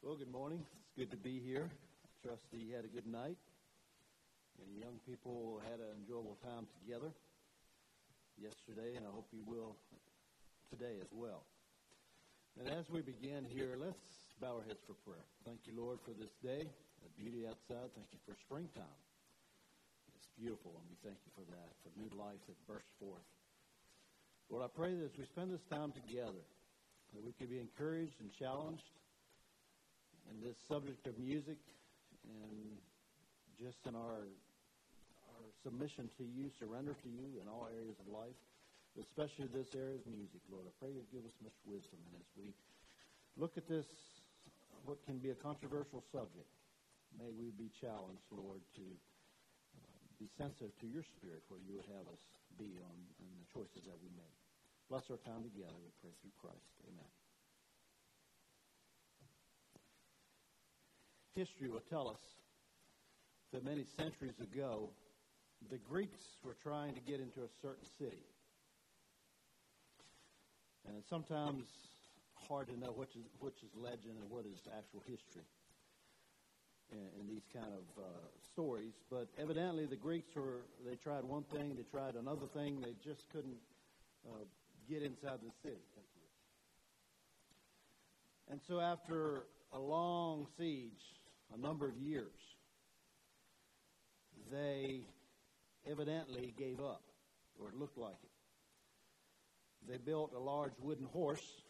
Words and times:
Well, 0.00 0.16
good 0.16 0.32
morning. 0.32 0.64
It's 0.64 0.96
good 0.96 1.12
to 1.12 1.20
be 1.20 1.44
here. 1.44 1.68
I 1.68 2.08
trust 2.24 2.48
that 2.56 2.56
you 2.56 2.72
had 2.72 2.88
a 2.88 2.92
good 2.96 3.04
night. 3.04 3.36
And 4.56 4.72
young 4.80 4.96
people 5.04 5.60
had 5.68 5.76
an 5.76 5.92
enjoyable 6.00 6.40
time 6.40 6.64
together 6.80 7.12
yesterday, 8.40 8.96
and 8.96 9.04
I 9.04 9.12
hope 9.12 9.28
you 9.28 9.44
will 9.44 9.76
today 10.72 10.96
as 11.04 11.12
well. 11.12 11.44
And 12.56 12.72
as 12.72 12.88
we 12.88 13.04
begin 13.04 13.44
here, 13.44 13.76
let's 13.76 14.00
bow 14.40 14.56
our 14.56 14.64
heads 14.64 14.80
for 14.88 14.96
prayer. 15.04 15.28
Thank 15.44 15.68
you, 15.68 15.76
Lord, 15.76 16.00
for 16.08 16.16
this 16.16 16.32
day, 16.40 16.64
the 16.64 17.12
beauty 17.20 17.44
outside. 17.44 17.92
Thank 17.92 18.08
you 18.08 18.24
for 18.24 18.32
springtime. 18.48 18.96
It's 20.16 20.32
beautiful, 20.32 20.80
and 20.80 20.88
we 20.88 20.96
thank 21.04 21.20
you 21.28 21.32
for 21.36 21.44
that, 21.52 21.76
for 21.84 21.92
new 22.00 22.08
life 22.16 22.40
that 22.48 22.56
bursts 22.64 22.96
forth. 22.96 23.28
Lord, 24.48 24.64
I 24.64 24.72
pray 24.72 24.96
that 24.96 25.12
as 25.12 25.16
we 25.20 25.28
spend 25.28 25.52
this 25.52 25.68
time 25.68 25.92
together, 25.92 26.40
that 27.12 27.20
we 27.20 27.36
can 27.36 27.52
be 27.52 27.60
encouraged 27.60 28.16
and 28.24 28.32
challenged 28.40 28.88
in 30.30 30.38
this 30.40 30.56
subject 30.70 31.06
of 31.06 31.18
music 31.18 31.58
and 32.24 32.78
just 33.58 33.82
in 33.86 33.94
our 33.98 34.24
our 35.40 35.46
submission 35.62 36.08
to 36.18 36.24
you, 36.24 36.50
surrender 36.58 36.92
to 36.92 37.10
you 37.10 37.40
in 37.40 37.48
all 37.48 37.68
areas 37.72 37.96
of 37.98 38.06
life, 38.12 38.36
especially 38.98 39.48
this 39.50 39.72
area 39.74 39.96
of 39.96 40.06
music, 40.10 40.42
Lord. 40.50 40.66
I 40.66 40.72
pray 40.78 40.90
you 40.92 41.02
give 41.10 41.24
us 41.24 41.36
much 41.42 41.56
wisdom. 41.64 41.98
And 42.10 42.20
as 42.20 42.28
we 42.36 42.52
look 43.38 43.56
at 43.56 43.64
this, 43.70 43.86
what 44.84 45.00
can 45.06 45.18
be 45.18 45.30
a 45.30 45.38
controversial 45.38 46.04
subject, 46.12 46.50
may 47.16 47.30
we 47.32 47.52
be 47.56 47.70
challenged, 47.80 48.26
Lord, 48.32 48.60
to 48.80 48.84
uh, 48.84 49.80
be 50.18 50.28
sensitive 50.36 50.72
to 50.80 50.86
your 50.88 51.04
spirit 51.04 51.44
where 51.48 51.60
you 51.64 51.78
would 51.78 51.88
have 51.94 52.06
us 52.10 52.22
be 52.58 52.68
on, 52.80 52.96
on 53.22 53.30
the 53.40 53.48
choices 53.52 53.86
that 53.86 53.98
we 54.00 54.10
make. 54.16 54.36
Bless 54.88 55.06
our 55.08 55.20
time 55.22 55.46
together, 55.46 55.76
we 55.78 55.92
pray 56.02 56.12
through 56.20 56.34
Christ. 56.42 56.74
Amen. 56.84 57.19
History 61.34 61.68
will 61.68 61.82
tell 61.88 62.08
us 62.08 62.20
that 63.52 63.64
many 63.64 63.84
centuries 63.96 64.38
ago, 64.40 64.90
the 65.70 65.78
Greeks 65.78 66.38
were 66.44 66.56
trying 66.62 66.94
to 66.94 67.00
get 67.00 67.20
into 67.20 67.40
a 67.40 67.50
certain 67.60 67.84
city. 67.98 68.22
And 70.86 70.96
it's 70.96 71.08
sometimes 71.08 71.66
hard 72.48 72.68
to 72.68 72.78
know 72.78 72.92
which 72.92 73.14
is, 73.16 73.24
which 73.38 73.62
is 73.62 73.70
legend 73.76 74.16
and 74.20 74.30
what 74.30 74.44
is 74.46 74.60
actual 74.76 75.02
history 75.06 75.46
in, 76.92 77.20
in 77.20 77.26
these 77.28 77.46
kind 77.52 77.72
of 77.72 78.02
uh, 78.02 78.06
stories. 78.52 78.94
But 79.10 79.28
evidently, 79.38 79.86
the 79.86 79.96
Greeks 79.96 80.34
were, 80.34 80.62
they 80.86 80.96
tried 80.96 81.24
one 81.24 81.44
thing, 81.44 81.74
they 81.76 81.84
tried 81.90 82.14
another 82.14 82.46
thing, 82.54 82.80
they 82.80 82.94
just 83.04 83.28
couldn't 83.30 83.60
uh, 84.26 84.44
get 84.88 85.02
inside 85.02 85.38
the 85.42 85.52
city. 85.62 85.82
And 88.50 88.60
so, 88.66 88.80
after 88.80 89.42
a 89.72 89.78
long 89.78 90.46
siege, 90.58 91.19
a 91.54 91.58
number 91.58 91.88
of 91.88 91.96
years, 91.96 92.40
they 94.50 95.02
evidently 95.90 96.54
gave 96.58 96.80
up, 96.80 97.02
or 97.58 97.68
it 97.68 97.74
looked 97.74 97.98
like 97.98 98.18
it. 98.22 98.30
They 99.88 99.96
built 99.96 100.32
a 100.34 100.38
large 100.38 100.72
wooden 100.80 101.06
horse 101.06 101.62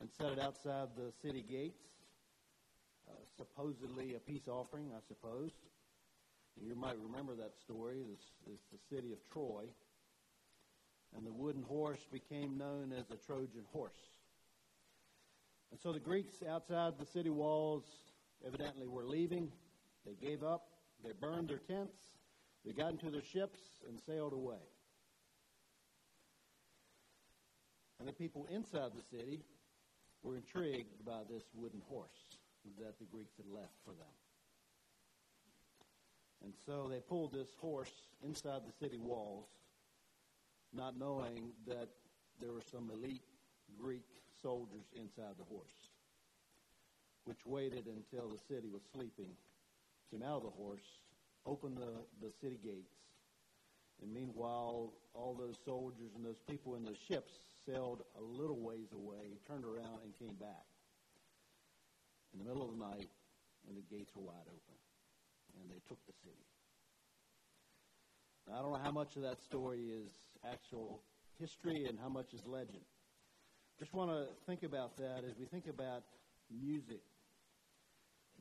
and 0.00 0.08
set 0.10 0.32
it 0.32 0.38
outside 0.38 0.88
the 0.96 1.12
city 1.22 1.44
gates, 1.48 1.84
uh, 3.08 3.12
supposedly 3.36 4.14
a 4.14 4.18
peace 4.18 4.48
offering, 4.48 4.90
I 4.96 5.00
suppose. 5.06 5.50
You 6.60 6.74
might 6.74 6.96
remember 6.98 7.34
that 7.36 7.52
story. 7.58 8.04
It's, 8.12 8.24
is 8.52 8.60
the 8.72 8.78
city 8.94 9.12
of 9.12 9.18
Troy. 9.32 9.64
And 11.16 11.26
the 11.26 11.32
wooden 11.32 11.62
horse 11.62 12.06
became 12.12 12.56
known 12.56 12.92
as 12.96 13.06
the 13.06 13.16
Trojan 13.16 13.64
horse. 13.72 14.10
And 15.70 15.80
so 15.80 15.92
the 15.92 16.00
Greeks 16.00 16.42
outside 16.48 16.94
the 16.98 17.06
city 17.06 17.30
walls 17.30 17.84
evidently 18.46 18.86
were 18.86 19.04
leaving. 19.04 19.50
They 20.06 20.14
gave 20.14 20.42
up. 20.42 20.68
They 21.04 21.12
burned 21.12 21.48
their 21.48 21.58
tents. 21.58 21.96
They 22.64 22.72
got 22.72 22.92
into 22.92 23.10
their 23.10 23.22
ships 23.22 23.60
and 23.88 23.98
sailed 23.98 24.32
away. 24.32 24.62
And 27.98 28.08
the 28.08 28.12
people 28.12 28.46
inside 28.50 28.90
the 28.94 29.16
city 29.16 29.40
were 30.22 30.36
intrigued 30.36 31.04
by 31.04 31.20
this 31.28 31.44
wooden 31.54 31.82
horse 31.88 32.38
that 32.78 32.98
the 32.98 33.06
Greeks 33.06 33.36
had 33.36 33.46
left 33.46 33.74
for 33.84 33.92
them. 33.92 34.14
And 36.42 36.54
so 36.66 36.88
they 36.90 37.00
pulled 37.00 37.32
this 37.32 37.50
horse 37.60 37.92
inside 38.24 38.62
the 38.66 38.72
city 38.72 38.98
walls, 38.98 39.48
not 40.72 40.98
knowing 40.98 41.52
that 41.66 41.88
there 42.40 42.52
were 42.52 42.62
some 42.70 42.90
elite 42.90 43.22
Greek 43.78 44.04
soldiers 44.42 44.86
inside 44.96 45.34
the 45.38 45.44
horse 45.44 45.79
which 47.30 47.46
waited 47.46 47.86
until 47.86 48.28
the 48.28 48.42
city 48.52 48.66
was 48.66 48.82
sleeping, 48.92 49.30
came 50.10 50.20
out 50.20 50.38
of 50.38 50.42
the 50.42 50.50
horse, 50.50 50.98
opened 51.46 51.76
the, 51.76 52.02
the 52.20 52.32
city 52.42 52.58
gates, 52.58 52.90
and 54.02 54.12
meanwhile, 54.12 54.92
all 55.14 55.38
those 55.38 55.54
soldiers 55.64 56.10
and 56.16 56.24
those 56.24 56.42
people 56.48 56.74
in 56.74 56.82
the 56.82 56.96
ships 57.06 57.30
sailed 57.64 58.02
a 58.18 58.20
little 58.20 58.58
ways 58.58 58.90
away, 58.92 59.38
turned 59.46 59.64
around, 59.64 60.02
and 60.02 60.10
came 60.18 60.34
back 60.40 60.66
in 62.34 62.40
the 62.40 62.44
middle 62.44 62.64
of 62.64 62.76
the 62.76 62.82
night, 62.82 63.06
and 63.68 63.76
the 63.78 63.94
gates 63.94 64.10
were 64.16 64.22
wide 64.22 64.48
open, 64.48 64.78
and 65.62 65.70
they 65.70 65.78
took 65.86 66.04
the 66.06 66.12
city. 66.24 66.46
Now, 68.48 68.58
I 68.58 68.62
don't 68.62 68.72
know 68.72 68.82
how 68.82 68.90
much 68.90 69.14
of 69.14 69.22
that 69.22 69.40
story 69.40 69.86
is 69.86 70.10
actual 70.50 71.00
history 71.38 71.86
and 71.86 71.96
how 71.96 72.08
much 72.08 72.34
is 72.34 72.44
legend. 72.44 72.82
Just 73.78 73.94
want 73.94 74.10
to 74.10 74.26
think 74.46 74.64
about 74.64 74.96
that 74.96 75.22
as 75.24 75.38
we 75.38 75.44
think 75.44 75.68
about 75.68 76.02
music 76.50 77.02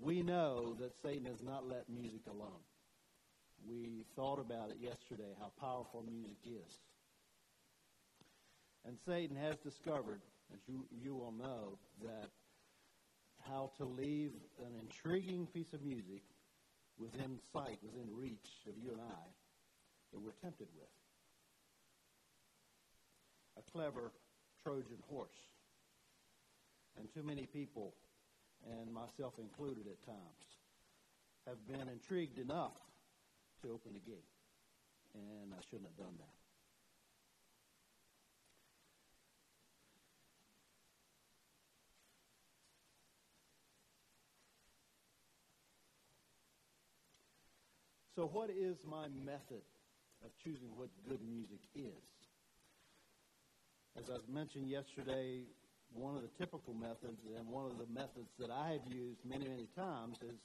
we 0.01 0.21
know 0.21 0.75
that 0.79 0.93
Satan 1.01 1.25
has 1.25 1.43
not 1.43 1.67
let 1.67 1.89
music 1.89 2.21
alone. 2.29 2.63
We 3.67 4.05
thought 4.15 4.39
about 4.39 4.69
it 4.69 4.77
yesterday, 4.81 5.35
how 5.39 5.51
powerful 5.59 6.03
music 6.09 6.37
is. 6.45 6.73
And 8.85 8.97
Satan 9.05 9.35
has 9.35 9.57
discovered, 9.57 10.21
as 10.53 10.59
you, 10.67 10.85
you 11.03 11.15
will 11.15 11.33
know, 11.33 11.77
that 12.01 12.29
how 13.47 13.71
to 13.77 13.85
leave 13.85 14.31
an 14.59 14.71
intriguing 14.81 15.47
piece 15.47 15.73
of 15.73 15.81
music 15.83 16.21
within 16.97 17.37
sight, 17.51 17.79
within 17.83 18.07
reach 18.15 18.49
of 18.67 18.73
you 18.81 18.91
and 18.91 19.01
I, 19.01 19.25
that 20.13 20.19
we're 20.19 20.31
tempted 20.41 20.67
with. 20.77 20.87
A 23.57 23.71
clever 23.71 24.11
Trojan 24.63 25.03
horse. 25.09 25.29
And 26.97 27.13
too 27.13 27.23
many 27.23 27.45
people 27.45 27.93
and 28.67 28.93
myself 28.93 29.33
included 29.39 29.87
at 29.87 30.05
times, 30.05 30.45
have 31.47 31.57
been 31.67 31.87
intrigued 31.87 32.39
enough 32.39 32.77
to 33.61 33.69
open 33.71 33.93
the 33.93 33.99
gate. 33.99 34.27
And 35.15 35.53
I 35.53 35.61
shouldn't 35.69 35.87
have 35.87 35.97
done 35.97 36.15
that. 36.19 36.39
So, 48.19 48.27
what 48.27 48.49
is 48.49 48.75
my 48.83 49.07
method 49.23 49.63
of 50.25 50.31
choosing 50.43 50.75
what 50.75 50.89
good 51.07 51.21
music 51.23 51.63
is? 51.73 52.09
As 53.97 54.09
I 54.09 54.19
mentioned 54.29 54.67
yesterday, 54.69 55.43
one 55.93 56.15
of 56.15 56.21
the 56.21 56.29
typical 56.37 56.73
methods 56.73 57.21
and 57.37 57.47
one 57.47 57.65
of 57.65 57.77
the 57.77 57.87
methods 57.93 58.29
that 58.39 58.51
I 58.51 58.71
have 58.73 58.85
used 58.87 59.19
many, 59.25 59.47
many 59.47 59.67
times 59.75 60.17
is 60.21 60.37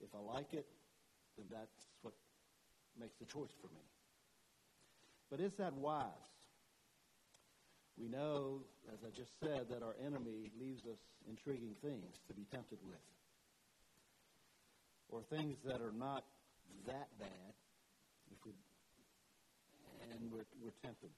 if 0.00 0.08
I 0.14 0.18
like 0.18 0.52
it, 0.52 0.66
then 1.36 1.46
that's 1.50 1.86
what 2.02 2.14
makes 2.98 3.16
the 3.18 3.26
choice 3.26 3.52
for 3.60 3.68
me. 3.68 3.82
But 5.30 5.40
is 5.40 5.52
that 5.58 5.74
wise? 5.74 6.06
We 7.96 8.08
know, 8.08 8.62
as 8.92 8.98
I 9.06 9.10
just 9.16 9.38
said, 9.40 9.66
that 9.70 9.82
our 9.82 9.94
enemy 10.04 10.50
leaves 10.58 10.82
us 10.86 10.98
intriguing 11.28 11.74
things 11.82 12.18
to 12.28 12.34
be 12.34 12.44
tempted 12.50 12.78
with. 12.84 13.02
Or 15.08 15.22
things 15.22 15.58
that 15.64 15.80
are 15.80 15.94
not 15.96 16.24
that 16.86 17.08
bad, 17.18 17.54
if 18.32 18.38
we, 18.44 18.52
and 20.10 20.30
we're, 20.30 20.46
we're 20.62 20.74
tempted 20.82 21.10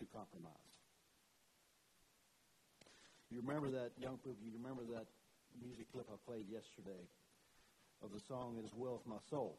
to 0.00 0.06
compromise. 0.14 0.67
You 3.30 3.42
remember 3.44 3.68
that, 3.70 3.92
young 4.00 4.16
people, 4.18 4.40
you 4.40 4.52
remember 4.56 4.82
that 4.96 5.04
music 5.60 5.92
clip 5.92 6.08
I 6.08 6.16
played 6.24 6.48
yesterday 6.48 7.04
of 8.02 8.12
the 8.12 8.20
song 8.20 8.56
It 8.56 8.64
Is 8.64 8.72
Well 8.74 8.94
With 8.96 9.06
My 9.06 9.20
Soul. 9.28 9.58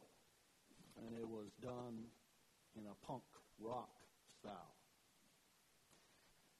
And 0.98 1.14
it 1.14 1.26
was 1.26 1.54
done 1.62 2.02
in 2.74 2.82
a 2.90 3.06
punk 3.06 3.22
rock 3.62 3.90
style. 4.42 4.74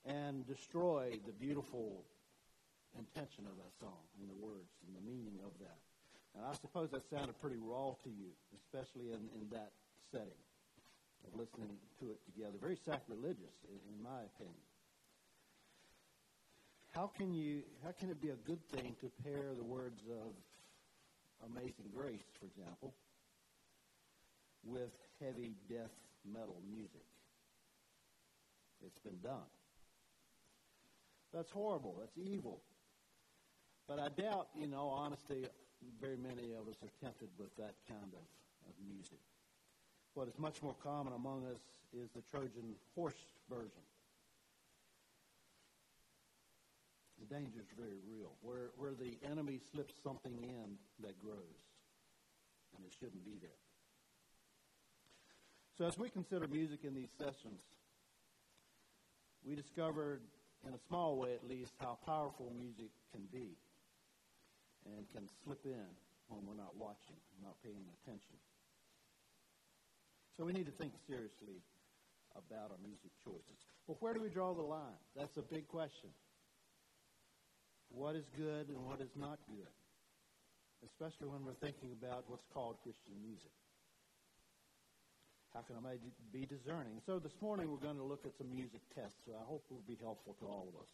And 0.07 0.47
destroyed 0.47 1.21
the 1.27 1.33
beautiful 1.33 2.05
intention 2.99 3.45
of 3.47 3.59
that 3.59 3.75
song 3.79 4.01
and 4.23 4.31
the 4.31 4.39
words 4.39 4.71
and 4.87 4.95
the 4.95 5.05
meaning 5.05 5.43
of 5.45 5.53
that. 5.61 5.83
And 6.39 6.47
I 6.47 6.55
suppose 6.55 6.91
that 6.95 7.03
sounded 7.11 7.35
pretty 7.43 7.59
raw 7.59 7.99
to 8.07 8.11
you, 8.11 8.31
especially 8.55 9.11
in, 9.11 9.27
in 9.35 9.51
that 9.51 9.75
setting 10.15 10.41
of 11.27 11.35
listening 11.35 11.75
to 11.99 12.15
it 12.15 12.23
together. 12.25 12.55
Very 12.62 12.79
sacrilegious, 12.79 13.55
in, 13.67 13.79
in 13.91 13.99
my 13.99 14.23
opinion. 14.31 14.62
How 16.92 17.10
can 17.16 17.32
you 17.32 17.62
how 17.84 17.92
can 17.92 18.10
it 18.10 18.20
be 18.20 18.31
a 18.31 18.37
good 18.46 18.62
thing 18.70 18.94
to 19.00 19.10
pair 19.22 19.54
the 19.56 19.64
words 19.64 20.02
of 20.10 20.32
Amazing 21.50 21.90
Grace, 21.94 22.26
for 22.38 22.46
example, 22.46 22.92
with 24.64 24.90
heavy 25.20 25.54
death 25.69 25.94
metal 26.31 26.60
music? 26.70 27.06
It's 28.84 28.98
been 28.98 29.19
done. 29.22 29.48
That's 31.32 31.50
horrible. 31.50 31.96
That's 32.00 32.16
evil. 32.19 32.60
But 33.87 33.98
I 33.98 34.08
doubt, 34.08 34.48
you 34.58 34.66
know, 34.66 34.88
honesty, 34.88 35.46
very 36.00 36.16
many 36.16 36.52
of 36.52 36.69
us 36.69 36.76
are 36.82 36.90
tempted 37.02 37.28
with 37.38 37.54
that 37.56 37.75
kind 37.88 38.12
of, 38.12 38.25
of 38.69 38.75
music. 38.88 39.19
What 40.14 40.28
is 40.28 40.38
much 40.38 40.62
more 40.62 40.75
common 40.82 41.12
among 41.12 41.46
us 41.46 41.60
is 41.92 42.10
the 42.14 42.22
Trojan 42.31 42.75
horse 42.94 43.14
version. 43.48 43.82
The 47.20 47.34
danger 47.34 47.61
is 47.61 47.69
very 47.76 48.00
real, 48.08 48.32
where, 48.40 48.70
where 48.76 48.94
the 48.94 49.19
enemy 49.31 49.61
slips 49.72 49.94
something 50.02 50.32
in 50.43 50.78
that 51.05 51.20
grows, 51.20 51.61
and 52.75 52.84
it 52.84 52.94
shouldn't 52.99 53.25
be 53.25 53.37
there. 53.40 53.61
So 55.76 55.84
as 55.84 55.99
we 55.99 56.08
consider 56.08 56.49
music 56.49 56.81
in 56.82 56.94
these 56.94 57.11
sessions, 57.19 57.61
we 59.44 59.55
discovered, 59.55 60.22
in 60.67 60.72
a 60.72 60.78
small 60.88 61.17
way 61.19 61.34
at 61.34 61.46
least, 61.46 61.72
how 61.78 61.99
powerful 62.06 62.52
music 62.58 62.90
can 63.12 63.23
be 63.32 63.56
and 64.96 65.05
can 65.14 65.28
slip 65.44 65.61
in 65.64 65.88
when 66.28 66.46
we're 66.46 66.56
not 66.56 66.76
watching, 66.76 67.16
not 67.43 67.56
paying 67.62 67.84
attention. 68.02 68.37
So 70.37 70.44
we 70.44 70.52
need 70.52 70.66
to 70.66 70.73
think 70.73 70.93
seriously 71.06 71.61
about 72.37 72.70
our 72.70 72.81
music 72.82 73.11
choices. 73.23 73.61
Well, 73.87 73.99
where 74.00 74.14
do 74.14 74.23
we 74.23 74.28
draw 74.28 74.55
the 74.55 74.62
line? 74.62 74.96
That's 75.16 75.37
a 75.37 75.43
big 75.43 75.69
question. 75.69 76.11
What 77.90 78.14
is 78.14 78.25
good 78.37 78.69
and 78.69 78.78
what 78.87 79.00
is 79.00 79.10
not 79.19 79.38
good? 79.50 79.75
Especially 80.87 81.28
when 81.28 81.44
we're 81.44 81.58
thinking 81.60 81.90
about 81.92 82.25
what's 82.28 82.46
called 82.54 82.76
Christian 82.82 83.12
music. 83.20 83.52
How 85.52 85.60
can 85.60 85.76
I 85.84 85.98
be 86.32 86.46
discerning? 86.46 87.02
So 87.04 87.19
this 87.19 87.34
morning 87.42 87.69
we're 87.69 87.82
going 87.82 87.98
to 87.98 88.06
look 88.06 88.25
at 88.25 88.31
some 88.38 88.48
music 88.54 88.81
tests. 88.94 89.19
So 89.26 89.32
I 89.34 89.44
hope 89.44 89.64
it 89.69 89.75
will 89.75 89.88
be 89.88 89.98
helpful 90.00 90.37
to 90.40 90.46
all 90.46 90.70
of 90.72 90.81
us. 90.81 90.88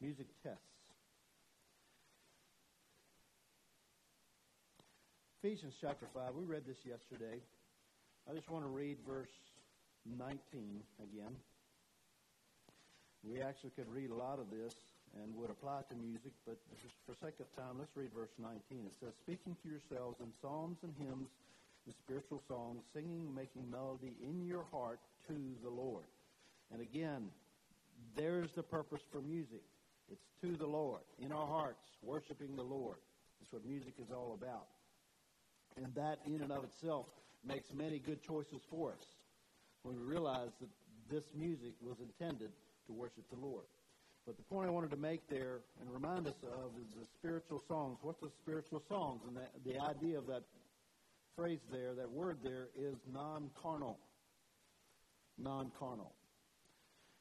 Music 0.00 0.26
tests. 0.42 0.66
Ephesians 5.42 5.74
chapter 5.80 6.06
5, 6.12 6.34
we 6.34 6.44
read 6.44 6.62
this 6.66 6.78
yesterday. 6.84 7.40
I 8.28 8.34
just 8.34 8.50
want 8.50 8.64
to 8.64 8.70
read 8.70 8.98
verse 9.06 9.32
19 10.06 10.38
again. 10.98 11.34
We 13.22 13.40
actually 13.40 13.70
could 13.70 13.88
read 13.88 14.10
a 14.10 14.14
lot 14.14 14.38
of 14.38 14.50
this 14.50 14.74
and 15.20 15.34
would 15.36 15.50
apply 15.50 15.82
to 15.88 15.94
music, 15.94 16.32
but 16.46 16.56
for 17.04 17.14
sake 17.20 17.36
of 17.40 17.48
time, 17.56 17.76
let's 17.78 17.92
read 17.94 18.10
verse 18.16 18.32
19. 18.40 18.56
It 18.86 18.96
says, 19.00 19.12
Speaking 19.20 19.56
to 19.62 19.68
yourselves 19.68 20.16
in 20.20 20.32
psalms 20.40 20.78
and 20.82 20.92
hymns 20.96 21.28
and 21.84 21.94
spiritual 22.04 22.40
songs, 22.48 22.80
singing, 22.94 23.28
making 23.34 23.68
melody 23.70 24.16
in 24.22 24.46
your 24.46 24.64
heart 24.72 25.00
to 25.28 25.36
the 25.62 25.70
Lord. 25.70 26.08
And 26.72 26.80
again, 26.80 27.28
there's 28.16 28.52
the 28.52 28.62
purpose 28.62 29.02
for 29.10 29.20
music. 29.20 29.62
It's 30.10 30.24
to 30.42 30.56
the 30.56 30.66
Lord, 30.66 31.02
in 31.20 31.32
our 31.32 31.46
hearts, 31.46 31.84
worshiping 32.02 32.56
the 32.56 32.62
Lord. 32.62 32.96
That's 33.40 33.52
what 33.52 33.66
music 33.66 33.94
is 33.98 34.10
all 34.10 34.38
about. 34.40 34.66
And 35.76 35.94
that, 35.94 36.18
in 36.26 36.40
and 36.42 36.52
of 36.52 36.64
itself, 36.64 37.06
makes 37.46 37.72
many 37.74 37.98
good 37.98 38.22
choices 38.22 38.60
for 38.70 38.92
us 38.92 39.04
when 39.82 39.96
we 39.96 40.02
realize 40.02 40.50
that 40.60 40.68
this 41.10 41.24
music 41.34 41.72
was 41.82 41.96
intended 42.00 42.50
to 42.86 42.92
worship 42.92 43.24
the 43.30 43.40
Lord. 43.40 43.64
But 44.26 44.36
the 44.36 44.44
point 44.44 44.68
I 44.68 44.72
wanted 44.72 44.90
to 44.90 44.96
make 44.96 45.28
there 45.28 45.60
and 45.80 45.90
remind 45.90 46.28
us 46.28 46.38
of 46.44 46.70
is 46.80 46.94
the 46.94 47.06
spiritual 47.18 47.62
songs. 47.66 47.98
What's 48.02 48.20
the 48.20 48.30
spiritual 48.42 48.82
songs? 48.88 49.20
And 49.26 49.36
the, 49.36 49.72
the 49.72 49.82
idea 49.82 50.18
of 50.18 50.26
that 50.28 50.42
phrase 51.36 51.58
there, 51.72 51.94
that 51.94 52.10
word 52.10 52.38
there, 52.44 52.68
is 52.78 52.94
non 53.12 53.50
carnal. 53.60 53.98
Non 55.38 55.72
carnal. 55.78 56.14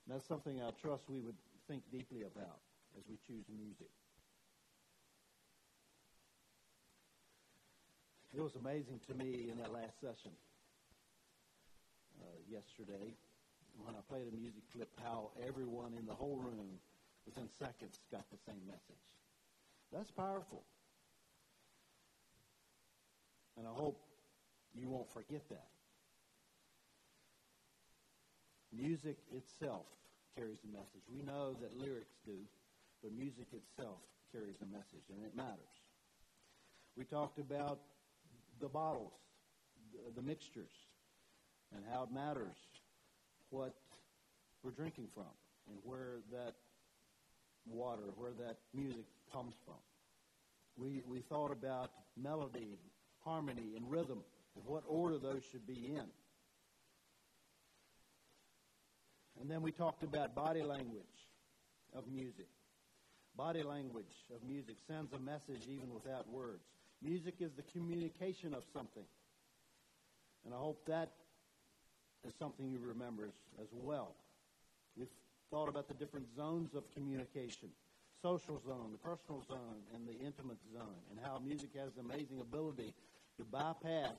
That's 0.07 0.27
something 0.27 0.61
I 0.61 0.69
trust 0.81 1.03
we 1.09 1.21
would 1.21 1.35
think 1.67 1.81
deeply 1.91 2.21
about 2.21 2.59
as 2.97 3.03
we 3.09 3.17
choose 3.25 3.45
music. 3.49 3.89
It 8.35 8.41
was 8.41 8.55
amazing 8.55 8.99
to 9.09 9.13
me 9.15 9.49
in 9.51 9.57
that 9.57 9.73
last 9.73 9.99
session 9.99 10.31
uh, 12.21 12.25
yesterday 12.49 13.11
when 13.83 13.95
I 13.95 14.01
played 14.07 14.27
a 14.31 14.35
music 14.35 14.61
clip 14.73 14.89
how 15.03 15.31
everyone 15.47 15.93
in 15.97 16.05
the 16.05 16.13
whole 16.13 16.37
room 16.37 16.79
within 17.25 17.47
seconds 17.59 17.99
got 18.11 18.29
the 18.31 18.37
same 18.45 18.61
message. 18.67 19.05
That's 19.91 20.11
powerful. 20.11 20.63
And 23.57 23.67
I 23.67 23.71
hope 23.71 23.99
you 24.73 24.89
won't 24.89 25.11
forget 25.11 25.47
that. 25.49 25.67
Music 28.73 29.17
itself 29.35 29.85
carries 30.37 30.59
a 30.63 30.71
message. 30.71 31.03
We 31.13 31.21
know 31.21 31.55
that 31.61 31.77
lyrics 31.77 32.15
do, 32.25 32.37
but 33.03 33.11
music 33.11 33.47
itself 33.51 33.99
carries 34.31 34.55
a 34.61 34.65
message, 34.65 35.03
and 35.13 35.25
it 35.25 35.35
matters. 35.35 35.75
We 36.95 37.03
talked 37.03 37.37
about 37.37 37.79
the 38.61 38.69
bottles, 38.69 39.13
the, 39.91 40.21
the 40.21 40.25
mixtures, 40.25 40.71
and 41.75 41.83
how 41.91 42.03
it 42.03 42.13
matters 42.13 42.55
what 43.49 43.75
we're 44.63 44.71
drinking 44.71 45.07
from 45.13 45.31
and 45.67 45.77
where 45.83 46.19
that 46.31 46.55
water, 47.65 48.03
where 48.15 48.31
that 48.45 48.57
music 48.73 49.05
comes 49.31 49.53
from. 49.65 49.75
We, 50.77 51.03
we 51.07 51.19
thought 51.19 51.51
about 51.51 51.91
melody, 52.17 52.77
harmony, 53.23 53.73
and 53.75 53.89
rhythm, 53.89 54.23
and 54.55 54.65
what 54.65 54.83
order 54.87 55.17
those 55.17 55.43
should 55.51 55.67
be 55.67 55.93
in. 55.95 56.05
And 59.39 59.49
then 59.49 59.61
we 59.61 59.71
talked 59.71 60.03
about 60.03 60.35
body 60.35 60.61
language 60.61 61.05
of 61.95 62.03
music. 62.07 62.47
Body 63.35 63.63
language 63.63 64.13
of 64.35 64.47
music 64.47 64.75
sends 64.87 65.13
a 65.13 65.19
message 65.19 65.67
even 65.67 65.93
without 65.93 66.29
words. 66.29 66.63
Music 67.01 67.35
is 67.39 67.51
the 67.53 67.63
communication 67.63 68.53
of 68.53 68.63
something. 68.73 69.05
And 70.45 70.53
I 70.53 70.57
hope 70.57 70.85
that 70.87 71.11
is 72.27 72.33
something 72.37 72.69
you 72.69 72.79
remember 72.79 73.23
as, 73.25 73.33
as 73.61 73.67
well. 73.71 74.15
We've 74.95 75.07
thought 75.51 75.67
about 75.67 75.87
the 75.87 75.93
different 75.93 76.25
zones 76.35 76.73
of 76.73 76.83
communication 76.93 77.69
social 78.21 78.61
zone, 78.65 78.91
the 78.91 78.97
personal 78.99 79.41
zone, 79.47 79.81
and 79.95 80.07
the 80.07 80.13
intimate 80.23 80.59
zone, 80.71 81.01
and 81.09 81.19
how 81.23 81.39
music 81.39 81.71
has 81.75 81.89
amazing 81.99 82.39
ability 82.39 82.93
to 83.37 83.43
bypass 83.45 84.13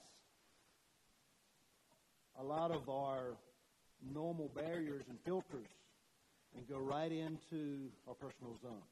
a 2.41 2.43
lot 2.43 2.71
of 2.71 2.89
our 2.89 3.37
normal 4.13 4.51
barriers 4.57 5.05
and 5.09 5.19
filters 5.25 5.69
and 6.57 6.69
go 6.69 6.79
right 6.79 7.13
into 7.13 7.89
our 8.09 8.15
personal 8.15 8.57
zone. 8.61 8.83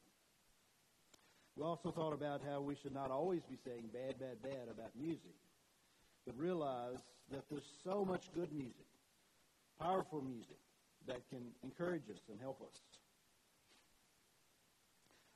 We 1.57 1.65
also 1.65 1.91
thought 1.91 2.13
about 2.13 2.41
how 2.49 2.61
we 2.61 2.77
should 2.77 2.95
not 2.95 3.11
always 3.11 3.43
be 3.43 3.57
saying 3.65 3.91
bad, 3.93 4.21
bad, 4.21 4.41
bad 4.43 4.69
about 4.71 4.91
music, 4.99 5.35
but 6.25 6.39
realize 6.39 6.99
that 7.33 7.43
there's 7.51 7.69
so 7.85 8.05
much 8.05 8.33
good 8.35 8.53
music, 8.53 8.87
powerful 9.81 10.23
music, 10.23 10.59
that 11.11 11.29
can 11.29 11.43
encourage 11.63 12.09
us 12.11 12.23
and 12.31 12.41
help 12.41 12.63
us. 12.63 12.81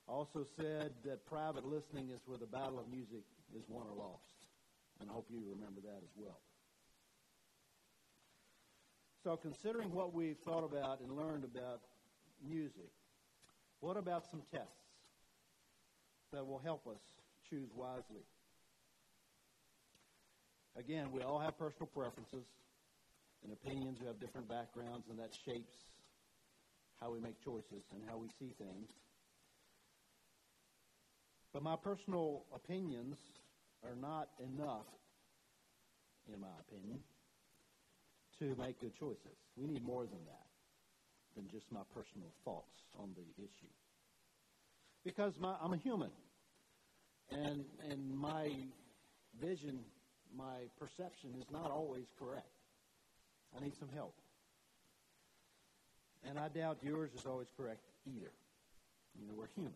Also 0.06 0.46
said 0.56 0.92
that 1.04 1.26
private 1.26 1.64
listening 1.66 2.10
is 2.14 2.20
where 2.26 2.38
the 2.38 2.46
battle 2.46 2.78
of 2.78 2.88
music 2.88 3.24
is 3.56 3.64
won 3.68 3.86
or 3.90 3.96
lost. 3.96 4.34
And 5.00 5.10
I 5.10 5.12
hope 5.12 5.26
you 5.30 5.40
remember 5.44 5.80
that 5.82 6.00
as 6.02 6.14
well. 6.16 6.38
So 9.22 9.36
considering 9.36 9.92
what 9.92 10.14
we've 10.14 10.38
thought 10.44 10.64
about 10.64 11.00
and 11.00 11.16
learned 11.16 11.44
about 11.44 11.80
music, 12.46 12.92
what 13.80 13.96
about 13.96 14.24
some 14.30 14.42
tests? 14.52 14.84
that 16.34 16.44
will 16.44 16.58
help 16.58 16.86
us 16.88 17.00
choose 17.48 17.68
wisely. 17.76 18.26
Again, 20.76 21.12
we 21.12 21.22
all 21.22 21.38
have 21.38 21.56
personal 21.56 21.86
preferences 21.86 22.44
and 23.44 23.52
opinions. 23.52 24.00
We 24.00 24.06
have 24.06 24.18
different 24.18 24.48
backgrounds, 24.48 25.06
and 25.08 25.18
that 25.18 25.30
shapes 25.44 25.74
how 27.00 27.12
we 27.12 27.20
make 27.20 27.42
choices 27.44 27.84
and 27.92 28.02
how 28.08 28.16
we 28.16 28.28
see 28.38 28.54
things. 28.58 28.90
But 31.52 31.62
my 31.62 31.76
personal 31.76 32.44
opinions 32.54 33.16
are 33.84 33.94
not 33.94 34.28
enough, 34.40 34.86
in 36.32 36.40
my 36.40 36.48
opinion, 36.66 36.98
to 38.40 38.56
make 38.60 38.80
good 38.80 38.98
choices. 38.98 39.38
We 39.56 39.66
need 39.66 39.84
more 39.84 40.04
than 40.04 40.24
that, 40.26 40.46
than 41.36 41.48
just 41.48 41.70
my 41.70 41.82
personal 41.94 42.32
thoughts 42.44 42.74
on 42.98 43.10
the 43.14 43.42
issue. 43.42 43.70
Because 45.04 45.34
my, 45.38 45.54
I'm 45.62 45.74
a 45.74 45.76
human 45.76 46.10
and 47.30 47.64
and 47.90 48.16
my 48.16 48.50
vision, 49.40 49.80
my 50.36 50.68
perception 50.78 51.30
is 51.38 51.46
not 51.50 51.70
always 51.70 52.06
correct. 52.18 52.46
I 53.56 53.62
need 53.62 53.76
some 53.78 53.88
help. 53.94 54.14
And 56.28 56.38
I 56.38 56.49
doubt 56.49 56.78
yours 56.82 57.11
is 57.16 57.26
always 57.26 57.49
correct 57.56 57.84
either. 58.06 58.32
You 59.20 59.28
know, 59.28 59.34
we're 59.37 59.52
human. 59.54 59.73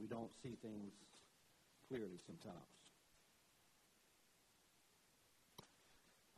We 0.00 0.06
don't 0.06 0.30
see 0.42 0.56
things 0.62 0.92
clearly 1.88 2.18
sometimes. 2.26 2.56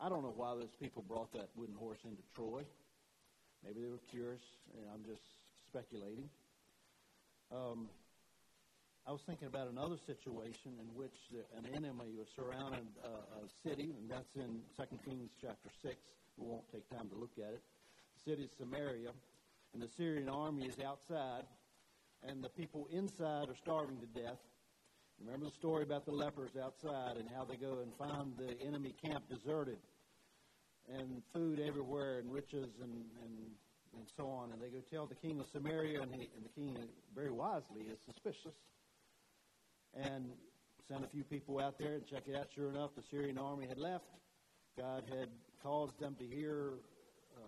I 0.01 0.09
don't 0.09 0.23
know 0.23 0.35
why 0.35 0.55
those 0.55 0.75
people 0.81 1.05
brought 1.07 1.33
that 1.35 1.51
wooden 1.55 1.77
horse 1.77 2.01
into 2.05 2.23
Troy. 2.35 2.63
Maybe 3.65 3.81
they 3.81 3.89
were 3.91 4.03
curious, 4.11 4.43
and 4.75 4.85
I'm 4.93 5.05
just 5.05 5.23
speculating. 5.69 6.29
Um, 7.53 7.89
I 9.05 9.11
was 9.11 9.21
thinking 9.27 9.49
about 9.49 9.67
another 9.69 9.97
situation 10.07 10.79
in 10.79 10.87
which 10.95 11.15
the, 11.33 11.43
an 11.59 11.67
enemy 11.75 12.15
was 12.17 12.29
surrounding 12.37 12.87
a 13.03 13.69
city, 13.69 13.95
and 13.99 14.09
that's 14.09 14.37
in 14.37 14.61
2 14.77 14.99
Kings 15.05 15.31
chapter 15.41 15.71
6. 15.83 15.97
We 16.39 16.47
won't 16.47 16.71
take 16.73 16.89
time 16.89 17.09
to 17.09 17.17
look 17.19 17.33
at 17.37 17.53
it. 17.53 17.63
The 18.23 18.31
city 18.31 18.45
is 18.45 18.51
Samaria, 18.57 19.11
and 19.75 19.83
the 19.83 19.89
Syrian 19.89 20.29
army 20.29 20.67
is 20.67 20.79
outside, 20.79 21.43
and 22.23 22.45
the 22.45 22.49
people 22.49 22.87
inside 22.93 23.49
are 23.49 23.57
starving 23.57 23.99
to 23.99 24.07
death. 24.07 24.39
Remember 25.21 25.47
the 25.47 25.53
story 25.53 25.83
about 25.83 26.07
the 26.07 26.13
lepers 26.13 26.53
outside 26.63 27.17
and 27.17 27.29
how 27.29 27.45
they 27.45 27.57
go 27.57 27.81
and 27.83 27.93
find 27.99 28.35
the 28.39 28.55
enemy 28.65 28.95
camp 29.05 29.25
deserted 29.29 29.79
and 30.89 31.23
food 31.35 31.59
everywhere 31.59 32.21
and 32.21 32.33
riches 32.33 32.71
and, 32.81 33.03
and, 33.25 33.35
and 33.99 34.07
so 34.17 34.29
on. 34.29 34.53
And 34.53 34.63
they 34.63 34.69
go 34.69 34.79
tell 34.93 35.07
the 35.07 35.17
king 35.17 35.41
of 35.41 35.47
Samaria, 35.53 36.03
and, 36.03 36.15
he, 36.15 36.31
and 36.37 36.45
the 36.45 36.55
king, 36.55 36.77
very 37.17 37.33
wisely, 37.33 37.83
is 37.91 37.99
suspicious 38.07 38.55
and 39.95 40.27
sent 40.89 41.05
a 41.05 41.09
few 41.09 41.25
people 41.25 41.61
out 41.61 41.79
there 41.79 41.95
and 41.95 42.07
check 42.07 42.23
it 42.27 42.37
out. 42.37 42.47
Sure 42.55 42.71
enough, 42.71 42.91
the 42.97 43.03
Syrian 43.11 43.39
army 43.39 43.67
had 43.67 43.79
left. 43.79 44.05
God 44.79 45.05
had 45.09 45.29
caused 45.63 45.99
them 46.01 46.17
to 46.19 46.25
hear 46.25 46.75
uh, 47.37 47.41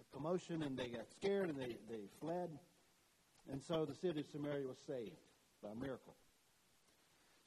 a 0.00 0.16
commotion, 0.16 0.62
and 0.62 0.76
they 0.76 0.88
got 0.88 1.06
scared 1.10 1.48
and 1.48 1.58
they, 1.58 1.76
they 1.90 2.08
fled. 2.20 2.50
And 3.50 3.62
so 3.62 3.84
the 3.84 3.94
city 3.94 4.20
of 4.20 4.26
Samaria 4.32 4.66
was 4.66 4.78
saved 4.86 5.16
by 5.62 5.70
a 5.70 5.74
miracle. 5.74 6.14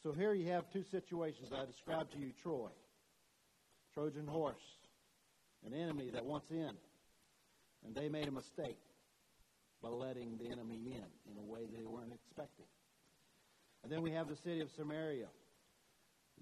So 0.04 0.12
here 0.12 0.34
you 0.34 0.52
have 0.52 0.70
two 0.72 0.84
situations 0.84 1.52
I 1.54 1.66
described 1.66 2.12
to 2.14 2.20
you 2.20 2.32
Troy, 2.42 2.70
Trojan 3.94 4.26
horse, 4.28 4.56
an 5.66 5.74
enemy 5.74 6.10
that 6.14 6.26
wants 6.26 6.50
in. 6.50 6.72
And 7.86 7.96
they 7.96 8.10
made 8.10 8.28
a 8.28 8.32
mistake 8.32 8.80
by 9.82 9.90
letting 9.90 10.38
the 10.38 10.52
enemy 10.52 10.80
in 10.86 11.32
in 11.32 11.38
a 11.38 11.44
way 11.44 11.62
they 11.72 11.84
weren't 11.84 12.14
expecting. 12.14 12.66
And 13.84 13.92
then 13.92 14.02
we 14.02 14.12
have 14.12 14.28
the 14.28 14.36
city 14.36 14.62
of 14.62 14.70
Samaria. 14.72 15.28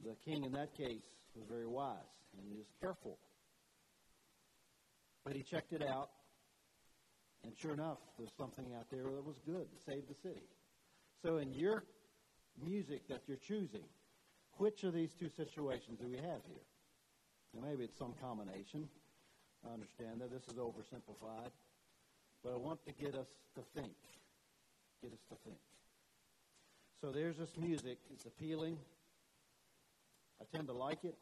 The 0.04 0.16
king 0.26 0.44
in 0.44 0.52
that 0.54 0.76
case 0.76 1.04
was 1.36 1.46
very 1.50 1.68
wise, 1.68 1.98
and 2.38 2.48
he 2.48 2.56
was 2.56 2.68
careful. 2.82 3.18
But 5.24 5.36
he 5.36 5.44
checked 5.44 5.74
it 5.74 5.84
out, 5.84 6.10
and 7.44 7.54
sure 7.58 7.74
enough, 7.74 8.00
there's 8.18 8.34
something 8.38 8.66
out 8.78 8.90
there 8.92 9.04
that 9.04 9.26
was 9.26 9.40
good 9.46 9.68
to 9.72 9.78
save 9.86 10.04
the 10.08 10.16
city. 10.16 10.48
So 11.24 11.38
in 11.38 11.54
your 11.54 11.84
music 12.66 13.08
that 13.10 13.22
you're 13.28 13.38
choosing, 13.38 13.86
which 14.58 14.84
of 14.84 14.94
these 14.94 15.14
two 15.14 15.30
situations 15.30 16.00
do 16.00 16.08
we 16.08 16.18
have 16.18 16.44
here? 16.48 16.66
Now, 17.54 17.68
maybe 17.68 17.84
it's 17.84 17.98
some 17.98 18.14
combination. 18.22 18.88
I 19.68 19.74
understand 19.74 20.22
that 20.22 20.32
this 20.32 20.44
is 20.48 20.54
oversimplified, 20.54 21.52
but 22.44 22.54
I 22.54 22.58
want 22.58 22.86
to 22.86 22.94
get 22.94 23.16
us 23.16 23.28
to 23.56 23.62
think. 23.76 23.96
Get 25.02 25.12
us 25.12 25.24
to 25.30 25.36
think. 25.44 25.60
So 27.02 27.12
there's 27.12 27.38
this 27.38 27.56
music. 27.58 27.98
It's 28.14 28.26
appealing. 28.26 28.78
I 30.42 30.46
tend 30.54 30.68
to 30.68 30.74
like 30.74 31.06
it. 31.06 31.16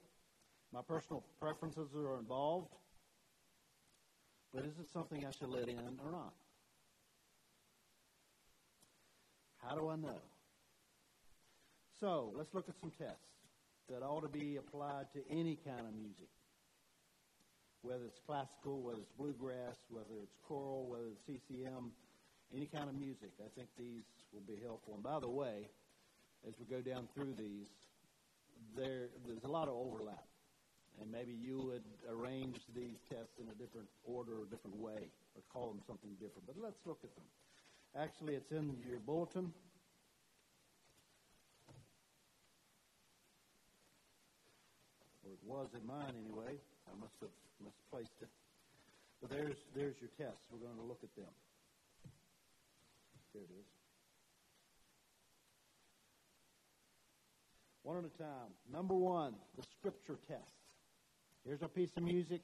My 0.73 0.81
personal 0.81 1.23
preferences 1.39 1.89
are 1.95 2.17
involved. 2.17 2.73
But 4.53 4.65
is 4.65 4.79
it 4.79 4.89
something 4.91 5.23
I 5.23 5.29
should 5.31 5.49
let 5.49 5.67
in 5.67 5.99
or 6.03 6.11
not? 6.11 6.33
How 9.57 9.75
do 9.75 9.89
I 9.89 9.97
know? 9.97 10.19
So 11.99 12.33
let's 12.35 12.53
look 12.55 12.67
at 12.69 12.79
some 12.79 12.91
tests 12.97 13.21
that 13.89 14.01
ought 14.01 14.21
to 14.21 14.29
be 14.29 14.57
applied 14.57 15.05
to 15.13 15.19
any 15.29 15.59
kind 15.63 15.81
of 15.81 15.93
music. 15.93 16.29
Whether 17.83 18.05
it's 18.05 18.19
classical, 18.25 18.81
whether 18.81 18.99
it's 18.99 19.11
bluegrass, 19.11 19.77
whether 19.89 20.17
it's 20.23 20.37
choral, 20.47 20.87
whether 20.89 21.05
it's 21.11 21.21
CCM, 21.27 21.91
any 22.55 22.65
kind 22.65 22.89
of 22.89 22.95
music. 22.95 23.29
I 23.39 23.49
think 23.55 23.69
these 23.77 24.03
will 24.37 24.55
be 24.55 24.61
helpful. 24.61 24.93
And 24.93 25.03
by 25.03 25.19
the 25.19 25.29
way, 25.29 25.65
as 26.47 26.53
we 26.61 26.65
go 26.69 26.81
down 26.81 27.07
through 27.15 27.33
these, 27.37 27.67
there 28.77 29.09
there's 29.25 29.43
a 29.43 29.49
lot 29.49 29.67
of 29.67 29.73
overlap. 29.73 30.25
And 31.01 31.11
maybe 31.11 31.33
you 31.33 31.61
would 31.61 31.85
arrange 32.09 32.57
these 32.73 32.97
tests 33.09 33.37
in 33.41 33.49
a 33.49 33.57
different 33.57 33.87
order 34.03 34.33
or 34.41 34.43
a 34.45 34.49
different 34.49 34.77
way 34.77 35.09
or 35.37 35.41
call 35.53 35.69
them 35.69 35.81
something 35.85 36.09
different. 36.17 36.45
But 36.45 36.57
let's 36.57 36.81
look 36.85 36.97
at 37.03 37.13
them. 37.13 37.25
Actually, 37.93 38.33
it's 38.33 38.51
in 38.51 38.77
your 38.89 38.97
bulletin. 39.05 39.53
Or 45.21 45.29
it 45.33 45.43
was 45.45 45.67
in 45.77 45.85
mine 45.85 46.17
anyway. 46.17 46.57
I 46.89 46.93
must 46.97 47.13
have 47.21 47.33
misplaced 47.61 48.17
it. 48.21 48.29
But 49.21 49.29
there's, 49.29 49.57
there's 49.75 49.95
your 50.01 50.09
tests. 50.17 50.41
We're 50.49 50.65
going 50.65 50.77
to 50.81 50.87
look 50.87 51.01
at 51.03 51.13
them. 51.15 51.33
There 53.33 53.43
it 53.43 53.53
is. 53.53 53.76
One 57.87 58.03
at 58.03 58.03
a 58.03 58.17
time. 58.19 58.51
Number 58.67 58.93
one, 58.93 59.31
the 59.55 59.63
scripture 59.79 60.19
test. 60.27 60.59
Here's 61.47 61.61
a 61.61 61.69
piece 61.69 61.95
of 61.95 62.03
music. 62.03 62.41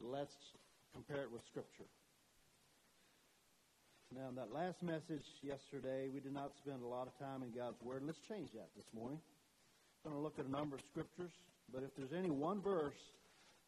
Let's 0.00 0.54
compare 0.94 1.26
it 1.26 1.32
with 1.32 1.42
scripture. 1.50 1.90
Now, 4.14 4.28
in 4.28 4.36
that 4.36 4.54
last 4.54 4.80
message 4.80 5.26
yesterday, 5.42 6.06
we 6.06 6.20
did 6.20 6.30
not 6.30 6.52
spend 6.62 6.84
a 6.84 6.86
lot 6.86 7.10
of 7.10 7.18
time 7.18 7.42
in 7.42 7.50
God's 7.50 7.82
Word. 7.82 8.06
Let's 8.06 8.22
change 8.30 8.54
that 8.54 8.70
this 8.76 8.86
morning. 8.94 9.18
I'm 10.06 10.12
going 10.12 10.22
to 10.22 10.22
look 10.22 10.38
at 10.38 10.46
a 10.46 10.54
number 10.54 10.76
of 10.76 10.82
scriptures, 10.86 11.34
but 11.74 11.82
if 11.82 11.90
there's 11.98 12.14
any 12.14 12.30
one 12.30 12.62
verse 12.62 13.02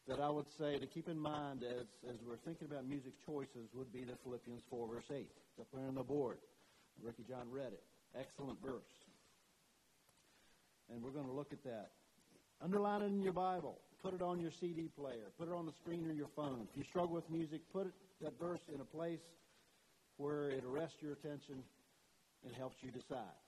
that 0.06 0.20
I 0.20 0.30
would 0.30 0.46
say 0.56 0.78
to 0.78 0.86
keep 0.86 1.08
in 1.08 1.18
mind 1.18 1.64
as, 1.66 1.90
as 2.06 2.22
we're 2.22 2.38
thinking 2.46 2.70
about 2.70 2.86
music 2.86 3.14
choices 3.26 3.74
would 3.74 3.92
be 3.92 4.06
the 4.06 4.14
Philippians 4.22 4.62
4, 4.70 4.86
verse 4.86 5.10
8. 5.10 5.26
It's 5.26 5.58
up 5.58 5.66
there 5.74 5.88
on 5.88 5.96
the 5.96 6.06
board. 6.06 6.38
Ricky 7.02 7.24
John 7.26 7.50
read 7.50 7.74
it. 7.74 7.82
Excellent 8.14 8.62
verse. 8.62 8.99
And 10.92 11.02
we're 11.02 11.10
going 11.10 11.26
to 11.26 11.32
look 11.32 11.52
at 11.52 11.62
that. 11.64 11.90
Underline 12.62 13.02
it 13.02 13.06
in 13.06 13.22
your 13.22 13.32
Bible. 13.32 13.78
Put 14.02 14.14
it 14.14 14.22
on 14.22 14.40
your 14.40 14.50
CD 14.50 14.88
player. 14.96 15.30
Put 15.38 15.48
it 15.48 15.54
on 15.54 15.66
the 15.66 15.72
screen 15.72 16.10
of 16.10 16.16
your 16.16 16.28
phone. 16.34 16.66
If 16.70 16.76
you 16.76 16.84
struggle 16.84 17.14
with 17.14 17.30
music, 17.30 17.60
put 17.72 17.86
it, 17.86 17.92
that 18.22 18.38
verse 18.38 18.60
in 18.74 18.80
a 18.80 18.84
place 18.84 19.20
where 20.16 20.50
it 20.50 20.64
arrests 20.64 20.96
your 21.00 21.12
attention 21.12 21.62
and 22.44 22.54
helps 22.54 22.76
you 22.82 22.90
decide. 22.90 23.38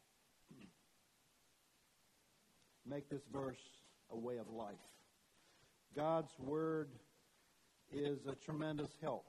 Make 2.88 3.08
this 3.08 3.22
verse 3.32 3.62
a 4.10 4.16
way 4.16 4.38
of 4.38 4.48
life. 4.50 4.74
God's 5.94 6.32
Word 6.38 6.88
is 7.92 8.18
a 8.26 8.34
tremendous 8.34 8.90
help 9.00 9.26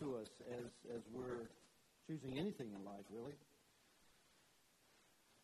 to 0.00 0.16
us 0.16 0.28
as, 0.50 0.94
as 0.94 1.02
we're 1.12 1.48
choosing 2.06 2.38
anything 2.38 2.68
in 2.74 2.84
life, 2.84 3.04
really. 3.10 3.34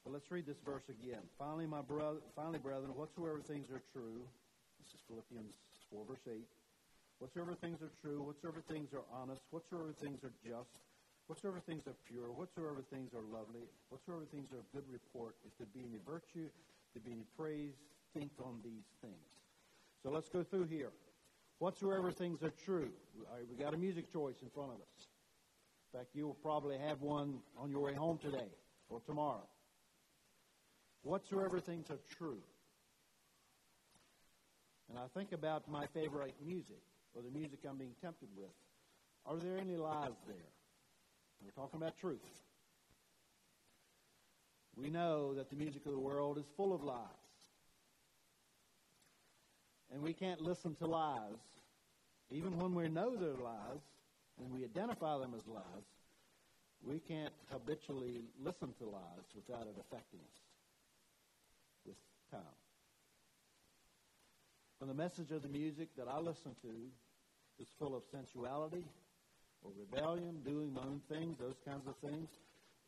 But 0.05 0.13
let's 0.13 0.31
read 0.31 0.47
this 0.47 0.59
verse 0.65 0.89
again. 0.91 1.23
Finally, 1.39 1.67
my 1.67 1.81
brother, 1.81 2.19
finally, 2.35 2.59
brethren, 2.59 2.91
whatsoever 2.97 3.41
things 3.41 3.71
are 3.71 3.83
true, 3.93 4.27
this 4.83 4.95
is 4.95 5.01
Philippians 5.07 5.55
4, 5.91 6.05
verse 6.09 6.27
8. 6.27 6.43
Whatsoever 7.19 7.55
things 7.55 7.79
are 7.83 7.93
true, 8.03 8.21
whatsoever 8.23 8.63
things 8.67 8.91
are 8.93 9.07
honest, 9.15 9.43
whatsoever 9.51 9.95
things 10.03 10.25
are 10.25 10.35
just, 10.43 10.75
whatsoever 11.29 11.63
things 11.63 11.87
are 11.87 11.95
pure, 12.11 12.33
whatsoever 12.35 12.83
things 12.91 13.15
are 13.15 13.23
lovely, 13.31 13.63
whatsoever 13.91 14.27
things 14.35 14.51
are 14.51 14.59
of 14.59 14.67
good 14.75 14.83
report, 14.91 15.37
if 15.47 15.55
there 15.57 15.69
be 15.73 15.87
any 15.87 16.03
virtue, 16.03 16.51
if 16.51 16.91
there 16.99 17.03
be 17.07 17.13
any 17.13 17.27
praise, 17.39 17.79
think 18.13 18.33
on 18.43 18.59
these 18.65 18.91
things. 19.01 19.31
So 20.03 20.11
let's 20.11 20.29
go 20.29 20.43
through 20.43 20.67
here. 20.67 20.91
Whatsoever 21.61 22.11
things 22.11 22.43
are 22.43 22.53
true. 22.67 22.91
We 23.49 23.55
got 23.63 23.73
a 23.73 23.79
music 23.79 24.13
choice 24.13 24.43
in 24.43 24.51
front 24.51 24.71
of 24.71 24.83
us. 24.83 25.07
In 25.95 26.01
fact, 26.01 26.11
you 26.13 26.27
will 26.27 26.35
probably 26.43 26.77
have 26.77 27.01
one 27.03 27.39
on 27.57 27.71
your 27.71 27.83
way 27.83 27.95
home 27.95 28.19
today 28.19 28.51
or 28.89 28.99
tomorrow. 29.07 29.47
Whatsoever 31.03 31.59
things 31.59 31.91
are 31.91 31.99
true. 32.17 32.39
And 34.89 34.99
I 34.99 35.07
think 35.19 35.33
about 35.33 35.69
my 35.69 35.87
favorite 35.87 36.35
music 36.45 36.83
or 37.15 37.23
the 37.23 37.31
music 37.31 37.61
I'm 37.69 37.77
being 37.77 37.95
tempted 38.01 38.29
with. 38.37 38.51
Are 39.27 39.37
there 39.37 39.57
any 39.59 39.77
lies 39.77 40.13
there? 40.27 40.37
We're 41.45 41.63
talking 41.63 41.81
about 41.81 41.99
truth. 41.99 42.21
We 44.77 44.91
know 44.91 45.35
that 45.35 45.51
the 45.51 45.57
music 45.57 45.87
of 45.87 45.93
the 45.93 45.99
world 45.99 46.39
is 46.39 46.45
full 46.57 46.75
of 46.75 46.83
lies. 46.83 46.99
And 49.93 50.03
we 50.03 50.13
can't 50.13 50.41
listen 50.41 50.75
to 50.77 50.87
lies, 50.87 51.37
even 52.31 52.59
when 52.59 52.75
we 52.75 52.89
know 52.89 53.15
they're 53.15 53.35
lies 53.35 53.83
and 54.39 54.53
we 54.53 54.65
identify 54.65 55.19
them 55.19 55.35
as 55.37 55.47
lies. 55.47 55.85
We 56.87 56.99
can't 57.01 57.33
habitually 57.51 58.23
listen 58.43 58.73
to 58.79 58.85
lies 58.85 59.27
without 59.35 59.63
it 59.63 59.77
affecting 59.79 60.21
us 60.21 60.52
with 61.87 61.97
time. 62.31 62.57
And 64.81 64.91
the 64.91 64.95
message 64.95 65.31
of 65.31 65.43
the 65.43 65.49
music 65.49 65.89
that 65.97 66.09
I 66.09 66.19
listen 66.19 66.57
to 66.63 66.75
is 67.61 67.69
full 67.79 67.95
of 67.95 68.03
sensuality, 68.11 68.85
or 69.63 69.71
rebellion, 69.79 70.43
doing 70.45 70.73
my 70.75 70.83
own 70.83 71.01
things, 71.09 71.39
those 71.39 71.61
kinds 71.65 71.87
of 71.87 71.95
things, 71.99 72.29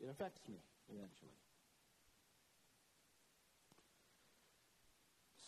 it 0.00 0.08
affects 0.10 0.40
me 0.48 0.56
eventually. 0.88 1.38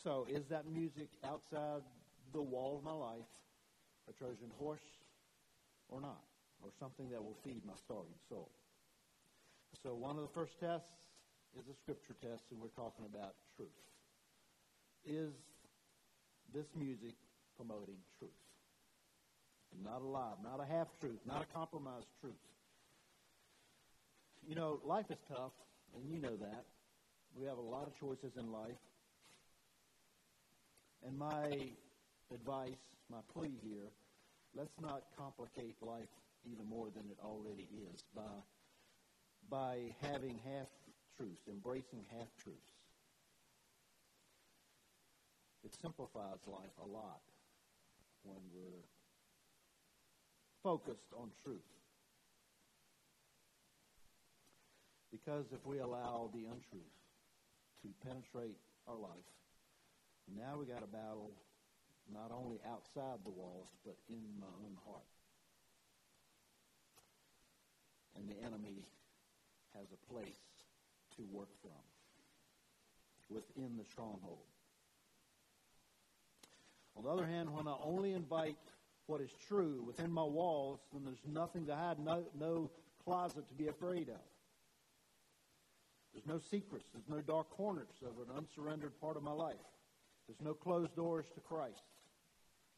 So, 0.04 0.26
is 0.30 0.46
that 0.46 0.66
music 0.70 1.08
outside 1.24 1.82
the 2.32 2.40
wall 2.40 2.78
of 2.78 2.84
my 2.84 2.92
life 2.92 3.26
a 4.08 4.12
Trojan 4.12 4.52
horse 4.56 4.86
or 5.88 6.00
not? 6.00 6.22
Or 6.62 6.70
something 6.78 7.10
that 7.10 7.22
will 7.22 7.36
feed 7.44 7.60
my 7.66 7.74
starving 7.84 8.14
soul? 8.28 8.48
So, 9.82 9.94
one 9.94 10.16
of 10.16 10.22
the 10.22 10.32
first 10.32 10.60
tests 10.60 11.05
is 11.56 11.68
a 11.72 11.76
scripture 11.82 12.14
test, 12.20 12.44
and 12.50 12.60
we're 12.60 12.76
talking 12.76 13.04
about 13.08 13.34
truth. 13.56 13.68
Is 15.06 15.32
this 16.52 16.66
music 16.76 17.14
promoting 17.56 17.96
truth? 18.18 18.30
Not 19.84 20.00
a 20.02 20.06
lie, 20.06 20.36
not 20.42 20.60
a 20.60 20.66
half 20.66 20.88
truth, 21.00 21.18
not 21.26 21.42
a 21.42 21.54
compromised 21.56 22.08
truth. 22.20 22.32
You 24.46 24.54
know, 24.54 24.80
life 24.84 25.06
is 25.10 25.18
tough, 25.28 25.52
and 25.94 26.10
you 26.10 26.20
know 26.20 26.36
that. 26.36 26.64
We 27.38 27.46
have 27.46 27.58
a 27.58 27.68
lot 27.68 27.86
of 27.86 27.98
choices 27.98 28.32
in 28.38 28.52
life. 28.52 28.80
And 31.06 31.18
my 31.18 31.52
advice, 32.32 32.80
my 33.10 33.18
plea 33.34 33.52
here, 33.62 33.90
let's 34.56 34.72
not 34.80 35.02
complicate 35.18 35.76
life 35.82 36.08
even 36.50 36.68
more 36.68 36.88
than 36.94 37.04
it 37.10 37.18
already 37.25 37.68
is 37.92 38.02
by 38.14 38.22
by 39.48 39.78
having 40.02 40.40
half 40.44 40.66
truths, 41.16 41.42
embracing 41.49 42.04
half 42.12 42.28
truths. 42.42 42.76
It 45.64 45.75
simplifies 45.80 46.38
life 46.46 46.76
a 46.82 46.87
lot 46.87 47.23
when 48.23 48.38
we're 48.54 48.85
focused 50.62 51.11
on 51.16 51.30
truth. 51.42 51.66
Because 55.11 55.46
if 55.52 55.64
we 55.66 55.78
allow 55.78 56.30
the 56.35 56.44
untruth 56.44 56.96
to 57.82 57.88
penetrate 58.06 58.58
our 58.87 58.96
life, 58.96 59.30
now 60.37 60.58
we 60.58 60.66
got 60.66 60.82
a 60.82 60.87
battle 60.87 61.30
not 62.12 62.30
only 62.30 62.58
outside 62.70 63.18
the 63.25 63.30
walls, 63.30 63.68
but 63.85 63.96
in 64.08 64.23
my 64.38 64.46
own 64.62 64.76
heart. 64.87 65.11
And 68.14 68.28
the 68.28 68.38
enemy 68.46 68.87
has 69.75 69.87
a 69.90 70.12
place 70.12 70.45
to 71.16 71.23
work 71.30 71.49
from 71.61 71.70
within 73.28 73.76
the 73.76 73.85
stronghold. 73.85 74.38
On 76.96 77.04
the 77.04 77.11
other 77.11 77.26
hand, 77.26 77.52
when 77.52 77.68
I 77.68 77.76
only 77.82 78.12
invite 78.12 78.56
what 79.06 79.20
is 79.20 79.30
true 79.49 79.82
within 79.87 80.11
my 80.11 80.25
walls, 80.25 80.80
then 80.92 81.04
there's 81.04 81.25
nothing 81.26 81.66
to 81.66 81.75
hide, 81.75 81.99
no, 81.99 82.25
no 82.38 82.70
closet 83.04 83.46
to 83.49 83.54
be 83.54 83.68
afraid 83.68 84.08
of. 84.08 84.20
There's 86.12 86.26
no 86.26 86.38
secrets, 86.38 86.87
there's 86.94 87.08
no 87.08 87.20
dark 87.20 87.50
corners 87.50 87.92
of 88.02 88.16
an 88.26 88.35
unsurrendered 88.37 88.99
part 89.00 89.16
of 89.16 89.23
my 89.23 89.32
life. 89.32 89.56
There's 90.26 90.40
no 90.40 90.54
closed 90.54 90.96
doors 90.96 91.26
to 91.35 91.40
Christ. 91.40 91.85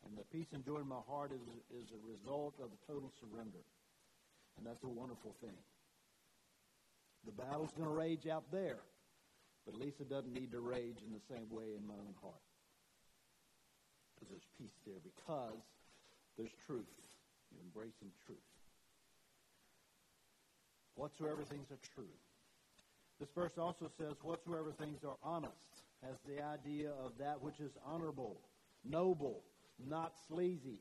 And 0.05 0.17
the 0.17 0.25
peace 0.25 0.49
and 0.53 0.65
joy 0.65 0.79
in 0.79 0.89
my 0.89 1.01
heart 1.09 1.33
is, 1.33 1.41
is 1.71 1.91
a 1.93 2.01
result 2.07 2.55
of 2.61 2.71
total 2.87 3.13
surrender. 3.21 3.63
And 4.57 4.67
that's 4.67 4.83
a 4.83 4.89
wonderful 4.89 5.35
thing. 5.41 5.57
The 7.29 7.43
battle's 7.43 7.73
going 7.73 7.87
to 7.87 7.95
rage 7.95 8.27
out 8.27 8.45
there, 8.51 8.79
but 9.67 9.75
Lisa 9.75 10.03
doesn't 10.05 10.33
need 10.33 10.51
to 10.53 10.61
rage 10.61 10.97
in 11.07 11.13
the 11.13 11.21
same 11.29 11.47
way 11.51 11.77
in 11.77 11.87
my 11.87 11.93
own 11.93 12.15
heart. 12.23 12.41
Because 14.15 14.31
there's 14.31 14.49
peace 14.57 14.73
there, 14.87 14.97
because 15.05 15.61
there's 16.39 16.55
truth. 16.67 16.89
You're 17.53 17.61
embracing 17.63 18.09
truth. 18.25 18.39
Whatsoever 20.95 21.45
things 21.45 21.71
are 21.71 21.79
true. 21.95 22.09
This 23.21 23.29
verse 23.35 23.59
also 23.59 23.91
says, 23.99 24.15
whatsoever 24.23 24.73
things 24.73 25.05
are 25.05 25.17
honest, 25.23 25.53
has 26.03 26.17
the 26.27 26.43
idea 26.43 26.93
of 27.05 27.13
that 27.19 27.43
which 27.43 27.61
is 27.61 27.73
honorable, 27.85 28.41
noble, 28.89 29.43
not 29.87 30.15
sleazy, 30.29 30.81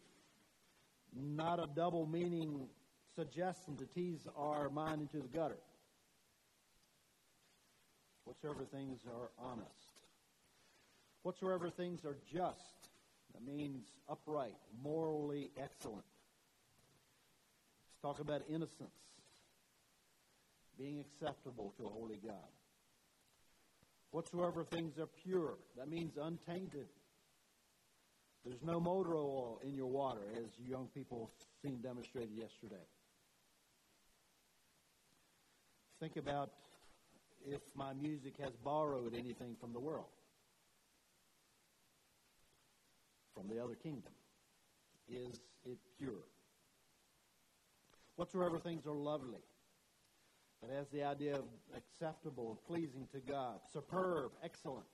not 1.14 1.60
a 1.60 1.68
double 1.76 2.06
meaning 2.06 2.70
suggestion 3.16 3.76
to 3.76 3.86
tease 3.86 4.28
our 4.38 4.70
mind 4.70 5.02
into 5.02 5.18
the 5.18 5.28
gutter. 5.28 5.58
Whatsoever 8.28 8.66
things 8.66 9.00
are 9.08 9.30
honest. 9.40 9.72
Whatsoever 11.24 11.70
things 11.70 12.04
are 12.04 12.18
just. 12.30 12.90
That 13.34 13.42
means 13.46 13.86
upright, 14.10 14.58
morally 14.84 15.52
excellent. 15.58 16.04
Let's 17.88 18.02
talk 18.02 18.20
about 18.20 18.42
innocence, 18.50 18.90
being 20.78 21.00
acceptable 21.00 21.74
to 21.78 21.86
a 21.86 21.90
holy 21.90 22.20
God. 22.22 22.52
Whatsoever 24.12 24.66
things 24.66 25.00
are 25.00 25.08
pure. 25.24 25.54
That 25.78 25.90
means 25.90 26.18
untainted. 26.22 26.88
There's 28.44 28.62
no 28.62 28.82
motor 28.82 29.16
oil 29.16 29.62
in 29.64 29.74
your 29.74 29.88
water, 29.88 30.24
as 30.36 30.50
young 30.68 30.90
people 30.94 31.32
seen 31.64 31.80
demonstrated 31.82 32.36
yesterday. 32.36 32.84
Think 36.02 36.18
about 36.18 36.52
if 37.46 37.62
my 37.76 37.94
music 37.94 38.34
has 38.40 38.52
borrowed 38.64 39.14
anything 39.14 39.56
from 39.60 39.74
the 39.74 39.80
world, 39.80 40.06
from 43.36 43.48
the 43.48 43.64
other 43.64 43.76
kingdom. 43.76 44.12
Is 45.10 45.40
it 45.66 45.78
pure? 45.98 46.26
Whatsoever 48.16 48.60
things 48.60 48.86
are 48.86 48.96
lovely. 48.96 49.40
It 50.64 50.76
has 50.76 50.88
the 50.92 51.04
idea 51.04 51.36
of 51.36 51.46
acceptable, 51.76 52.50
and 52.50 52.64
pleasing 52.68 53.08
to 53.14 53.20
God, 53.20 53.60
superb, 53.72 54.32
excellent. 54.44 54.88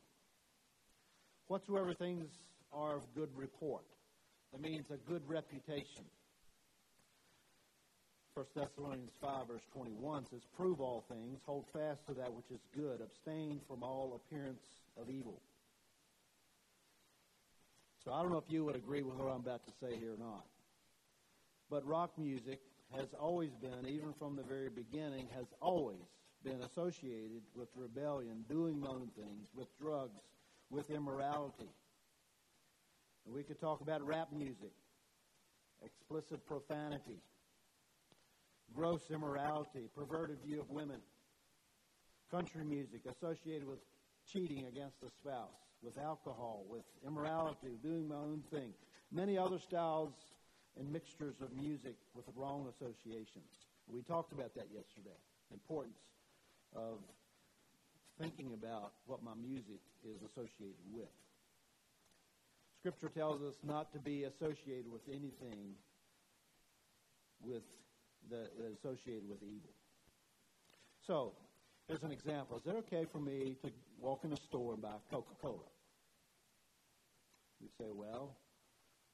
Whatsoever 1.48 1.94
things 1.94 2.28
are 2.74 2.98
of 2.98 3.04
good 3.16 3.30
report. 3.36 3.86
That 4.52 4.62
means 4.62 4.92
a 4.92 4.98
good 5.10 5.22
reputation. 5.28 6.04
1 8.36 8.46
Thessalonians 8.56 9.12
5, 9.22 9.48
verse 9.48 9.62
21 9.74 10.26
says, 10.26 10.42
Prove 10.58 10.82
all 10.82 11.06
things, 11.08 11.40
hold 11.46 11.66
fast 11.72 12.00
to 12.08 12.16
that 12.16 12.34
which 12.34 12.50
is 12.52 12.60
good, 12.76 13.00
abstain 13.00 13.60
from 13.68 13.84
all 13.84 14.20
appearance 14.26 14.64
of 15.00 15.08
evil. 15.08 15.40
So 18.04 18.12
I 18.12 18.24
don't 18.24 18.32
know 18.32 18.40
if 18.40 18.52
you 18.52 18.66
would 18.66 18.76
agree 18.76 19.04
with 19.04 19.16
what 19.16 19.32
I'm 19.32 19.42
about 19.42 19.64
to 19.68 19.72
say 19.80 19.98
here 20.00 20.14
or 20.14 20.18
not. 20.18 20.46
But 21.70 21.86
rock 21.86 22.18
music 22.18 22.60
has 22.98 23.08
always 23.20 23.52
been, 23.62 23.88
even 23.88 24.14
from 24.18 24.36
the 24.36 24.44
very 24.44 24.70
beginning, 24.70 25.28
has 25.36 25.46
always 25.62 26.02
been 26.44 26.62
associated 26.64 27.42
with 27.56 27.70
rebellion, 27.76 28.46
doing 28.50 28.84
own 28.88 29.10
things, 29.16 29.48
with 29.56 29.68
drugs, 29.80 30.22
with 30.72 30.90
immorality. 30.90 31.70
And 33.26 33.36
we 33.36 33.44
could 33.44 33.60
talk 33.60 33.82
about 33.82 34.06
rap 34.06 34.30
music, 34.34 34.74
explicit 35.86 36.46
profanity, 36.48 37.22
gross 38.76 39.02
immorality, 39.12 39.90
perverted 39.96 40.38
view 40.46 40.60
of 40.60 40.70
women, 40.70 41.00
country 42.32 42.64
music 42.64 43.02
associated 43.10 43.68
with 43.68 43.80
cheating 44.32 44.66
against 44.68 45.00
the 45.02 45.10
spouse, 45.10 45.50
with 45.82 45.98
alcohol, 45.98 46.66
with 46.68 46.86
immorality, 47.06 47.78
doing 47.84 48.08
my 48.08 48.16
own 48.16 48.42
thing. 48.52 48.74
Many 49.12 49.38
other 49.38 49.60
styles 49.60 50.14
and 50.80 50.92
mixtures 50.92 51.36
of 51.42 51.52
music 51.54 51.96
with 52.16 52.26
wrong 52.36 52.68
associations. 52.70 53.68
We 53.88 54.02
talked 54.02 54.32
about 54.32 54.56
that 54.56 54.68
yesterday. 54.74 55.18
Importance 55.52 56.00
of 56.76 56.98
thinking 58.20 58.54
about 58.54 58.94
what 59.06 59.22
my 59.24 59.34
music 59.36 59.82
is 60.04 60.22
associated 60.24 60.86
with. 60.92 61.10
Scripture 62.80 63.10
tells 63.10 63.42
us 63.42 63.56
not 63.64 63.94
to 63.94 64.00
be 64.00 64.24
associated 64.24 64.92
with 64.92 65.02
anything 65.08 65.76
with 67.42 67.64
that 68.30 68.52
associated 68.78 69.28
with 69.30 69.42
evil. 69.44 69.72
So, 71.06 71.34
here's 71.88 72.04
an 72.04 72.12
example. 72.12 72.58
Is 72.58 72.66
it 72.66 72.76
okay 72.78 73.06
for 73.12 73.20
me 73.20 73.56
to 73.64 73.72
walk 74.00 74.24
in 74.24 74.34
a 74.34 74.38
store 74.38 74.74
and 74.74 74.82
buy 74.82 74.96
Coca-Cola? 75.12 75.70
You 77.60 77.68
say, 77.78 77.92
well, 77.94 78.36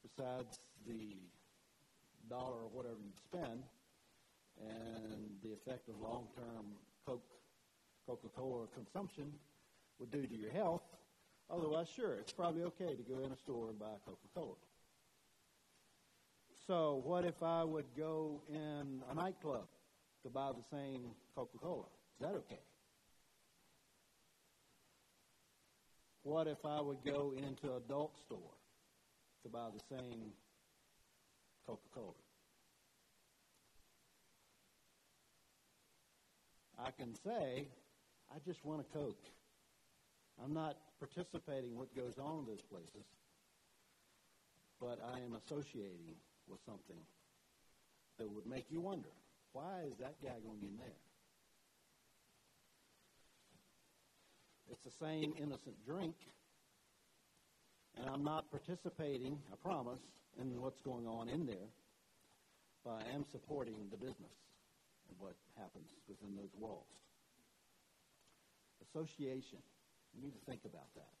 besides 0.02 0.60
the 0.86 1.16
dollar 2.28 2.62
or 2.62 2.70
whatever 2.72 2.98
you 3.02 3.12
spend 3.16 3.62
and 4.60 5.30
the 5.42 5.52
effect 5.52 5.88
of 5.88 6.00
long-term 6.00 6.66
Coke, 7.06 7.24
Coca-Cola 8.06 8.66
consumption 8.74 9.32
would 9.98 10.10
do 10.10 10.26
to 10.26 10.36
your 10.36 10.50
health. 10.50 10.82
Otherwise, 11.50 11.88
sure, 11.94 12.14
it's 12.14 12.32
probably 12.32 12.62
okay 12.62 12.94
to 12.94 13.02
go 13.02 13.18
in 13.20 13.32
a 13.32 13.36
store 13.36 13.68
and 13.68 13.78
buy 13.78 13.94
Coca-Cola. 14.04 14.54
So, 16.70 17.02
what 17.04 17.24
if 17.24 17.42
I 17.42 17.64
would 17.64 17.86
go 17.96 18.42
in 18.48 19.02
a 19.10 19.14
nightclub 19.16 19.66
to 20.22 20.30
buy 20.30 20.52
the 20.52 20.62
same 20.70 21.00
Coca 21.34 21.58
Cola? 21.58 21.86
Is 22.14 22.20
that 22.20 22.34
okay? 22.36 22.60
What 26.22 26.46
if 26.46 26.64
I 26.64 26.80
would 26.80 26.98
go 27.04 27.34
into 27.36 27.74
adult 27.74 28.16
store 28.24 28.54
to 29.42 29.48
buy 29.48 29.66
the 29.74 29.96
same 29.96 30.30
Coca 31.66 31.88
Cola? 31.92 32.12
I 36.78 36.92
can 36.92 37.16
say, 37.16 37.66
I 38.32 38.38
just 38.46 38.64
want 38.64 38.80
a 38.80 38.96
Coke. 38.96 39.26
I'm 40.40 40.54
not 40.54 40.76
participating 41.00 41.76
what 41.76 41.92
goes 41.96 42.14
on 42.22 42.38
in 42.38 42.46
those 42.46 42.62
places, 42.62 43.06
but 44.80 45.00
I 45.12 45.18
am 45.18 45.34
associating 45.34 46.14
with 46.50 46.60
something 46.66 47.00
that 48.18 48.28
would 48.28 48.46
make 48.46 48.66
you 48.70 48.80
wonder, 48.80 49.08
why 49.52 49.82
is 49.86 49.96
that 49.98 50.14
guy 50.22 50.36
going 50.44 50.62
in 50.62 50.76
there? 50.76 51.00
It's 54.70 54.84
the 54.84 55.04
same 55.04 55.34
innocent 55.36 55.74
drink, 55.84 56.14
and 57.96 58.08
I'm 58.08 58.22
not 58.22 58.50
participating, 58.50 59.38
I 59.52 59.56
promise, 59.56 60.00
in 60.40 60.60
what's 60.60 60.80
going 60.80 61.06
on 61.06 61.28
in 61.28 61.46
there, 61.46 61.70
but 62.84 63.02
I 63.02 63.14
am 63.14 63.24
supporting 63.30 63.74
the 63.90 63.96
business 63.96 64.38
and 65.08 65.18
what 65.18 65.34
happens 65.58 65.88
within 66.08 66.36
those 66.36 66.54
walls. 66.58 66.86
Association. 68.90 69.58
You 70.14 70.22
need 70.22 70.34
to 70.34 70.44
think 70.50 70.62
about 70.64 70.92
that. 70.94 71.14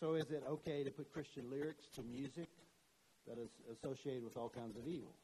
So 0.00 0.14
is 0.14 0.30
it 0.30 0.42
okay 0.48 0.84
to 0.84 0.90
put 0.90 1.12
Christian 1.12 1.50
lyrics 1.50 1.86
to 1.94 2.02
music 2.02 2.48
that 3.28 3.38
is 3.38 3.50
associated 3.72 4.24
with 4.24 4.36
all 4.36 4.48
kinds 4.48 4.76
of 4.76 4.86
evil? 4.86 5.14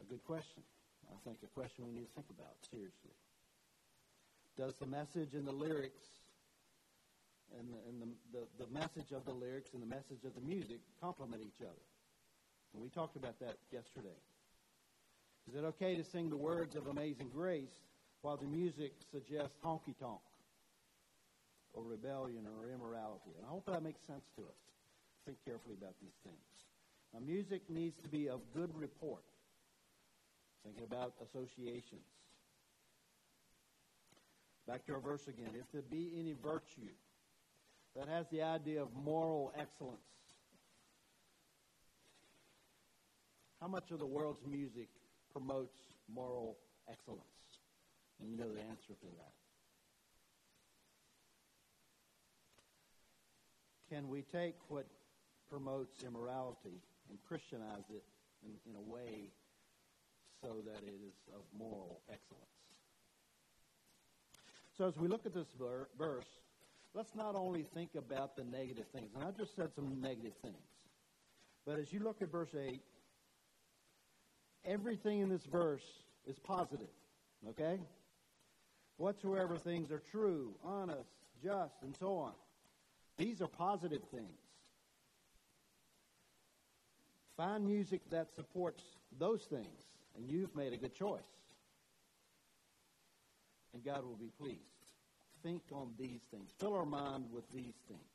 A 0.00 0.04
good 0.04 0.24
question. 0.24 0.62
I 1.08 1.16
think 1.24 1.38
a 1.42 1.52
question 1.52 1.84
we 1.84 1.92
need 1.92 2.06
to 2.06 2.14
think 2.14 2.30
about 2.30 2.56
seriously. 2.70 3.16
Does 4.56 4.74
the 4.78 4.86
message 4.86 5.34
and 5.34 5.46
the 5.46 5.52
lyrics 5.52 6.06
and, 7.58 7.68
the, 7.72 7.78
and 7.88 7.96
the, 8.02 8.38
the, 8.38 8.64
the 8.64 8.70
message 8.72 9.12
of 9.12 9.24
the 9.24 9.32
lyrics 9.32 9.70
and 9.74 9.82
the 9.82 9.86
message 9.86 10.24
of 10.24 10.34
the 10.34 10.40
music 10.40 10.80
complement 11.00 11.42
each 11.42 11.60
other? 11.60 11.84
And 12.72 12.82
we 12.82 12.88
talked 12.88 13.16
about 13.16 13.38
that 13.40 13.56
yesterday. 13.72 14.20
Is 15.48 15.54
it 15.56 15.64
okay 15.64 15.96
to 15.96 16.04
sing 16.04 16.30
the 16.30 16.36
words 16.36 16.76
of 16.76 16.86
Amazing 16.86 17.30
Grace 17.34 17.74
while 18.22 18.36
the 18.36 18.46
music 18.46 18.92
suggests 19.10 19.56
honky 19.64 19.96
tonk 19.98 20.20
or 21.72 21.82
rebellion 21.82 22.46
or 22.46 22.70
immorality? 22.72 23.34
And 23.36 23.46
I 23.46 23.50
hope 23.50 23.66
that 23.66 23.82
makes 23.82 24.00
sense 24.06 24.24
to 24.36 24.42
us. 24.42 24.60
Think 25.26 25.38
carefully 25.44 25.74
about 25.80 25.94
these 26.00 26.14
things. 26.22 26.49
Now, 27.12 27.20
music 27.20 27.62
needs 27.68 28.00
to 28.02 28.08
be 28.08 28.28
of 28.28 28.40
good 28.54 28.70
report. 28.74 29.22
Thinking 30.64 30.84
about 30.84 31.14
associations. 31.22 32.04
Back 34.66 34.84
to 34.86 34.94
our 34.94 35.00
verse 35.00 35.26
again. 35.26 35.50
If 35.54 35.72
there 35.72 35.82
be 35.82 36.12
any 36.18 36.34
virtue 36.34 36.92
that 37.96 38.08
has 38.08 38.26
the 38.30 38.42
idea 38.42 38.82
of 38.82 38.88
moral 38.94 39.52
excellence, 39.58 39.98
how 43.60 43.66
much 43.66 43.90
of 43.90 43.98
the 43.98 44.06
world's 44.06 44.46
music 44.46 44.88
promotes 45.32 45.78
moral 46.12 46.56
excellence? 46.88 47.24
And 48.20 48.30
you 48.30 48.36
know 48.36 48.52
the 48.52 48.60
answer 48.60 48.94
to 49.00 49.06
that. 49.18 49.32
Can 53.92 54.08
we 54.08 54.22
take 54.22 54.54
what 54.68 54.86
promotes 55.48 56.04
immorality 56.04 56.80
and 57.10 57.18
Christianize 57.26 57.84
it 57.90 58.04
in, 58.44 58.52
in 58.70 58.76
a 58.76 58.80
way 58.80 59.28
so 60.42 60.62
that 60.64 60.82
it 60.82 60.94
is 61.06 61.14
of 61.34 61.42
moral 61.56 62.00
excellence? 62.08 62.46
So 64.78 64.88
as 64.88 64.96
we 64.96 65.08
look 65.08 65.26
at 65.26 65.34
this 65.34 65.48
ver- 65.58 65.88
verse, 65.98 66.24
let's 66.94 67.14
not 67.14 67.34
only 67.34 67.64
think 67.74 67.90
about 67.96 68.36
the 68.36 68.44
negative 68.44 68.86
things, 68.94 69.10
and 69.14 69.24
I've 69.24 69.36
just 69.36 69.54
said 69.54 69.74
some 69.74 70.00
negative 70.00 70.32
things, 70.42 70.56
but 71.66 71.78
as 71.78 71.92
you 71.92 72.00
look 72.00 72.22
at 72.22 72.32
verse 72.32 72.54
8, 72.58 72.80
everything 74.64 75.20
in 75.20 75.28
this 75.28 75.44
verse 75.44 75.84
is 76.26 76.38
positive, 76.38 76.88
okay? 77.50 77.78
Whatsoever 78.96 79.56
things 79.56 79.90
are 79.90 80.02
true, 80.10 80.54
honest, 80.64 81.10
just, 81.42 81.74
and 81.82 81.94
so 81.96 82.16
on. 82.16 82.32
These 83.16 83.42
are 83.42 83.48
positive 83.48 84.02
things. 84.10 84.38
Find 87.40 87.66
music 87.66 88.02
that 88.10 88.34
supports 88.34 88.84
those 89.18 89.40
things, 89.44 89.86
and 90.14 90.28
you've 90.28 90.54
made 90.54 90.74
a 90.74 90.76
good 90.76 90.94
choice. 90.94 91.22
And 93.72 93.82
God 93.82 94.04
will 94.04 94.18
be 94.20 94.30
pleased. 94.38 94.58
Think 95.42 95.62
on 95.72 95.88
these 95.98 96.20
things. 96.30 96.50
Fill 96.58 96.74
our 96.74 96.84
mind 96.84 97.24
with 97.32 97.50
these 97.50 97.72
things, 97.88 98.10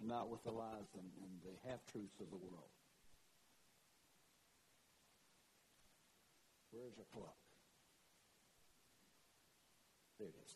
not 0.00 0.28
with 0.28 0.44
the 0.44 0.52
lies 0.52 0.86
and, 0.94 1.10
and 1.22 1.30
the 1.42 1.68
half 1.68 1.80
truths 1.90 2.20
of 2.20 2.30
the 2.30 2.36
world. 2.36 2.70
Where's 6.70 6.94
your 6.96 7.06
clock? 7.12 7.34
There 10.20 10.28
it 10.28 10.34
is. 10.44 10.54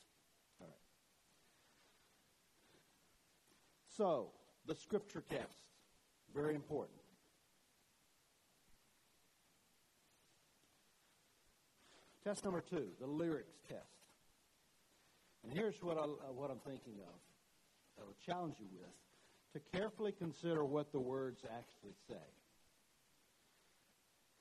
All 0.61 0.69
right. 0.69 0.77
So, 3.97 4.31
the 4.69 4.77
scripture 4.77 5.25
test. 5.29 5.65
Very 6.33 6.55
important. 6.55 7.00
Test 12.25 12.45
number 12.45 12.61
two, 12.61 12.89
the 13.01 13.07
lyrics 13.07 13.57
test. 13.69 13.81
And 15.43 15.53
here's 15.53 15.83
what, 15.83 15.97
I, 15.97 16.03
uh, 16.03 16.33
what 16.35 16.51
I'm 16.51 16.59
thinking 16.59 17.01
of. 17.01 17.19
I 17.99 18.05
will 18.05 18.17
challenge 18.27 18.57
you 18.59 18.67
with 18.73 18.91
to 19.55 19.79
carefully 19.79 20.13
consider 20.13 20.65
what 20.65 20.93
the 20.93 21.01
words 21.01 21.41
actually 21.45 21.95
say. 22.09 22.15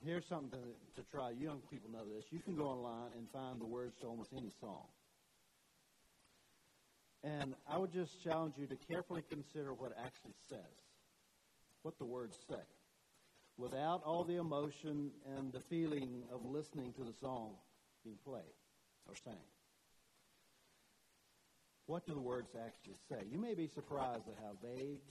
Here's 0.06 0.26
something 0.26 0.52
to, 0.52 1.02
to 1.02 1.10
try. 1.10 1.32
Young 1.32 1.62
people 1.72 1.90
know 1.90 2.06
this. 2.06 2.26
You 2.32 2.40
can 2.40 2.56
go 2.56 2.66
online 2.66 3.12
and 3.18 3.28
find 3.32 3.60
the 3.60 3.66
words 3.66 3.96
to 4.02 4.08
almost 4.08 4.32
any 4.34 4.52
song. 4.60 4.86
And 7.24 7.56
I 7.70 7.78
would 7.78 7.92
just 7.92 8.24
challenge 8.24 8.56
you 8.58 8.68
to 8.68 8.78
carefully 8.90 9.24
consider 9.30 9.74
what 9.74 9.92
it 9.92 9.98
actually 10.06 10.36
says, 10.48 10.60
what 11.82 11.98
the 11.98 12.06
words 12.06 12.38
say, 12.50 12.62
without 13.58 14.02
all 14.06 14.24
the 14.24 14.36
emotion 14.36 15.12
and 15.38 15.52
the 15.52 15.60
feeling 15.60 16.24
of 16.32 16.46
listening 16.46 16.94
to 16.94 17.04
the 17.04 17.14
song 17.20 17.56
being 18.04 18.18
played 18.26 18.58
or 19.08 19.16
sang. 19.16 19.48
What 21.86 22.06
do 22.06 22.14
the 22.14 22.22
words 22.22 22.54
actually 22.54 22.98
say? 23.10 23.26
You 23.32 23.40
may 23.40 23.56
be 23.56 23.68
surprised 23.68 24.28
at 24.28 24.38
how 24.38 24.54
vague 24.62 25.02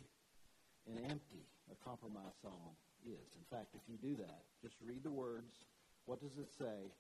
and 0.87 0.99
empty 1.11 1.43
a 1.71 1.77
compromise 1.85 2.39
song 2.41 2.77
is. 3.05 3.35
In 3.35 3.45
fact, 3.51 3.75
if 3.75 3.83
you 3.89 3.99
do 3.99 4.15
that, 4.23 4.43
just 4.63 4.77
read 4.87 5.03
the 5.03 5.11
words. 5.11 5.65
What 6.07 6.21
does 6.21 6.39
it 6.39 6.49
say? 6.57 6.93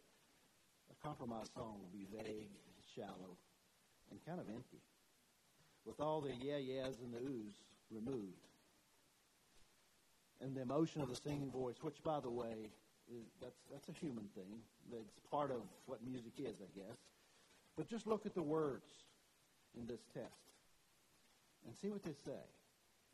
A 0.90 1.06
compromise 1.06 1.46
song 1.54 1.78
will 1.78 1.92
be 1.92 2.06
vague, 2.10 2.50
shallow, 2.94 3.36
and 4.10 4.18
kind 4.26 4.40
of 4.40 4.48
empty, 4.48 4.80
with 5.84 6.00
all 6.00 6.20
the 6.20 6.32
yeah 6.42 6.56
yeahs 6.56 6.96
and 7.02 7.12
the 7.12 7.18
oohs 7.18 7.54
removed. 7.90 8.48
And 10.40 10.56
the 10.56 10.62
emotion 10.62 11.02
of 11.02 11.08
the 11.08 11.16
singing 11.16 11.50
voice, 11.50 11.76
which, 11.82 12.02
by 12.02 12.20
the 12.20 12.30
way, 12.30 12.70
that's, 13.40 13.58
that's 13.70 13.88
a 13.88 13.92
human 13.92 14.24
thing. 14.34 14.60
That's 14.90 15.20
part 15.30 15.50
of 15.50 15.62
what 15.86 16.04
music 16.04 16.32
is, 16.38 16.56
I 16.60 16.68
guess. 16.74 16.98
But 17.76 17.88
just 17.88 18.06
look 18.06 18.26
at 18.26 18.34
the 18.34 18.42
words 18.42 18.88
in 19.78 19.86
this 19.86 20.00
test 20.12 20.48
and 21.66 21.74
see 21.76 21.88
what 21.88 22.02
they 22.02 22.14
say 22.24 22.42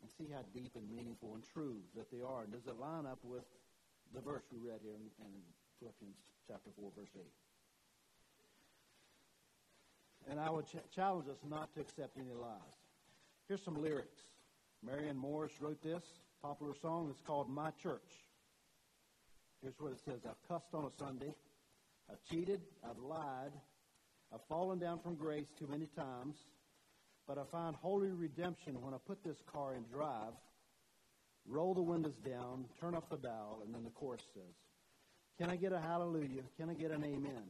and 0.01 0.09
see 0.17 0.31
how 0.33 0.41
deep 0.53 0.71
and 0.75 0.89
meaningful 0.89 1.33
and 1.35 1.43
true 1.53 1.77
that 1.95 2.11
they 2.11 2.21
are. 2.21 2.43
And 2.43 2.51
does 2.51 2.67
it 2.67 2.79
line 2.79 3.05
up 3.05 3.19
with 3.23 3.45
the 4.13 4.21
verse 4.21 4.43
we 4.51 4.57
read 4.57 4.79
here 4.83 4.93
in, 4.93 5.05
in 5.23 5.31
Philippians 5.79 6.17
chapter 6.47 6.69
4, 6.79 6.91
verse 6.97 7.09
8? 7.15 7.21
And 10.31 10.39
I 10.39 10.49
would 10.49 10.65
ch- 10.65 10.81
challenge 10.93 11.27
us 11.29 11.37
not 11.47 11.73
to 11.75 11.81
accept 11.81 12.17
any 12.17 12.33
lies. 12.33 12.59
Here's 13.47 13.61
some 13.61 13.81
lyrics. 13.81 14.21
Marianne 14.83 15.17
Morris 15.17 15.53
wrote 15.61 15.81
this 15.81 16.03
popular 16.41 16.73
song. 16.81 17.07
It's 17.11 17.21
called 17.21 17.49
My 17.49 17.71
Church. 17.81 18.01
Here's 19.61 19.79
what 19.79 19.91
it 19.93 19.99
says 20.05 20.19
I've 20.25 20.47
cussed 20.47 20.73
on 20.73 20.85
a 20.85 20.91
Sunday. 20.99 21.33
I've 22.09 22.23
cheated. 22.29 22.61
I've 22.83 22.97
lied. 22.97 23.51
I've 24.33 24.45
fallen 24.49 24.79
down 24.79 24.99
from 24.99 25.15
grace 25.15 25.47
too 25.57 25.67
many 25.67 25.87
times. 25.97 26.35
But 27.27 27.37
I 27.37 27.43
find 27.51 27.75
holy 27.75 28.09
redemption 28.09 28.81
when 28.81 28.93
I 28.93 28.97
put 29.05 29.23
this 29.23 29.37
car 29.51 29.73
in 29.75 29.83
drive, 29.91 30.33
roll 31.47 31.73
the 31.73 31.81
windows 31.81 32.17
down, 32.25 32.65
turn 32.79 32.93
off 32.93 33.09
the 33.09 33.17
dial, 33.17 33.61
and 33.65 33.73
then 33.73 33.83
the 33.83 33.89
chorus 33.89 34.21
says, 34.33 34.53
Can 35.39 35.49
I 35.49 35.55
get 35.55 35.73
a 35.73 35.79
hallelujah? 35.79 36.43
Can 36.57 36.69
I 36.69 36.73
get 36.73 36.91
an 36.91 37.03
amen? 37.03 37.49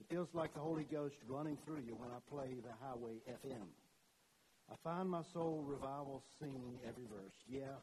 It 0.00 0.06
feels 0.08 0.28
like 0.32 0.54
the 0.54 0.60
Holy 0.60 0.84
Ghost 0.84 1.16
running 1.28 1.58
through 1.66 1.80
you 1.86 1.94
when 1.94 2.10
I 2.10 2.18
play 2.30 2.54
the 2.62 2.72
highway 2.80 3.20
FM. 3.28 3.66
I 4.70 4.74
find 4.84 5.10
my 5.10 5.22
soul 5.32 5.64
revival 5.66 6.22
singing 6.40 6.78
every 6.86 7.04
verse. 7.04 7.34
Yeah, 7.48 7.74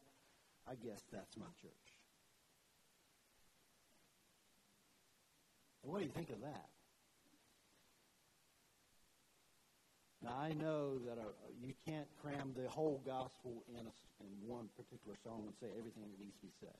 I 0.67 0.75
guess 0.75 1.03
that's 1.11 1.37
my 1.37 1.45
church. 1.61 1.87
And 5.76 5.76
what 5.87 5.99
do 5.99 6.05
you 6.05 6.11
think 6.11 6.29
of 6.29 6.41
that? 6.41 6.67
Now, 10.21 10.35
I 10.37 10.51
know 10.53 10.97
that 11.07 11.17
a, 11.17 11.27
you 11.65 11.73
can't 11.87 12.07
cram 12.21 12.51
the 12.55 12.67
whole 12.69 13.01
gospel 13.05 13.63
in, 13.69 13.85
a, 13.85 13.93
in 14.23 14.29
one 14.45 14.67
particular 14.75 15.15
song 15.23 15.43
and 15.45 15.53
say 15.61 15.67
everything 15.77 16.03
that 16.11 16.19
needs 16.19 16.35
to 16.41 16.45
be 16.47 16.53
said. 16.59 16.75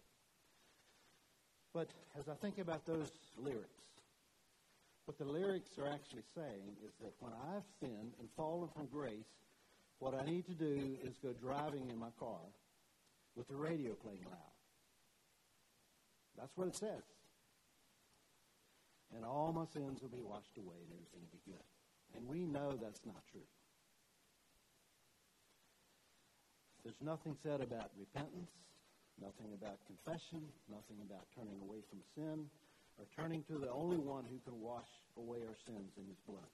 But 1.73 1.89
as 2.19 2.27
I 2.27 2.33
think 2.33 2.57
about 2.57 2.85
those 2.85 3.11
lyrics, 3.37 3.85
What 5.07 5.17
the 5.17 5.23
lyrics 5.23 5.71
are 5.79 5.87
actually 5.87 6.23
saying 6.35 6.75
is 6.85 6.91
that 6.99 7.13
when 7.21 7.31
I've 7.55 7.63
sinned 7.79 8.11
and 8.19 8.27
fallen 8.35 8.67
from 8.75 8.87
grace, 8.87 9.31
what 9.99 10.13
I 10.13 10.25
need 10.25 10.45
to 10.47 10.53
do 10.53 10.97
is 11.01 11.15
go 11.23 11.31
driving 11.31 11.89
in 11.89 11.97
my 11.97 12.09
car 12.19 12.43
with 13.37 13.47
the 13.47 13.55
radio 13.55 13.93
playing 13.93 14.25
loud. 14.25 14.53
That's 16.37 16.51
what 16.57 16.67
it 16.67 16.75
says. 16.75 17.03
And 19.17 19.25
all 19.25 19.51
my 19.51 19.65
sins 19.65 19.97
will 20.05 20.13
be 20.13 20.21
washed 20.21 20.53
away 20.61 20.77
and 20.77 20.93
everything 20.93 21.25
will 21.25 21.33
be 21.33 21.41
good. 21.49 21.65
And 22.13 22.29
we 22.29 22.45
know 22.45 22.77
that's 22.77 23.01
not 23.03 23.25
true. 23.31 23.49
There's 26.85 27.01
nothing 27.01 27.35
said 27.41 27.61
about 27.61 27.89
repentance, 27.97 28.51
nothing 29.19 29.57
about 29.57 29.81
confession, 29.89 30.45
nothing 30.69 31.01
about 31.01 31.25
turning 31.33 31.57
away 31.65 31.81
from 31.89 31.99
sin, 32.13 32.45
or 33.01 33.05
turning 33.17 33.41
to 33.49 33.57
the 33.57 33.71
only 33.71 33.97
one 33.97 34.23
who 34.23 34.37
can 34.45 34.61
wash 34.61 34.87
away 35.17 35.39
our 35.49 35.57
sins 35.65 35.97
in 35.97 36.05
his 36.05 36.21
blood. 36.29 36.53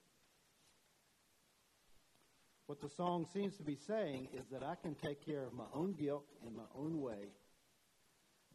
What 2.67 2.79
the 2.79 2.89
song 2.89 3.27
seems 3.33 3.57
to 3.57 3.63
be 3.63 3.75
saying 3.75 4.29
is 4.33 4.45
that 4.51 4.63
I 4.63 4.75
can 4.81 4.95
take 4.95 5.23
care 5.25 5.43
of 5.43 5.53
my 5.53 5.67
own 5.75 5.91
guilt 5.99 6.25
in 6.47 6.55
my 6.55 6.71
own 6.73 7.01
way 7.01 7.27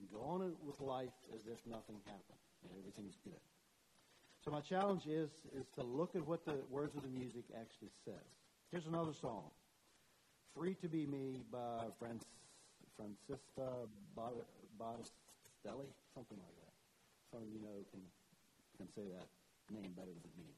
and 0.00 0.10
go 0.10 0.22
on 0.22 0.56
with 0.64 0.80
life 0.80 1.12
as 1.34 1.42
if 1.42 1.60
nothing 1.66 2.00
happened 2.06 2.40
and 2.64 2.72
everything's 2.78 3.18
good. 3.22 3.38
So 4.44 4.50
my 4.50 4.60
challenge 4.60 5.06
is 5.06 5.30
is 5.56 5.66
to 5.76 5.82
look 5.82 6.14
at 6.14 6.26
what 6.26 6.44
the 6.44 6.56
words 6.70 6.94
of 6.96 7.02
the 7.02 7.08
music 7.08 7.44
actually 7.54 7.90
says. 8.04 8.28
Here's 8.70 8.86
another 8.86 9.12
song. 9.12 9.44
Free 10.56 10.74
to 10.82 10.88
Be 10.88 11.06
Me 11.06 11.40
by 11.52 11.84
Francis, 11.98 12.26
Francisca 12.96 13.86
Battistelli, 14.16 15.88
something 16.14 16.38
like 16.38 16.56
that. 16.62 16.74
Some 17.30 17.42
of 17.42 17.48
you 17.48 17.60
know 17.60 17.84
can, 17.90 18.00
can 18.76 18.88
say 18.94 19.02
that 19.14 19.26
name 19.74 19.92
better 19.96 20.10
than 20.10 20.32
me. 20.38 20.50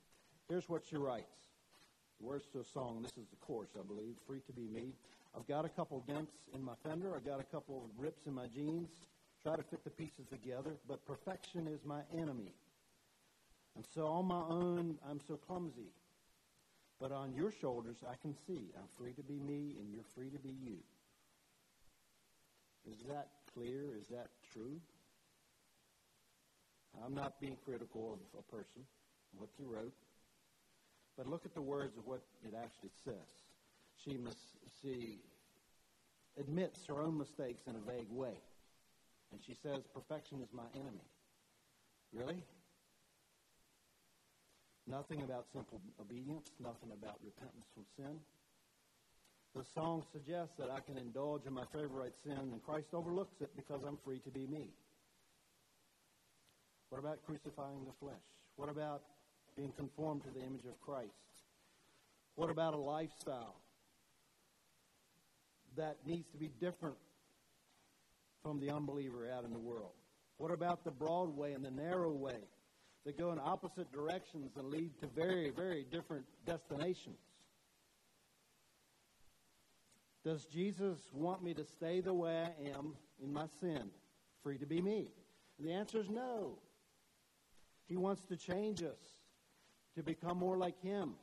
Here's 0.49 0.69
what 0.69 0.83
she 0.89 0.97
writes. 0.97 1.37
The 2.21 2.27
words 2.27 2.47
to 2.53 2.61
a 2.61 2.65
song, 2.65 3.01
this 3.03 3.13
is 3.13 3.29
the 3.31 3.37
chorus, 3.41 3.71
I 3.79 3.83
believe, 3.87 4.15
Free 4.27 4.41
to 4.47 4.53
Be 4.53 4.69
Me. 4.73 4.93
I've 5.37 5.47
got 5.47 5.65
a 5.65 5.69
couple 5.69 6.03
dents 6.07 6.33
in 6.55 6.63
my 6.63 6.75
fender. 6.85 7.15
I've 7.15 7.25
got 7.25 7.41
a 7.41 7.45
couple 7.45 7.89
rips 7.99 8.27
in 8.27 8.35
my 8.35 8.47
jeans. 8.47 8.89
Try 9.43 9.57
to 9.57 9.63
fit 9.63 9.85
the 9.85 9.91
pieces 9.91 10.27
together, 10.31 10.73
but 10.89 11.05
perfection 11.07 11.67
is 11.67 11.81
my 11.85 12.01
enemy. 12.13 12.53
And 13.81 13.87
so 13.95 14.05
on 14.09 14.27
my 14.27 14.43
own, 14.51 14.99
I'm 15.09 15.21
so 15.27 15.37
clumsy. 15.37 15.89
But 17.01 17.13
on 17.13 17.33
your 17.33 17.51
shoulders, 17.51 17.97
I 18.07 18.15
can 18.21 18.35
see 18.47 18.75
I'm 18.77 18.89
free 18.99 19.15
to 19.15 19.23
be 19.23 19.41
me 19.41 19.77
and 19.81 19.91
you're 19.91 20.05
free 20.15 20.29
to 20.29 20.39
be 20.39 20.55
you. 20.63 20.77
Is 22.93 22.99
that 23.09 23.29
clear? 23.55 23.97
Is 23.99 24.09
that 24.09 24.27
true? 24.53 24.79
I'm 27.03 27.15
not 27.15 27.41
being 27.41 27.57
critical 27.65 28.19
of 28.21 28.39
a 28.39 28.55
person, 28.55 28.83
what 29.39 29.49
you 29.59 29.65
wrote. 29.67 29.95
But 31.17 31.27
look 31.27 31.47
at 31.47 31.55
the 31.55 31.63
words 31.63 31.97
of 31.97 32.07
what 32.07 32.21
it 32.47 32.53
actually 32.55 32.91
says. 33.03 33.31
She 34.05 34.19
must 34.19 34.37
she 34.83 35.21
admits 36.39 36.85
her 36.85 37.01
own 37.01 37.17
mistakes 37.17 37.63
in 37.67 37.77
a 37.77 37.91
vague 37.91 38.11
way. 38.11 38.37
And 39.33 39.41
she 39.43 39.55
says, 39.55 39.79
Perfection 39.95 40.43
is 40.43 40.49
my 40.53 40.69
enemy. 40.75 41.09
Really? 42.13 42.43
Nothing 44.91 45.23
about 45.23 45.47
simple 45.53 45.81
obedience, 46.01 46.51
nothing 46.59 46.91
about 46.91 47.15
repentance 47.23 47.67
from 47.73 47.85
sin. 47.97 48.19
The 49.55 49.63
song 49.73 50.03
suggests 50.13 50.55
that 50.59 50.69
I 50.69 50.81
can 50.81 50.99
indulge 50.99 51.47
in 51.47 51.53
my 51.53 51.63
favorite 51.73 52.15
sin 52.25 52.39
and 52.39 52.61
Christ 52.65 52.89
overlooks 52.93 53.41
it 53.41 53.51
because 53.55 53.83
I'm 53.87 53.99
free 54.05 54.19
to 54.21 54.31
be 54.31 54.47
me. 54.49 54.67
What 56.89 56.99
about 56.99 57.25
crucifying 57.25 57.85
the 57.85 57.93
flesh? 58.01 58.27
What 58.57 58.69
about 58.69 59.03
being 59.57 59.73
conformed 59.77 60.25
to 60.25 60.31
the 60.31 60.45
image 60.45 60.65
of 60.65 60.81
Christ? 60.81 61.13
What 62.35 62.51
about 62.51 62.75
a 62.75 62.79
lifestyle 62.79 63.61
that 65.77 65.99
needs 66.05 66.29
to 66.33 66.37
be 66.37 66.51
different 66.61 66.97
from 68.43 68.59
the 68.59 68.71
unbeliever 68.71 69.31
out 69.31 69.45
in 69.45 69.53
the 69.53 69.59
world? 69.59 69.93
What 70.39 70.51
about 70.51 70.83
the 70.83 70.91
broad 70.91 71.37
way 71.37 71.53
and 71.53 71.65
the 71.65 71.71
narrow 71.71 72.11
way 72.11 72.41
that 73.05 73.19
go 73.19 73.33
in 73.33 73.39
opposite 73.39 73.91
directions 73.93 74.53
and 74.57 74.69
lead 74.69 74.91
to 75.01 75.07
very, 75.07 75.51
very 75.51 75.87
different 75.91 76.25
destinations? 76.47 77.17
Does 80.25 80.45
Jesus 80.45 80.99
want 81.15 81.43
me 81.43 81.55
to 81.55 81.65
stay 81.65 82.01
the 82.01 82.13
way 82.13 82.45
I 82.45 82.79
am 82.79 82.95
in 83.23 83.33
my 83.33 83.47
sin, 83.61 83.91
free 84.43 84.59
to 84.59 84.67
be 84.67 84.83
me? 84.83 85.09
And 85.59 85.67
the 85.67 85.73
answer 85.73 85.99
is 85.99 86.11
no. 86.11 86.59
He 87.87 87.97
wants 87.97 88.25
to 88.27 88.37
change 88.37 88.83
us 88.83 89.01
to 89.97 90.03
become 90.03 90.39
more 90.39 90.59
like 90.59 90.81
Him. 90.83 91.15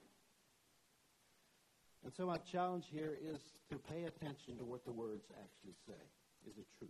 And 2.04 2.14
so 2.14 2.26
my 2.26 2.38
challenge 2.38 2.86
here 2.92 3.18
is 3.24 3.40
to 3.70 3.78
pay 3.78 4.06
attention 4.06 4.58
to 4.58 4.66
what 4.66 4.84
the 4.86 4.92
words 4.92 5.26
actually 5.32 5.76
say. 5.88 6.02
Is 6.50 6.58
it 6.58 6.66
truth? 6.80 6.90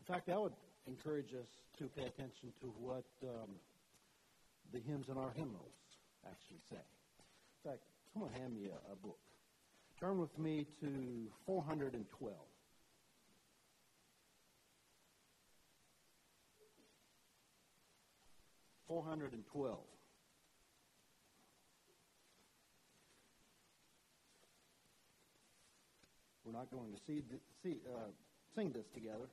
In 0.00 0.14
fact, 0.14 0.28
I 0.28 0.38
would 0.38 0.52
encourage 0.88 1.34
us 1.34 1.46
to 1.78 1.84
pay 1.88 2.06
attention 2.06 2.52
to 2.60 2.66
what 2.80 3.04
um, 3.22 3.50
the 4.72 4.80
hymns 4.80 5.06
in 5.08 5.16
our 5.16 5.30
hymnals 5.36 5.76
actually 6.26 6.60
say. 6.70 6.76
In 6.76 7.70
fact, 7.70 7.82
someone 8.12 8.32
hand 8.32 8.54
me 8.54 8.68
a, 8.68 8.92
a 8.92 8.96
book. 8.96 9.18
Turn 10.00 10.18
with 10.18 10.36
me 10.38 10.66
to 10.80 10.88
412. 11.46 12.32
412. 18.88 19.78
We're 26.44 26.52
not 26.52 26.70
going 26.70 26.92
to 26.92 26.98
see, 27.06 27.22
see, 27.62 27.76
uh, 27.94 28.08
sing 28.54 28.72
this 28.72 28.86
together. 28.94 29.28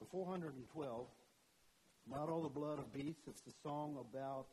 The 0.00 0.06
412, 0.06 1.06
not 2.10 2.28
all 2.28 2.42
the 2.42 2.48
blood 2.48 2.78
of 2.78 2.92
beasts, 2.92 3.22
it's 3.28 3.42
the 3.42 3.52
song 3.62 3.96
about 4.00 4.46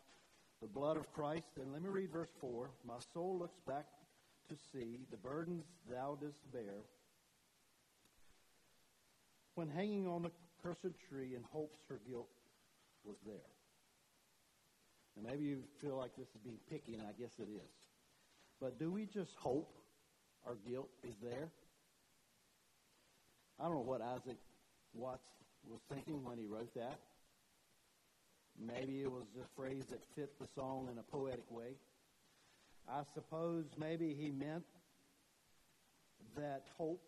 the 0.62 0.68
blood 0.68 0.98
of 0.98 1.12
Christ. 1.14 1.58
And 1.62 1.72
let 1.72 1.82
me 1.82 1.90
read 1.90 2.12
verse 2.12 2.30
4. 2.42 2.70
My 2.86 2.96
soul 3.14 3.38
looks 3.40 3.60
back 3.66 3.86
to 4.50 4.56
see 4.72 5.00
the 5.10 5.18
burdens 5.18 5.64
thou 5.90 6.18
didst 6.20 6.52
bear. 6.52 6.84
When 9.56 9.70
hanging 9.70 10.08
on 10.08 10.22
the 10.22 10.32
cursed 10.62 10.96
tree 11.10 11.36
in 11.36 11.44
hopes 11.52 11.80
her 11.90 12.00
guilt 12.08 12.30
was 13.06 13.16
there. 13.26 13.36
And 15.16 15.26
maybe 15.26 15.46
you 15.46 15.64
feel 15.82 15.98
like 15.98 16.16
this 16.18 16.28
is 16.28 16.42
being 16.44 16.60
picky, 16.70 16.94
and 16.94 17.02
I 17.04 17.14
guess 17.20 17.32
it 17.40 17.48
is. 17.50 17.72
But 18.60 18.78
do 18.80 18.92
we 18.92 19.06
just 19.06 19.36
hope 19.36 19.74
our 20.46 20.56
guilt 20.68 20.90
is 21.04 21.16
there? 21.24 21.50
I 23.60 23.64
don't 23.64 23.74
know 23.74 23.80
what 23.80 24.02
Isaac 24.02 24.38
Watts 24.94 25.28
was 25.70 25.82
thinking 25.92 26.24
when 26.24 26.38
he 26.38 26.46
wrote 26.46 26.74
that. 26.76 27.00
Maybe 28.60 29.02
it 29.02 29.12
was 29.12 29.26
a 29.40 29.48
phrase 29.56 29.86
that 29.92 30.00
fit 30.16 30.40
the 30.40 30.48
song 30.56 30.90
in 30.92 30.98
a 30.98 31.04
poetic 31.04 31.50
way. 31.52 31.76
I 32.90 33.02
suppose 33.14 33.66
maybe 33.78 34.16
he 34.18 34.32
meant 34.32 34.66
that 36.36 36.64
hope 36.78 37.04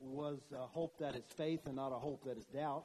was 0.00 0.38
a 0.54 0.66
hope 0.66 0.98
that 0.98 1.14
is 1.14 1.24
faith 1.36 1.60
and 1.66 1.76
not 1.76 1.92
a 1.92 1.98
hope 1.98 2.24
that 2.24 2.36
is 2.36 2.44
doubt. 2.46 2.84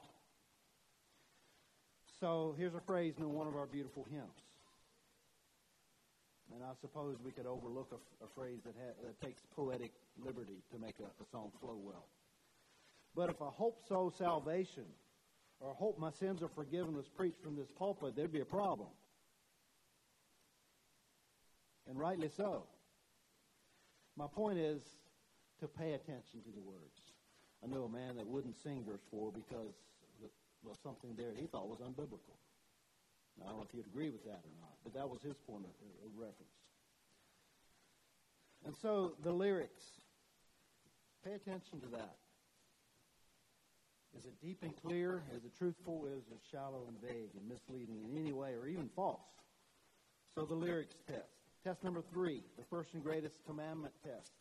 So 2.20 2.54
here's 2.56 2.74
a 2.74 2.80
phrase 2.80 3.14
in 3.18 3.32
one 3.32 3.46
of 3.46 3.56
our 3.56 3.66
beautiful 3.66 4.06
hymns. 4.10 4.50
And 6.54 6.64
I 6.64 6.72
suppose 6.80 7.16
we 7.24 7.30
could 7.30 7.46
overlook 7.46 7.92
a, 7.92 8.24
a 8.24 8.28
phrase 8.28 8.58
that, 8.64 8.74
ha- 8.76 8.94
that, 9.04 9.20
takes 9.20 9.42
poetic 9.54 9.92
liberty 10.22 10.62
to 10.72 10.78
make 10.78 10.96
a, 11.00 11.04
a 11.04 11.26
song 11.30 11.50
flow 11.60 11.78
well. 11.80 12.06
But 13.14 13.30
if 13.30 13.40
a 13.40 13.50
hope 13.50 13.80
so 13.88 14.12
salvation, 14.16 14.84
or 15.60 15.74
hope 15.74 15.98
my 15.98 16.10
sins 16.10 16.42
are 16.42 16.48
forgiven 16.48 16.96
was 16.96 17.08
preached 17.08 17.42
from 17.42 17.56
this 17.56 17.68
pulpit, 17.78 18.14
there'd 18.16 18.32
be 18.32 18.40
a 18.40 18.44
problem. 18.44 18.88
And 21.88 21.98
rightly 21.98 22.30
so. 22.36 22.64
My 24.16 24.26
point 24.26 24.58
is 24.58 24.82
to 25.60 25.68
pay 25.68 25.92
attention 25.92 26.40
to 26.44 26.50
the 26.54 26.60
words. 26.60 27.00
I 27.62 27.66
know 27.66 27.84
a 27.84 27.88
man 27.88 28.16
that 28.16 28.26
wouldn't 28.26 28.56
sing 28.62 28.84
verse 28.86 29.02
4 29.10 29.32
because 29.32 29.74
was 30.62 30.76
something 30.82 31.14
there 31.16 31.32
he 31.36 31.46
thought 31.46 31.68
was 31.68 31.80
unbiblical. 31.80 32.36
Now, 33.38 33.46
I 33.46 33.48
don't 33.50 33.58
know 33.58 33.66
if 33.68 33.74
you'd 33.74 33.86
agree 33.86 34.10
with 34.10 34.24
that 34.24 34.44
or 34.44 34.54
not, 34.60 34.76
but 34.84 34.94
that 34.94 35.08
was 35.08 35.22
his 35.22 35.36
point 35.48 35.64
of, 35.64 35.72
of 36.04 36.12
reference. 36.16 36.60
And 38.66 38.74
so 38.82 39.12
the 39.22 39.32
lyrics, 39.32 39.82
pay 41.24 41.32
attention 41.32 41.80
to 41.80 41.86
that. 41.96 42.16
Is 44.18 44.24
it 44.24 44.34
deep 44.42 44.58
and 44.62 44.74
clear? 44.82 45.22
Is 45.34 45.44
it 45.44 45.52
truthful? 45.56 46.06
Is 46.06 46.24
it 46.30 46.40
shallow 46.50 46.86
and 46.88 47.00
vague 47.00 47.30
and 47.38 47.48
misleading 47.48 48.02
in 48.10 48.18
any 48.18 48.32
way 48.32 48.54
or 48.54 48.66
even 48.66 48.88
false? 48.94 49.20
So 50.34 50.44
the 50.44 50.54
lyrics 50.54 50.94
test. 51.06 51.40
Test 51.64 51.84
number 51.84 52.02
three, 52.12 52.42
the 52.56 52.64
first 52.70 52.94
and 52.94 53.02
greatest 53.02 53.36
commandment 53.46 53.92
test. 54.02 54.32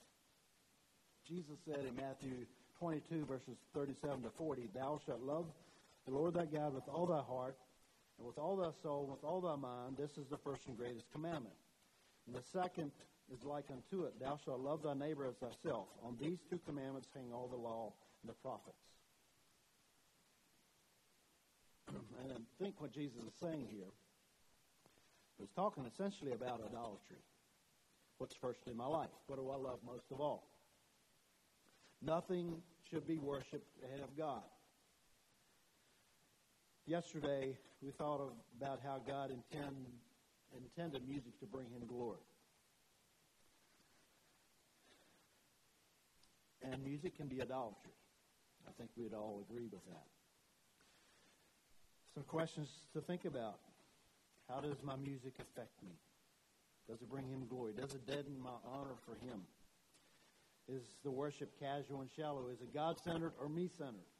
Jesus 1.27 1.58
said 1.65 1.86
in 1.86 1.95
Matthew 1.95 2.45
22, 2.79 3.25
verses 3.25 3.58
37 3.73 4.23
to 4.23 4.29
40, 4.38 4.69
Thou 4.73 4.99
shalt 5.05 5.21
love 5.21 5.45
the 6.08 6.12
Lord 6.12 6.34
thy 6.34 6.45
God 6.45 6.73
with 6.73 6.88
all 6.88 7.05
thy 7.05 7.21
heart, 7.21 7.58
and 8.17 8.25
with 8.25 8.38
all 8.38 8.55
thy 8.55 8.71
soul, 8.82 9.03
and 9.03 9.12
with 9.12 9.23
all 9.23 9.41
thy 9.41 9.55
mind. 9.55 9.97
This 9.97 10.17
is 10.17 10.27
the 10.29 10.38
first 10.38 10.67
and 10.67 10.77
greatest 10.77 11.05
commandment. 11.12 11.55
And 12.25 12.36
the 12.36 12.43
second 12.53 12.91
is 13.32 13.43
like 13.43 13.65
unto 13.69 14.05
it 14.05 14.13
Thou 14.19 14.39
shalt 14.43 14.62
love 14.62 14.82
thy 14.84 14.93
neighbor 14.93 15.27
as 15.27 15.36
thyself. 15.36 15.88
On 16.03 16.17
these 16.19 16.39
two 16.49 16.60
commandments 16.65 17.10
hang 17.13 17.32
all 17.34 17.47
the 17.47 17.58
law 17.58 17.93
and 18.23 18.29
the 18.29 18.36
prophets. 18.41 18.77
And 22.23 22.45
think 22.62 22.80
what 22.80 22.91
Jesus 22.91 23.17
is 23.17 23.34
saying 23.39 23.67
here. 23.71 23.91
He's 25.39 25.52
talking 25.56 25.86
essentially 25.86 26.34
about 26.34 26.62
idolatry. 26.65 27.23
What's 28.17 28.36
first 28.36 28.67
in 28.67 28.75
my 28.75 28.86
life? 28.86 29.10
What 29.28 29.38
do 29.38 29.49
I 29.49 29.56
love 29.56 29.80
most 29.86 30.12
of 30.12 30.19
all? 30.19 30.49
Nothing 32.02 32.62
should 32.89 33.08
be 33.08 33.17
worshipped 33.17 33.78
ahead 33.86 34.02
of 34.02 34.17
God. 34.17 34.43
Yesterday, 36.86 37.58
we 37.82 37.91
thought 37.91 38.19
of, 38.19 38.32
about 38.60 38.80
how 38.84 39.02
God 39.08 39.32
intend, 39.32 39.75
intended 40.58 41.08
music 41.08 41.39
to 41.39 41.45
bring 41.45 41.67
him 41.67 41.88
glory. 41.88 42.19
And 46.62 46.84
music 46.84 47.15
can 47.15 47.28
be 47.28 47.41
idolatry. 47.41 47.93
I 48.67 48.71
think 48.78 48.89
we'd 48.97 49.13
all 49.13 49.41
agree 49.49 49.67
with 49.71 49.86
that. 49.88 50.18
Some 52.19 52.25
questions 52.25 52.67
to 52.91 52.99
think 52.99 53.23
about. 53.23 53.60
How 54.49 54.60
does 54.60 54.75
my 54.84 54.97
music 54.97 55.36
affect 55.39 55.71
me? 55.82 55.95
Does 56.89 57.01
it 57.01 57.10
bring 57.10 57.23
him 57.23 57.47
glory? 57.47 57.71
Does 57.71 57.93
it 57.93 58.05
deaden 58.05 58.36
my 58.43 58.60
honor 58.67 58.99
for 59.05 59.15
him? 59.25 59.39
Is 60.67 60.84
the 61.05 61.12
worship 61.12 61.58
casual 61.62 62.01
and 62.01 62.10
shallow? 62.17 62.49
Is 62.51 62.60
it 62.60 62.73
God 62.73 62.99
centered 62.99 63.32
or 63.39 63.47
me 63.47 63.69
centered? 63.77 64.12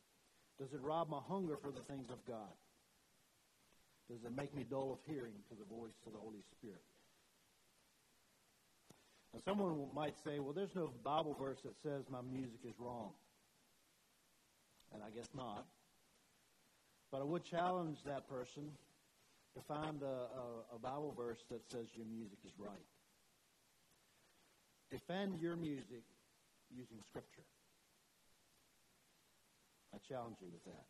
Does 0.58 0.72
it 0.72 0.80
rob 0.82 1.10
my 1.10 1.20
hunger 1.28 1.58
for 1.62 1.72
the 1.72 1.82
things 1.92 2.10
of 2.10 2.26
God? 2.26 2.56
Does 4.10 4.24
it 4.24 4.34
make 4.34 4.56
me 4.56 4.64
dull 4.64 4.94
of 4.94 5.00
hearing 5.06 5.36
to 5.50 5.56
the 5.56 5.66
voice 5.66 6.00
of 6.08 6.14
the 6.14 6.20
Holy 6.20 6.44
Spirit? 6.58 6.80
Now, 9.34 9.42
someone 9.44 9.90
might 9.94 10.16
say, 10.24 10.40
well, 10.40 10.54
there's 10.54 10.74
no 10.74 10.90
Bible 11.04 11.36
verse 11.38 11.60
that 11.66 11.76
says 11.84 12.06
my 12.10 12.22
music 12.22 12.62
is 12.64 12.76
wrong. 12.80 13.12
And 14.94 15.04
I 15.04 15.10
guess 15.14 15.28
not. 15.36 15.66
But 17.12 17.22
I 17.22 17.24
would 17.24 17.44
challenge 17.44 17.98
that 18.06 18.30
person 18.30 18.70
to 19.56 19.62
find 19.62 20.02
a, 20.04 20.06
a, 20.06 20.76
a 20.76 20.80
Bible 20.80 21.14
verse 21.18 21.44
that 21.50 21.62
says 21.72 21.88
your 21.96 22.06
music 22.06 22.38
is 22.46 22.54
right. 22.58 22.86
Defend 24.92 25.42
your 25.42 25.56
music 25.56 26.04
using 26.76 26.98
Scripture. 27.08 27.46
I 29.94 29.98
challenge 30.08 30.38
you 30.42 30.48
with 30.52 30.64
that. 30.66 30.86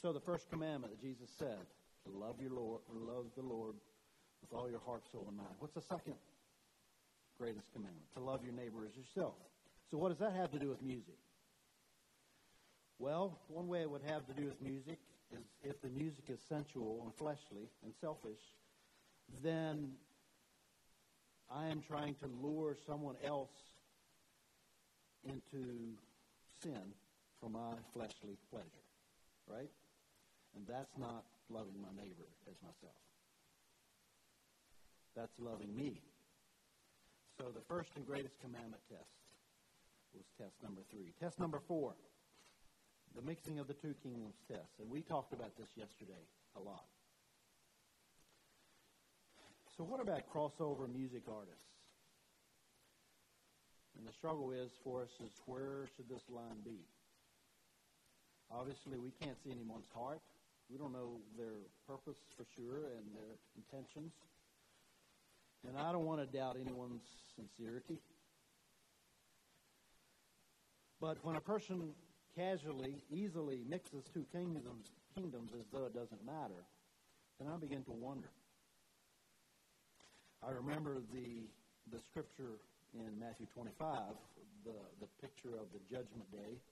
So 0.00 0.12
the 0.12 0.20
first 0.20 0.48
commandment 0.48 0.92
that 0.92 1.02
Jesus 1.02 1.28
said, 1.36 1.66
to 2.04 2.18
love 2.18 2.36
your 2.40 2.52
Lord, 2.52 2.80
love 2.94 3.26
the 3.36 3.42
Lord 3.42 3.74
with 4.40 4.52
all 4.52 4.70
your 4.70 4.80
heart, 4.86 5.02
soul, 5.10 5.24
and 5.26 5.36
mind. 5.36 5.54
What's 5.58 5.74
the 5.74 5.82
second 5.82 6.14
greatest 7.36 7.72
commandment? 7.72 8.06
To 8.14 8.20
love 8.20 8.44
your 8.44 8.54
neighbor 8.54 8.86
as 8.88 8.96
yourself. 8.96 9.34
So 9.90 9.98
what 9.98 10.10
does 10.10 10.18
that 10.18 10.34
have 10.34 10.52
to 10.52 10.58
do 10.58 10.68
with 10.68 10.82
music? 10.82 11.18
Well, 12.98 13.38
one 13.48 13.68
way 13.68 13.82
it 13.82 13.90
would 13.90 14.02
have 14.02 14.26
to 14.26 14.32
do 14.32 14.46
with 14.46 14.60
music 14.60 14.98
is 15.32 15.44
if 15.62 15.80
the 15.80 15.88
music 15.88 16.24
is 16.28 16.40
sensual 16.48 17.02
and 17.04 17.14
fleshly 17.14 17.68
and 17.84 17.92
selfish, 18.00 18.40
then 19.42 19.92
I 21.50 21.66
am 21.68 21.80
trying 21.80 22.14
to 22.16 22.26
lure 22.42 22.76
someone 22.86 23.14
else 23.24 23.54
into 25.24 25.94
sin 26.62 26.92
for 27.40 27.48
my 27.48 27.72
fleshly 27.94 28.36
pleasure, 28.50 28.86
right? 29.46 29.70
And 30.56 30.66
that's 30.66 30.98
not 30.98 31.24
loving 31.50 31.80
my 31.80 32.02
neighbor 32.02 32.26
as 32.50 32.56
myself. 32.62 32.98
That's 35.14 35.38
loving 35.38 35.74
me. 35.76 36.00
So 37.38 37.46
the 37.54 37.62
first 37.68 37.90
and 37.96 38.04
greatest 38.04 38.40
commandment 38.40 38.82
test 38.88 39.06
was 40.14 40.24
test 40.36 40.54
number 40.62 40.82
three. 40.90 41.12
Test 41.20 41.38
number 41.38 41.60
four 41.68 41.94
the 43.16 43.22
mixing 43.22 43.58
of 43.58 43.66
the 43.66 43.74
two 43.74 43.94
kingdoms 44.02 44.36
test. 44.46 44.78
And 44.80 44.90
we 44.90 45.02
talked 45.02 45.32
about 45.32 45.56
this 45.56 45.68
yesterday 45.76 46.24
a 46.56 46.60
lot. 46.60 46.84
So, 49.76 49.84
what 49.84 50.00
about 50.00 50.22
crossover 50.32 50.92
music 50.92 51.22
artists? 51.28 51.68
And 53.96 54.06
the 54.06 54.12
struggle 54.12 54.52
is 54.52 54.70
for 54.84 55.02
us 55.02 55.10
is 55.24 55.30
where 55.46 55.86
should 55.96 56.08
this 56.08 56.22
line 56.30 56.62
be? 56.64 56.78
Obviously, 58.50 58.98
we 58.98 59.12
can't 59.20 59.36
see 59.44 59.50
anyone's 59.50 59.88
heart. 59.94 60.20
We 60.70 60.78
don't 60.78 60.92
know 60.92 61.20
their 61.36 61.66
purpose 61.86 62.18
for 62.36 62.44
sure 62.56 62.90
and 62.96 63.06
their 63.14 63.38
intentions. 63.56 64.12
And 65.66 65.76
I 65.76 65.92
don't 65.92 66.04
want 66.04 66.20
to 66.20 66.26
doubt 66.26 66.56
anyone's 66.60 67.02
sincerity. 67.34 67.98
But 71.00 71.18
when 71.22 71.36
a 71.36 71.40
person 71.40 71.94
casually, 72.38 73.02
easily 73.10 73.60
mixes 73.68 74.04
two 74.14 74.24
kingdoms, 74.30 74.94
kingdoms 75.16 75.50
as 75.58 75.66
though 75.72 75.86
it 75.86 75.94
doesn't 75.94 76.24
matter, 76.24 76.62
then 77.40 77.48
I 77.50 77.56
begin 77.56 77.82
to 77.84 77.92
wonder. 77.92 78.30
I 80.46 80.50
remember 80.50 81.02
the, 81.12 81.50
the 81.90 81.98
scripture 81.98 82.62
in 82.94 83.18
Matthew 83.18 83.46
25, 83.54 84.14
the, 84.64 84.78
the 85.00 85.10
picture 85.20 85.58
of 85.58 85.66
the 85.74 85.82
judgment 85.90 86.30
day, 86.30 86.62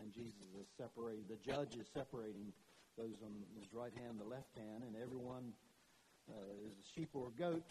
and 0.00 0.12
Jesus 0.14 0.46
is 0.54 0.70
separating, 0.78 1.24
the 1.28 1.42
judge 1.42 1.74
is 1.74 1.90
separating 1.92 2.54
those 2.96 3.18
on 3.26 3.32
his 3.58 3.74
right 3.74 3.92
hand, 3.98 4.20
the 4.22 4.28
left 4.28 4.54
hand, 4.54 4.86
and 4.86 4.94
everyone 5.02 5.50
uh, 6.30 6.66
is 6.66 6.78
a 6.78 6.86
sheep 6.94 7.10
or 7.14 7.28
a 7.34 7.40
goat, 7.40 7.66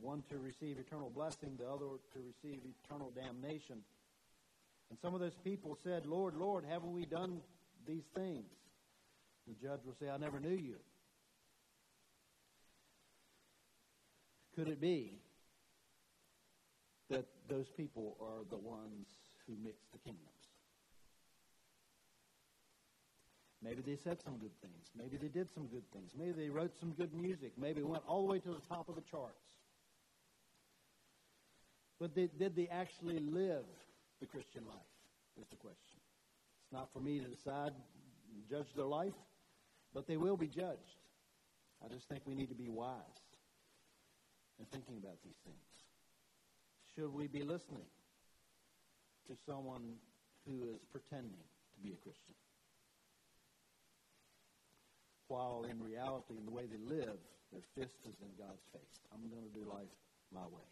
one 0.00 0.22
to 0.28 0.38
receive 0.38 0.78
eternal 0.78 1.10
blessing, 1.14 1.54
the 1.58 1.68
other 1.68 2.02
to 2.12 2.18
receive 2.26 2.58
eternal 2.66 3.12
damnation. 3.14 3.78
And 4.90 4.98
some 5.00 5.14
of 5.14 5.20
those 5.20 5.36
people 5.42 5.76
said, 5.82 6.06
Lord, 6.06 6.34
Lord, 6.36 6.64
haven't 6.68 6.92
we 6.92 7.04
done 7.06 7.40
these 7.86 8.04
things? 8.14 8.44
The 9.46 9.54
judge 9.54 9.80
will 9.84 9.94
say, 10.00 10.08
I 10.08 10.16
never 10.16 10.40
knew 10.40 10.56
you. 10.56 10.76
Could 14.54 14.68
it 14.68 14.80
be 14.80 15.18
that 17.10 17.26
those 17.48 17.66
people 17.76 18.16
are 18.20 18.44
the 18.50 18.56
ones 18.56 19.06
who 19.46 19.54
mix 19.62 19.76
the 19.92 19.98
kingdoms? 19.98 20.30
Maybe 23.62 23.82
they 23.82 23.96
said 23.96 24.18
some 24.24 24.38
good 24.38 24.58
things. 24.60 24.90
Maybe 24.96 25.16
they 25.16 25.28
did 25.28 25.48
some 25.52 25.66
good 25.66 25.82
things. 25.92 26.12
Maybe 26.16 26.32
they 26.32 26.48
wrote 26.48 26.72
some 26.78 26.92
good 26.92 27.12
music. 27.12 27.52
Maybe 27.58 27.82
went 27.82 28.04
all 28.06 28.24
the 28.24 28.32
way 28.32 28.38
to 28.38 28.48
the 28.48 28.62
top 28.68 28.88
of 28.88 28.94
the 28.94 29.02
charts. 29.10 29.34
But 31.98 32.14
they, 32.14 32.28
did 32.38 32.54
they 32.54 32.68
actually 32.68 33.18
live 33.18 33.64
the 34.20 34.26
Christian 34.26 34.64
life, 34.66 34.92
is 35.40 35.46
the 35.48 35.56
question. 35.56 36.00
It's 36.64 36.72
not 36.72 36.88
for 36.92 37.00
me 37.00 37.20
to 37.20 37.26
decide 37.26 37.72
judge 38.50 38.72
their 38.74 38.86
life, 38.86 39.14
but 39.94 40.06
they 40.06 40.16
will 40.16 40.36
be 40.36 40.46
judged. 40.46 41.00
I 41.84 41.88
just 41.88 42.08
think 42.08 42.22
we 42.26 42.34
need 42.34 42.48
to 42.48 42.54
be 42.54 42.68
wise 42.68 43.00
in 44.58 44.64
thinking 44.66 44.96
about 44.96 45.18
these 45.24 45.36
things. 45.44 45.56
Should 46.94 47.12
we 47.12 47.26
be 47.26 47.42
listening 47.42 47.86
to 49.28 49.36
someone 49.44 49.96
who 50.46 50.62
is 50.62 50.80
pretending 50.90 51.44
to 51.74 51.80
be 51.82 51.92
a 51.92 51.96
Christian? 51.96 52.34
While 55.28 55.66
in 55.68 55.82
reality, 55.82 56.34
in 56.38 56.46
the 56.46 56.52
way 56.52 56.64
they 56.66 56.78
live, 56.78 57.18
their 57.52 57.62
fist 57.74 57.98
is 58.08 58.14
in 58.22 58.28
God's 58.38 58.62
face. 58.72 59.00
I'm 59.12 59.28
going 59.28 59.42
to 59.42 59.58
do 59.58 59.68
life 59.68 59.92
my 60.32 60.42
way. 60.42 60.66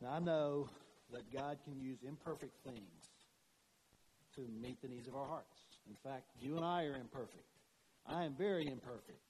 Now, 0.00 0.12
I 0.12 0.18
know 0.18 0.68
that 1.14 1.30
God 1.32 1.58
can 1.64 1.78
use 1.80 1.98
imperfect 2.06 2.52
things 2.66 3.14
to 4.34 4.42
meet 4.60 4.82
the 4.82 4.88
needs 4.88 5.06
of 5.06 5.14
our 5.14 5.26
hearts. 5.26 5.62
In 5.86 5.94
fact, 6.02 6.26
you 6.40 6.56
and 6.56 6.64
I 6.64 6.84
are 6.84 6.96
imperfect. 6.96 7.46
I 8.06 8.24
am 8.24 8.34
very 8.34 8.66
imperfect. 8.66 9.22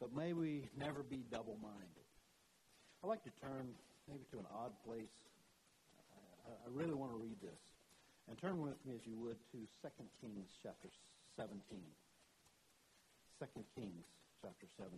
But 0.00 0.16
may 0.16 0.32
we 0.32 0.68
never 0.78 1.02
be 1.02 1.24
double 1.30 1.58
minded. 1.62 2.08
I'd 3.02 3.08
like 3.08 3.22
to 3.24 3.32
turn 3.40 3.68
maybe 4.08 4.24
to 4.32 4.38
an 4.38 4.46
odd 4.48 4.72
place. 4.84 5.12
I, 6.48 6.68
really 6.72 6.94
want 6.94 7.12
to 7.12 7.18
read 7.18 7.36
this. 7.40 7.60
And 8.28 8.36
turn 8.40 8.60
with 8.60 8.80
me, 8.84 8.96
if 8.96 9.06
you 9.06 9.16
would, 9.20 9.36
to 9.52 9.58
2 9.60 9.88
Kings 10.20 10.48
chapter 10.62 10.88
17. 11.36 11.60
2 13.40 13.46
Kings 13.76 14.04
chapter 14.40 14.66
17 14.76 14.90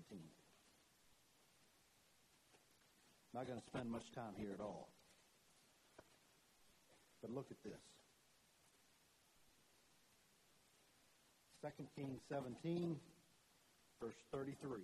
not 3.37 3.47
going 3.47 3.61
to 3.61 3.66
spend 3.66 3.91
much 3.91 4.11
time 4.14 4.32
here 4.39 4.49
at 4.55 4.61
all. 4.61 4.89
But 7.20 7.30
look 7.30 7.49
at 7.51 7.62
this. 7.62 7.84
2 11.61 11.84
Kings 11.95 12.20
17, 12.30 12.97
verse 14.01 14.14
33. 14.32 14.80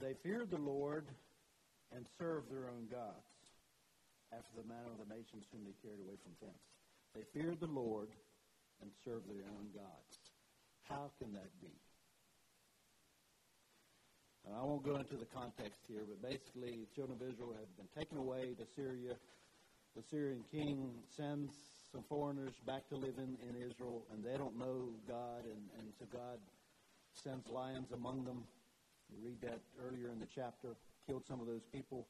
They 0.00 0.14
feared 0.24 0.50
the 0.50 0.56
Lord 0.56 1.06
and 1.94 2.06
served 2.18 2.50
their 2.50 2.66
own 2.66 2.88
gods 2.90 3.14
after 4.32 4.50
the 4.56 4.66
manner 4.66 4.90
of 4.90 5.06
the 5.06 5.14
nations 5.14 5.44
whom 5.52 5.62
they 5.62 5.76
carried 5.86 6.00
away 6.00 6.18
from 6.24 6.32
thence. 6.42 6.66
They 7.14 7.22
feared 7.38 7.60
the 7.60 7.70
Lord 7.70 8.08
and 8.82 8.90
served 9.04 9.28
their 9.28 9.46
own 9.46 9.68
gods. 9.72 10.19
How 10.90 11.10
can 11.22 11.32
that 11.34 11.48
be? 11.62 11.70
And 14.44 14.58
I 14.58 14.62
won't 14.64 14.82
go 14.82 14.96
into 14.96 15.14
the 15.14 15.30
context 15.30 15.78
here, 15.86 16.02
but 16.02 16.20
basically, 16.20 16.82
the 16.82 16.90
children 16.94 17.18
of 17.22 17.28
Israel 17.28 17.54
have 17.54 17.70
been 17.78 17.86
taken 17.96 18.18
away 18.18 18.54
to 18.58 18.66
Syria. 18.74 19.14
The 19.94 20.02
Syrian 20.02 20.42
king 20.50 20.90
sends 21.08 21.54
some 21.92 22.02
foreigners 22.08 22.54
back 22.66 22.88
to 22.88 22.96
live 22.96 23.14
in, 23.18 23.36
Israel, 23.54 24.02
and 24.12 24.24
they 24.24 24.36
don't 24.36 24.58
know 24.58 24.90
God, 25.06 25.44
and, 25.44 25.62
and 25.78 25.92
so 25.98 26.06
God 26.12 26.38
sends 27.12 27.48
lions 27.48 27.92
among 27.92 28.24
them. 28.24 28.42
You 29.10 29.18
read 29.24 29.40
that 29.42 29.60
earlier 29.86 30.10
in 30.10 30.18
the 30.18 30.28
chapter, 30.34 30.74
killed 31.06 31.26
some 31.26 31.40
of 31.40 31.46
those 31.46 31.64
people. 31.72 32.06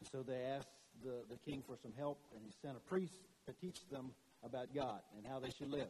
And 0.00 0.08
so 0.08 0.22
they 0.22 0.44
asked 0.44 0.72
the, 1.04 1.24
the 1.28 1.36
king 1.44 1.62
for 1.66 1.76
some 1.82 1.92
help, 1.98 2.18
and 2.34 2.42
he 2.44 2.52
sent 2.62 2.76
a 2.76 2.80
priest 2.88 3.14
to 3.46 3.52
teach 3.60 3.88
them 3.90 4.12
about 4.44 4.74
God 4.74 5.00
and 5.16 5.26
how 5.26 5.38
they 5.38 5.50
should 5.50 5.70
live. 5.70 5.88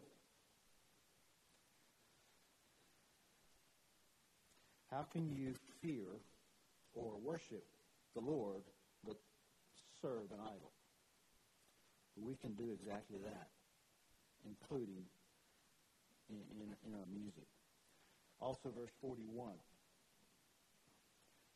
How 4.92 5.06
can 5.10 5.32
you 5.34 5.54
fear 5.80 6.20
or 6.94 7.12
worship 7.24 7.64
the 8.14 8.20
Lord 8.20 8.62
but 9.06 9.16
serve 10.02 10.30
an 10.30 10.38
idol? 10.38 10.70
We 12.20 12.34
can 12.34 12.52
do 12.52 12.70
exactly 12.70 13.18
that, 13.24 13.48
including 14.44 15.02
in, 16.28 16.36
in, 16.60 16.76
in 16.86 16.94
our 16.94 17.06
music. 17.10 17.48
Also, 18.38 18.68
verse 18.76 18.90
41. 19.00 19.54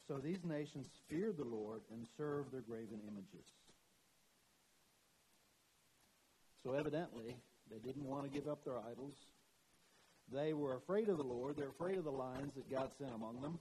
So 0.09 0.16
these 0.16 0.43
nations 0.43 0.87
feared 1.11 1.37
the 1.37 1.45
Lord 1.45 1.82
and 1.93 2.07
served 2.16 2.53
their 2.53 2.62
graven 2.62 3.01
images. 3.07 3.47
So 6.62 6.72
evidently, 6.72 7.37
they 7.70 7.78
didn't 7.78 8.05
want 8.05 8.24
to 8.24 8.30
give 8.30 8.49
up 8.49 8.64
their 8.64 8.78
idols. 8.78 9.14
They 10.32 10.52
were 10.52 10.74
afraid 10.76 11.08
of 11.08 11.18
the 11.18 11.24
Lord. 11.24 11.56
They're 11.56 11.68
afraid 11.68 11.98
of 11.98 12.04
the 12.04 12.10
lions 12.10 12.54
that 12.54 12.70
God 12.70 12.90
sent 12.98 13.14
among 13.14 13.40
them. 13.40 13.58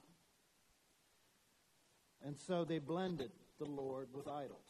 And 2.26 2.36
so 2.38 2.66
they 2.66 2.80
blended 2.80 3.32
the 3.60 3.66
Lord 3.66 4.08
with 4.14 4.28
idols, 4.28 4.68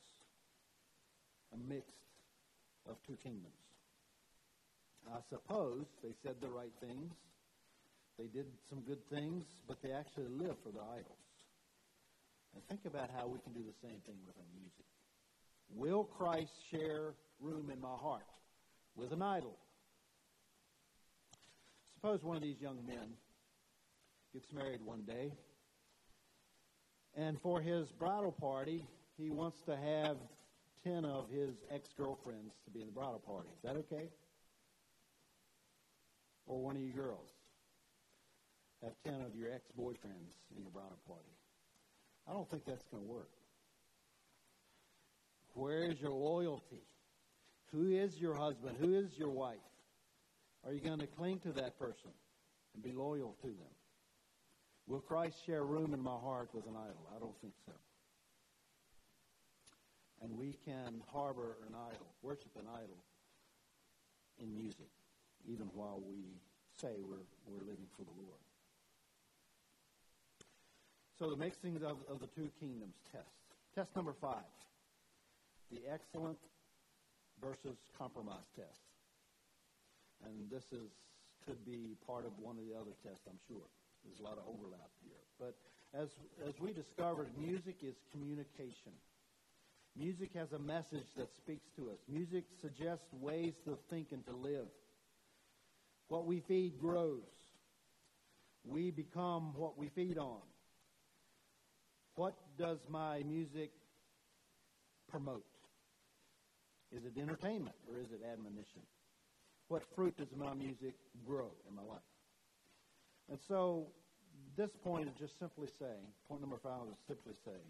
a 1.53 1.57
mix 1.69 1.87
of 2.89 2.97
two 3.07 3.15
kingdoms. 3.23 3.53
I 5.13 5.19
suppose 5.29 5.85
they 6.03 6.11
said 6.23 6.35
the 6.41 6.49
right 6.49 6.73
things. 6.81 7.13
They 8.17 8.27
did 8.27 8.45
some 8.69 8.81
good 8.81 9.07
things, 9.09 9.45
but 9.67 9.81
they 9.81 9.91
actually 9.91 10.27
lived 10.27 10.57
for 10.63 10.71
the 10.71 10.81
idols. 10.81 11.25
And 12.53 12.65
think 12.67 12.81
about 12.85 13.09
how 13.15 13.27
we 13.27 13.39
can 13.39 13.53
do 13.53 13.59
the 13.59 13.87
same 13.87 13.99
thing 14.05 14.15
with 14.25 14.35
our 14.37 14.51
music. 14.55 14.85
Will 15.73 16.03
Christ 16.03 16.51
share 16.71 17.13
room 17.39 17.69
in 17.71 17.81
my 17.81 17.95
heart 18.01 18.25
with 18.95 19.11
an 19.11 19.21
idol? 19.21 19.57
Suppose 22.05 22.23
one 22.23 22.37
of 22.37 22.43
these 22.43 22.61
young 22.61 22.77
men 22.85 23.17
gets 24.31 24.53
married 24.53 24.79
one 24.85 25.01
day, 25.07 25.31
and 27.17 27.41
for 27.41 27.59
his 27.59 27.91
bridal 27.93 28.31
party, 28.31 28.85
he 29.17 29.31
wants 29.31 29.63
to 29.63 29.75
have 29.75 30.17
10 30.83 31.03
of 31.03 31.31
his 31.31 31.55
ex 31.71 31.89
girlfriends 31.97 32.53
to 32.63 32.69
be 32.69 32.81
in 32.81 32.85
the 32.85 32.91
bridal 32.91 33.23
party. 33.25 33.49
Is 33.55 33.63
that 33.63 33.75
okay? 33.77 34.09
Or 36.45 36.61
one 36.61 36.75
of 36.75 36.83
you 36.83 36.91
girls 36.91 37.31
have 38.83 38.93
10 39.03 39.21
of 39.21 39.35
your 39.35 39.51
ex 39.51 39.63
boyfriends 39.75 40.35
in 40.55 40.61
your 40.61 40.69
bridal 40.71 40.99
party. 41.07 41.33
I 42.29 42.33
don't 42.33 42.47
think 42.51 42.65
that's 42.67 42.85
going 42.85 43.01
to 43.01 43.09
work. 43.09 43.31
Where 45.55 45.89
is 45.89 45.99
your 45.99 46.13
loyalty? 46.13 46.83
Who 47.71 47.89
is 47.89 48.19
your 48.19 48.35
husband? 48.35 48.77
Who 48.79 48.93
is 48.93 49.17
your 49.17 49.31
wife? 49.31 49.57
Are 50.65 50.73
you 50.73 50.79
going 50.79 50.99
to 50.99 51.07
cling 51.07 51.39
to 51.39 51.51
that 51.53 51.77
person 51.77 52.09
and 52.73 52.83
be 52.83 52.91
loyal 52.91 53.35
to 53.41 53.47
them? 53.47 53.73
Will 54.87 54.99
Christ 54.99 55.37
share 55.45 55.63
room 55.63 55.93
in 55.93 56.01
my 56.01 56.17
heart 56.17 56.49
with 56.53 56.65
an 56.65 56.73
idol? 56.75 57.09
I 57.15 57.19
don't 57.19 57.39
think 57.41 57.53
so. 57.65 57.73
And 60.23 60.37
we 60.37 60.55
can 60.65 61.01
harbor 61.11 61.57
an 61.67 61.75
idol, 61.75 62.07
worship 62.21 62.51
an 62.55 62.65
idol 62.73 62.97
in 64.41 64.55
music, 64.55 64.89
even 65.47 65.67
while 65.73 66.01
we 66.07 66.23
say 66.81 66.93
we're, 67.07 67.25
we're 67.47 67.61
living 67.61 67.87
for 67.95 68.03
the 68.03 68.11
Lord. 68.17 68.39
So 71.17 71.29
the 71.29 71.37
mixing 71.37 71.77
of, 71.77 71.97
of 72.09 72.19
the 72.19 72.27
two 72.27 72.49
kingdoms 72.59 72.95
test. 73.11 73.25
Test 73.75 73.95
number 73.95 74.13
five, 74.19 74.49
the 75.71 75.81
excellent 75.91 76.37
versus 77.41 77.77
compromise 77.97 78.47
test. 78.55 78.94
And 80.23 80.49
this 80.49 80.63
is 80.71 80.91
could 81.45 81.63
be 81.65 81.95
part 82.07 82.25
of 82.25 82.31
one 82.39 82.57
of 82.57 82.65
the 82.65 82.73
other 82.73 82.95
tests, 83.05 83.21
I'm 83.29 83.39
sure. 83.47 83.69
There's 84.03 84.19
a 84.19 84.23
lot 84.23 84.37
of 84.37 84.45
overlap 84.47 84.89
here. 85.03 85.21
But 85.39 85.55
as, 85.93 86.09
as 86.47 86.53
we 86.59 86.73
discovered, 86.73 87.29
music 87.37 87.77
is 87.81 87.95
communication. 88.11 88.93
Music 89.97 90.31
has 90.35 90.51
a 90.51 90.59
message 90.59 91.07
that 91.17 91.33
speaks 91.37 91.69
to 91.77 91.89
us. 91.89 91.99
Music 92.09 92.43
suggests 92.61 93.05
ways 93.13 93.53
to 93.65 93.77
think 93.89 94.07
and 94.11 94.25
to 94.25 94.35
live. 94.35 94.67
What 96.07 96.25
we 96.25 96.41
feed 96.41 96.79
grows. 96.79 97.21
We 98.65 98.91
become 98.91 99.53
what 99.55 99.77
we 99.77 99.89
feed 99.89 100.17
on. 100.17 100.41
What 102.15 102.35
does 102.57 102.79
my 102.89 103.23
music 103.23 103.71
promote? 105.07 105.45
Is 106.91 107.03
it 107.05 107.19
entertainment 107.19 107.75
or 107.89 107.99
is 107.99 108.07
it 108.11 108.21
admonition? 108.31 108.81
What 109.67 109.83
fruit 109.95 110.15
does 110.17 110.27
my 110.37 110.53
music 110.53 110.93
grow 111.25 111.49
in 111.67 111.75
my 111.75 111.81
life? 111.81 112.09
And 113.29 113.39
so 113.47 113.87
this 114.55 114.69
point 114.83 115.07
is 115.07 115.15
just 115.19 115.39
simply 115.39 115.67
saying, 115.79 116.05
point 116.29 116.41
number 116.41 116.57
five 116.61 116.85
is 116.91 116.99
simply 117.07 117.33
saying, 117.43 117.69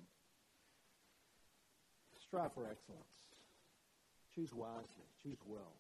strive 2.20 2.52
for 2.54 2.68
excellence. 2.68 3.16
Choose 4.36 4.54
wisely. 4.54 5.08
Choose 5.24 5.40
well. 5.48 5.72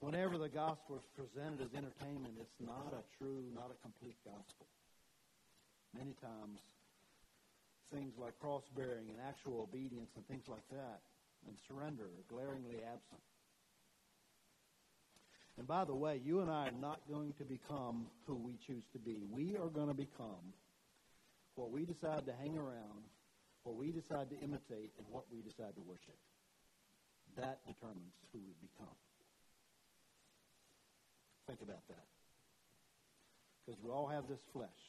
Whenever 0.00 0.36
the 0.36 0.48
gospel 0.48 0.98
is 0.98 1.06
presented 1.14 1.62
as 1.62 1.72
entertainment, 1.72 2.34
it's 2.40 2.58
not 2.60 2.92
a 2.92 3.02
true, 3.16 3.46
not 3.54 3.70
a 3.70 3.78
complete 3.80 4.18
gospel. 4.26 4.66
Many 5.96 6.12
times, 6.18 6.58
things 7.94 8.12
like 8.18 8.34
cross 8.40 8.64
bearing 8.74 9.06
and 9.08 9.16
actual 9.22 9.62
obedience 9.62 10.10
and 10.16 10.26
things 10.26 10.44
like 10.50 10.66
that 10.74 10.98
and 11.46 11.54
surrender 11.68 12.04
are 12.04 12.26
glaringly 12.28 12.82
absent. 12.82 13.22
And 15.58 15.66
by 15.66 15.84
the 15.84 15.94
way, 15.94 16.20
you 16.24 16.40
and 16.40 16.50
I 16.50 16.66
are 16.66 16.80
not 16.80 17.00
going 17.08 17.32
to 17.38 17.44
become 17.44 18.06
who 18.26 18.34
we 18.34 18.58
choose 18.66 18.84
to 18.92 18.98
be. 18.98 19.22
We 19.30 19.56
are 19.56 19.68
going 19.68 19.88
to 19.88 19.94
become 19.94 20.52
what 21.54 21.70
we 21.70 21.84
decide 21.84 22.26
to 22.26 22.32
hang 22.32 22.58
around, 22.58 23.06
what 23.62 23.76
we 23.76 23.92
decide 23.92 24.30
to 24.30 24.38
imitate, 24.40 24.90
and 24.98 25.06
what 25.10 25.24
we 25.30 25.42
decide 25.42 25.74
to 25.76 25.82
worship. 25.86 26.18
That 27.36 27.60
determines 27.66 28.14
who 28.32 28.40
we 28.40 28.54
become. 28.60 28.94
Think 31.46 31.60
about 31.62 31.86
that. 31.88 32.06
Because 33.64 33.80
we 33.82 33.90
all 33.90 34.08
have 34.08 34.28
this 34.28 34.40
flesh. 34.52 34.82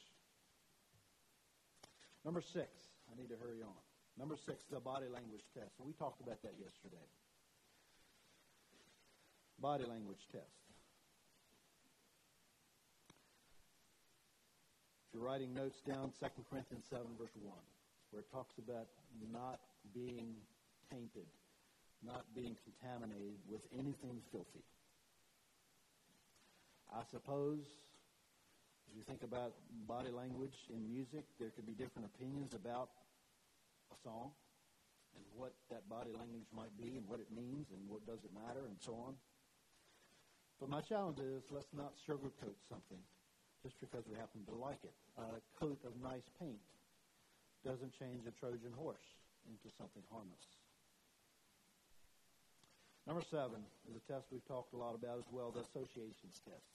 Number 2.24 2.40
six, 2.40 2.66
I 3.06 3.20
need 3.20 3.28
to 3.28 3.36
hurry 3.36 3.62
on. 3.62 3.80
Number 4.18 4.36
six, 4.36 4.64
the 4.70 4.80
body 4.80 5.06
language 5.06 5.44
test. 5.54 5.70
We 5.78 5.92
talked 5.92 6.20
about 6.20 6.42
that 6.42 6.54
yesterday 6.58 7.06
body 9.60 9.84
language 9.84 10.26
test. 10.32 10.44
If 15.08 15.14
you're 15.14 15.22
writing 15.22 15.54
notes 15.54 15.80
down, 15.86 16.12
2 16.20 16.26
Corinthians 16.50 16.84
7, 16.90 17.06
verse 17.18 17.34
1, 17.40 17.54
where 18.10 18.20
it 18.20 18.30
talks 18.30 18.58
about 18.58 18.86
not 19.32 19.60
being 19.94 20.36
tainted, 20.90 21.26
not 22.04 22.24
being 22.34 22.56
contaminated 22.64 23.40
with 23.48 23.62
anything 23.72 24.20
filthy. 24.30 24.64
I 26.92 27.02
suppose, 27.10 27.64
if 28.90 28.96
you 28.96 29.02
think 29.02 29.22
about 29.22 29.52
body 29.88 30.10
language 30.10 30.54
in 30.70 30.86
music, 30.86 31.24
there 31.40 31.50
could 31.50 31.66
be 31.66 31.72
different 31.72 32.06
opinions 32.14 32.54
about 32.54 32.90
a 33.90 33.96
song 34.04 34.30
and 35.16 35.24
what 35.34 35.52
that 35.70 35.88
body 35.88 36.12
language 36.12 36.46
might 36.54 36.76
be 36.76 36.96
and 36.96 37.08
what 37.08 37.20
it 37.20 37.28
means 37.34 37.66
and 37.72 37.80
what 37.88 38.06
does 38.06 38.22
it 38.22 38.30
matter 38.32 38.68
and 38.68 38.76
so 38.78 38.92
on. 38.92 39.14
But 40.60 40.68
my 40.70 40.80
challenge 40.80 41.20
is 41.20 41.44
let's 41.52 41.72
not 41.76 41.92
sugarcoat 42.08 42.56
something 42.68 43.00
just 43.62 43.78
because 43.80 44.08
we 44.08 44.16
happen 44.16 44.40
to 44.48 44.54
like 44.56 44.80
it. 44.84 44.94
A 45.18 45.40
coat 45.58 45.78
of 45.84 45.92
nice 46.00 46.30
paint 46.40 46.64
doesn't 47.64 47.92
change 47.98 48.24
a 48.24 48.32
Trojan 48.32 48.72
horse 48.76 49.04
into 49.44 49.68
something 49.76 50.02
harmless. 50.10 50.46
Number 53.06 53.22
seven 53.22 53.62
is 53.86 53.94
a 53.94 54.02
test 54.10 54.26
we've 54.32 54.46
talked 54.48 54.72
a 54.72 54.76
lot 54.76 54.94
about 54.94 55.18
as 55.18 55.28
well, 55.30 55.54
the 55.54 55.62
associations 55.62 56.42
test. 56.42 56.74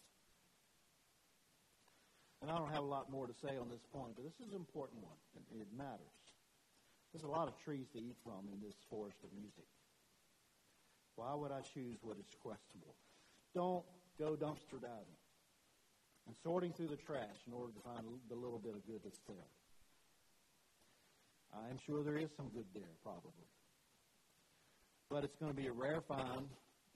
And 2.42 2.50
I 2.50 2.58
don't 2.58 2.72
have 2.72 2.84
a 2.84 2.92
lot 2.92 3.12
more 3.12 3.28
to 3.28 3.34
say 3.34 3.58
on 3.60 3.70
this 3.70 3.84
point, 3.94 4.16
but 4.16 4.24
this 4.24 4.40
is 4.40 4.54
an 4.54 4.60
important 4.60 5.04
one. 5.04 5.20
It, 5.36 5.62
it 5.62 5.70
matters. 5.78 6.18
There's 7.14 7.28
a 7.28 7.32
lot 7.32 7.48
of 7.48 7.60
trees 7.60 7.88
to 7.94 8.00
eat 8.00 8.16
from 8.24 8.48
in 8.52 8.64
this 8.64 8.80
forest 8.90 9.20
of 9.24 9.30
music. 9.36 9.68
Why 11.16 11.36
would 11.36 11.52
I 11.52 11.60
choose 11.62 12.00
what 12.02 12.18
is 12.18 12.26
questionable? 12.42 12.96
Don't 13.54 13.84
go 14.18 14.36
dumpster 14.36 14.80
diving 14.82 15.20
and 16.28 16.36
sorting 16.44 16.72
through 16.74 16.88
the 16.88 16.96
trash 16.96 17.44
in 17.48 17.54
order 17.54 17.74
to 17.74 17.80
find 17.82 18.06
the 18.30 18.36
little 18.36 18.60
bit 18.60 18.76
of 18.76 18.86
good 18.86 19.02
that's 19.04 19.20
there. 19.28 19.50
I'm 21.54 21.78
sure 21.86 22.04
there 22.04 22.18
is 22.18 22.30
some 22.38 22.48
good 22.50 22.68
there, 22.74 22.96
probably. 23.04 23.50
But 25.10 25.26
it's 25.26 25.36
going 25.36 25.52
to 25.52 25.58
be 25.58 25.68
a 25.68 25.74
rare 25.74 26.02
find 26.08 26.48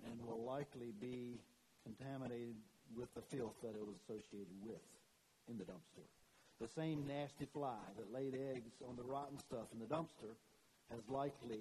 and 0.05 0.15
will 0.25 0.43
likely 0.45 0.93
be 1.01 1.39
contaminated 1.83 2.55
with 2.95 3.13
the 3.15 3.21
filth 3.21 3.55
that 3.61 3.75
it 3.75 3.85
was 3.85 3.95
associated 4.07 4.55
with 4.63 4.81
in 5.49 5.57
the 5.57 5.65
dumpster. 5.65 6.07
The 6.61 6.67
same 6.67 7.05
nasty 7.05 7.45
fly 7.51 7.83
that 7.97 8.13
laid 8.13 8.33
eggs 8.33 8.71
on 8.87 8.95
the 8.95 9.03
rotten 9.03 9.37
stuff 9.39 9.67
in 9.73 9.79
the 9.79 9.85
dumpster 9.85 10.39
has 10.91 11.01
likely 11.09 11.59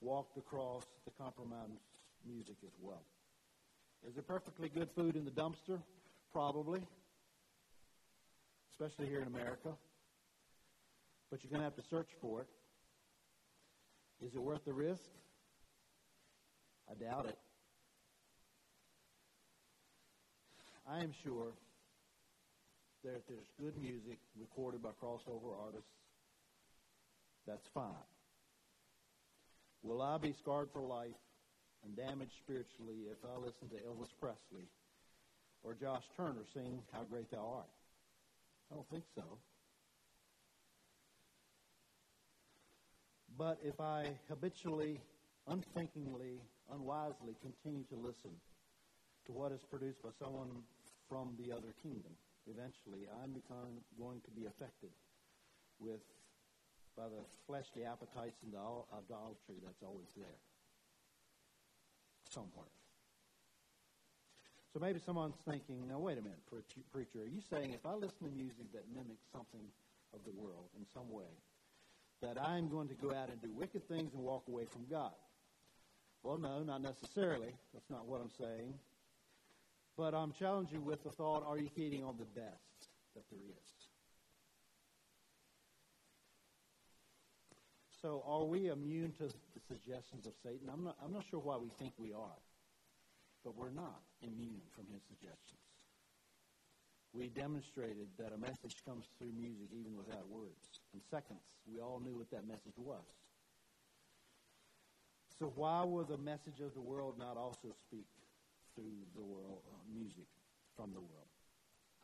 walked 0.00 0.36
across 0.38 0.84
the 1.04 1.10
compromised 1.18 1.82
music 2.24 2.56
as 2.64 2.72
well. 2.80 3.02
Is 4.06 4.14
there 4.14 4.22
perfectly 4.22 4.68
good 4.68 4.88
food 4.96 5.14
in 5.16 5.24
the 5.24 5.30
dumpster? 5.30 5.78
Probably, 6.32 6.82
especially 8.72 9.06
here 9.06 9.20
in 9.20 9.28
America. 9.28 9.70
But 11.30 11.42
you're 11.42 11.50
going 11.50 11.60
to 11.60 11.64
have 11.64 11.76
to 11.76 11.88
search 11.88 12.08
for 12.20 12.40
it. 12.40 12.46
Is 14.26 14.34
it 14.34 14.42
worth 14.42 14.64
the 14.64 14.72
risk? 14.72 15.02
I 16.90 16.94
doubt 16.94 17.26
it. 17.26 17.38
I 20.88 20.98
am 21.00 21.12
sure 21.22 21.52
that 23.04 23.16
if 23.16 23.26
there's 23.28 23.46
good 23.60 23.80
music 23.80 24.18
recorded 24.38 24.82
by 24.82 24.90
crossover 25.02 25.56
artists, 25.64 25.90
that's 27.46 27.66
fine. 27.72 27.86
Will 29.82 30.02
I 30.02 30.18
be 30.18 30.32
scarred 30.32 30.68
for 30.72 30.82
life 30.82 31.10
and 31.84 31.96
damaged 31.96 32.34
spiritually 32.38 33.10
if 33.10 33.18
I 33.24 33.38
listen 33.38 33.68
to 33.70 33.76
Elvis 33.82 34.12
Presley 34.20 34.66
or 35.62 35.74
Josh 35.74 36.04
Turner 36.16 36.44
sing 36.54 36.82
How 36.92 37.02
Great 37.04 37.30
Thou 37.30 37.62
Art? 37.62 37.72
I 38.70 38.74
don't 38.74 38.88
think 38.90 39.04
so. 39.14 39.24
But 43.36 43.58
if 43.64 43.80
I 43.80 44.06
habitually, 44.28 45.00
unthinkingly, 45.48 46.40
unwisely 46.72 47.34
continue 47.40 47.84
to 47.90 47.96
listen 47.96 48.30
to 49.26 49.32
what 49.32 49.52
is 49.52 49.62
produced 49.62 50.02
by 50.02 50.10
someone 50.18 50.50
from 51.08 51.34
the 51.38 51.52
other 51.52 51.74
kingdom, 51.82 52.12
eventually 52.46 53.08
I'm 53.22 53.32
become, 53.32 53.82
going 53.98 54.20
to 54.24 54.30
be 54.30 54.46
affected 54.46 54.90
with 55.80 56.00
by 56.96 57.08
the 57.08 57.24
fleshly 57.46 57.84
appetites 57.84 58.36
and 58.44 58.52
the 58.52 58.60
idolatry 58.92 59.56
that's 59.64 59.82
always 59.82 60.12
there 60.14 60.38
somewhere. 62.32 62.72
So 64.72 64.80
maybe 64.80 64.98
someone's 65.04 65.36
thinking, 65.46 65.86
now 65.86 65.98
wait 65.98 66.16
a 66.16 66.22
minute, 66.22 66.40
preacher, 66.48 67.20
are 67.20 67.28
you 67.28 67.42
saying 67.50 67.74
if 67.74 67.84
I 67.84 67.92
listen 67.92 68.24
to 68.24 68.30
music 68.34 68.72
that 68.72 68.84
mimics 68.94 69.26
something 69.30 69.60
of 70.14 70.20
the 70.24 70.32
world 70.32 70.70
in 70.78 70.86
some 70.94 71.10
way, 71.12 71.28
that 72.22 72.40
I'm 72.40 72.68
going 72.68 72.88
to 72.88 72.94
go 72.94 73.08
out 73.08 73.28
and 73.28 73.40
do 73.42 73.50
wicked 73.52 73.86
things 73.86 74.14
and 74.14 74.22
walk 74.22 74.44
away 74.48 74.64
from 74.64 74.86
God? 74.90 75.12
Well, 76.22 76.38
no, 76.38 76.62
not 76.62 76.80
necessarily. 76.80 77.52
That's 77.74 77.90
not 77.90 78.06
what 78.06 78.20
I'm 78.22 78.30
saying. 78.30 78.72
But 79.96 80.14
I'm 80.14 80.32
challenging 80.32 80.78
you 80.78 80.80
with 80.80 81.02
the 81.02 81.10
thought, 81.10 81.44
are 81.46 81.58
you 81.58 81.68
feeding 81.74 82.02
on 82.02 82.16
the 82.16 82.24
best 82.24 82.88
that 83.14 83.24
there 83.30 83.40
is? 83.40 83.81
So 88.02 88.22
are 88.26 88.44
we 88.44 88.68
immune 88.68 89.12
to 89.18 89.28
the 89.28 89.60
suggestions 89.68 90.26
of 90.26 90.32
Satan? 90.42 90.68
I'm 90.72 90.84
not, 90.84 90.96
I'm 91.04 91.12
not 91.12 91.24
sure 91.30 91.40
why 91.40 91.56
we 91.56 91.70
think 91.78 91.92
we 91.98 92.12
are 92.12 92.38
but 93.44 93.58
we're 93.58 93.74
not 93.74 94.02
immune 94.22 94.62
from 94.74 94.86
his 94.92 95.02
suggestions. 95.06 95.58
We 97.12 97.28
demonstrated 97.28 98.08
that 98.18 98.32
a 98.32 98.38
message 98.38 98.76
comes 98.86 99.04
through 99.18 99.34
music 99.36 99.68
even 99.74 99.96
without 99.96 100.24
words. 100.30 100.80
In 100.94 101.00
seconds, 101.10 101.44
we 101.68 101.80
all 101.80 102.00
knew 102.00 102.16
what 102.16 102.30
that 102.30 102.48
message 102.48 102.78
was. 102.78 103.04
So 105.38 105.52
why 105.56 105.84
will 105.84 106.04
the 106.04 106.18
message 106.18 106.60
of 106.62 106.72
the 106.72 106.80
world 106.80 107.18
not 107.18 107.36
also 107.36 107.74
speak 107.76 108.06
through 108.74 108.96
the 109.14 109.22
world 109.22 109.60
uh, 109.68 109.76
music 109.92 110.30
from 110.76 110.94
the 110.94 111.00
world? 111.02 111.28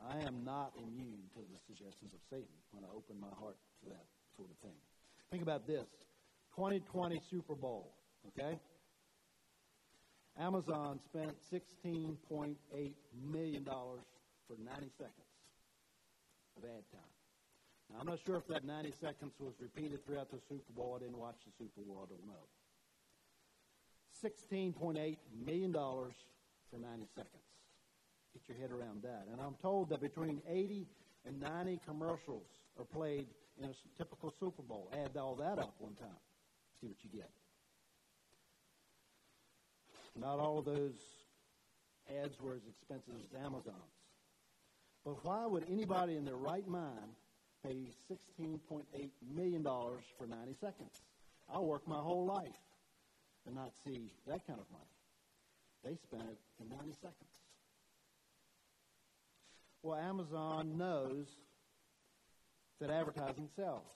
I 0.03 0.27
am 0.27 0.45
not 0.45 0.75
immune 0.77 1.31
to 1.35 1.41
the 1.41 1.59
suggestions 1.67 2.13
of 2.13 2.21
Satan 2.29 2.59
when 2.73 2.85
I 2.85 2.91
open 2.95 3.19
my 3.19 3.33
heart 3.41 3.57
to 3.83 3.89
that 3.89 4.05
sort 4.37 4.51
of 4.51 4.59
thing. 4.59 4.77
Think 5.31 5.43
about 5.43 5.67
this 5.67 5.87
2020 6.57 7.21
Super 7.31 7.55
Bowl, 7.55 7.93
okay? 8.29 8.59
Amazon 10.41 10.99
spent 11.05 11.35
$16.8 11.53 12.57
million 13.31 13.65
for 13.65 14.57
90 14.57 14.91
seconds 14.97 15.13
of 16.57 16.65
ad 16.65 16.85
time. 16.91 17.01
Now, 17.91 17.97
I'm 18.01 18.07
not 18.07 18.21
sure 18.25 18.37
if 18.37 18.47
that 18.49 18.65
90 18.65 18.93
seconds 19.01 19.33
was 19.39 19.55
repeated 19.61 20.05
throughout 20.07 20.31
the 20.31 20.39
Super 20.49 20.73
Bowl. 20.75 20.95
I 20.97 21.05
didn't 21.05 21.19
watch 21.19 21.37
the 21.45 21.53
Super 21.59 21.83
Bowl. 21.87 22.07
I 22.07 22.09
don't 22.09 22.27
know. 22.27 22.47
$16.8 24.25 25.17
million 25.45 25.73
for 25.73 26.79
90 26.79 27.07
seconds. 27.15 27.49
Get 28.33 28.43
your 28.49 28.59
head 28.59 28.71
around 28.71 29.03
that. 29.03 29.27
And 29.31 29.41
I'm 29.41 29.55
told 29.61 29.91
that 29.91 30.01
between 30.01 30.41
80 30.49 30.87
and 31.27 31.41
90 31.41 31.81
commercials 31.87 32.47
are 32.79 32.85
played 32.85 33.27
in 33.59 33.69
a 33.69 33.73
typical 33.97 34.33
Super 34.39 34.63
Bowl. 34.63 34.91
Add 34.93 35.17
all 35.17 35.35
that 35.37 35.59
up 35.59 35.75
one 35.79 35.95
time. 35.95 36.09
See 36.81 36.87
what 36.87 36.97
you 37.03 37.11
get. 37.11 37.31
Not 40.19 40.39
all 40.39 40.59
of 40.59 40.65
those 40.65 40.95
ads 42.23 42.41
were 42.41 42.55
as 42.55 42.63
expensive 42.69 43.15
as 43.23 43.45
Amazon's. 43.45 43.75
But 45.05 45.25
why 45.25 45.47
would 45.47 45.65
anybody 45.71 46.17
in 46.17 46.25
their 46.25 46.37
right 46.37 46.67
mind 46.67 47.15
pay 47.65 47.87
$16.8 48.41 48.83
million 49.35 49.63
for 49.63 50.27
90 50.27 50.55
seconds? 50.61 51.03
I'll 51.53 51.65
work 51.65 51.87
my 51.87 51.99
whole 51.99 52.27
life 52.27 52.49
and 53.47 53.55
not 53.55 53.73
see 53.85 54.13
that 54.27 54.47
kind 54.47 54.59
of 54.59 54.67
money. 54.71 54.85
They 55.85 55.97
spent 56.03 56.29
it 56.29 56.39
in 56.61 56.69
90 56.69 56.93
seconds. 57.01 57.15
Well, 59.83 59.97
Amazon 59.97 60.77
knows 60.77 61.27
that 62.81 62.91
advertising 62.91 63.49
sells. 63.57 63.87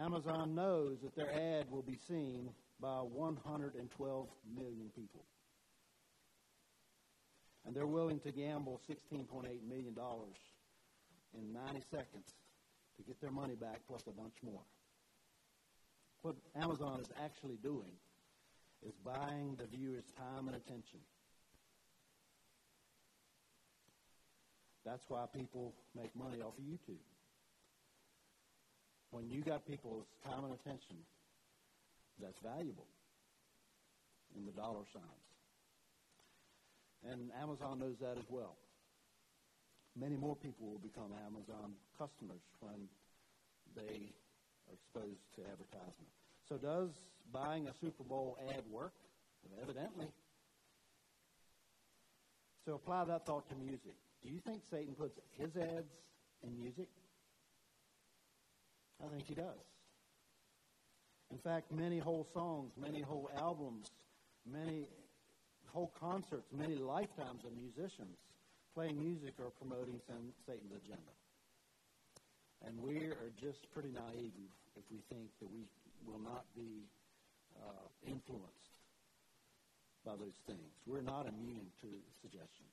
Amazon 0.00 0.54
knows 0.54 0.98
that 1.02 1.16
their 1.16 1.32
ad 1.32 1.70
will 1.70 1.82
be 1.82 1.98
seen 2.08 2.50
by 2.80 2.98
112 2.98 4.28
million 4.54 4.90
people. 4.94 5.24
And 7.64 7.74
they're 7.74 7.86
willing 7.86 8.20
to 8.20 8.30
gamble 8.30 8.80
$16.8 8.88 9.44
million 9.66 9.96
in 11.34 11.52
90 11.52 11.80
seconds 11.90 12.34
to 12.96 13.02
get 13.02 13.20
their 13.20 13.30
money 13.30 13.54
back 13.54 13.80
plus 13.88 14.02
a 14.06 14.12
bunch 14.12 14.34
more. 14.44 14.62
What 16.22 16.36
Amazon 16.60 17.00
is 17.00 17.08
actually 17.22 17.56
doing 17.62 17.92
is 18.86 18.94
buying 19.04 19.56
the 19.58 19.66
viewer's 19.66 20.04
time 20.16 20.48
and 20.48 20.56
attention. 20.56 21.00
That's 24.84 25.04
why 25.08 25.24
people 25.34 25.74
make 25.96 26.14
money 26.14 26.40
off 26.40 26.56
of 26.56 26.64
YouTube. 26.64 27.02
When 29.16 29.30
you 29.30 29.40
got 29.40 29.64
people's 29.64 30.04
time 30.28 30.44
and 30.44 30.52
attention, 30.52 30.96
that's 32.20 32.38
valuable 32.44 32.84
in 34.36 34.44
the 34.44 34.52
dollar 34.52 34.84
signs. 34.92 35.26
And 37.10 37.30
Amazon 37.40 37.78
knows 37.78 37.96
that 38.02 38.18
as 38.18 38.28
well. 38.28 38.56
Many 39.98 40.16
more 40.16 40.36
people 40.36 40.68
will 40.68 40.84
become 40.84 41.14
Amazon 41.24 41.72
customers 41.96 42.42
when 42.60 42.88
they 43.74 44.12
are 44.68 44.74
exposed 44.74 45.24
to 45.36 45.40
advertisement. 45.50 46.12
So 46.46 46.58
does 46.58 46.90
buying 47.32 47.68
a 47.68 47.72
Super 47.80 48.04
Bowl 48.04 48.36
ad 48.50 48.64
work? 48.70 48.92
Evidently. 49.62 50.08
So 52.66 52.74
apply 52.74 53.04
that 53.04 53.24
thought 53.24 53.48
to 53.48 53.54
music. 53.54 53.94
Do 54.22 54.28
you 54.28 54.40
think 54.40 54.60
Satan 54.70 54.94
puts 54.94 55.18
his 55.38 55.56
ads 55.56 55.88
in 56.42 56.58
music? 56.58 56.88
I 59.04 59.08
think 59.08 59.26
he 59.26 59.34
does. 59.34 59.64
In 61.30 61.38
fact, 61.38 61.72
many 61.72 61.98
whole 61.98 62.26
songs, 62.32 62.72
many 62.80 63.00
whole 63.00 63.30
albums, 63.36 63.90
many 64.50 64.88
whole 65.66 65.92
concerts, 65.98 66.52
many 66.52 66.76
lifetimes 66.76 67.44
of 67.44 67.50
musicians 67.56 68.16
playing 68.74 68.98
music 68.98 69.34
are 69.40 69.50
promoting 69.50 70.00
Satan's 70.06 70.72
agenda. 70.72 71.12
And 72.64 72.78
we 72.80 73.06
are 73.06 73.32
just 73.40 73.70
pretty 73.72 73.90
naive 73.90 74.52
if 74.76 74.84
we 74.90 74.98
think 75.08 75.28
that 75.40 75.50
we 75.50 75.64
will 76.06 76.20
not 76.20 76.44
be 76.54 76.84
uh, 77.56 77.88
influenced 78.06 78.76
by 80.04 80.12
those 80.12 80.38
things. 80.46 80.70
We're 80.86 81.02
not 81.02 81.26
immune 81.26 81.66
to 81.82 81.88
suggestions. 82.20 82.72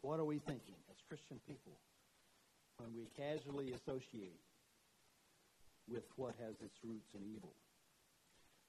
What 0.00 0.20
are 0.20 0.24
we 0.24 0.38
thinking 0.38 0.76
as 0.90 0.96
Christian 1.08 1.40
people 1.46 1.72
when 2.84 2.94
we 2.94 3.08
casually 3.16 3.72
associate 3.72 4.40
with 5.88 6.04
what 6.16 6.34
has 6.40 6.60
its 6.60 6.76
roots 6.82 7.08
in 7.14 7.22
evil? 7.34 7.54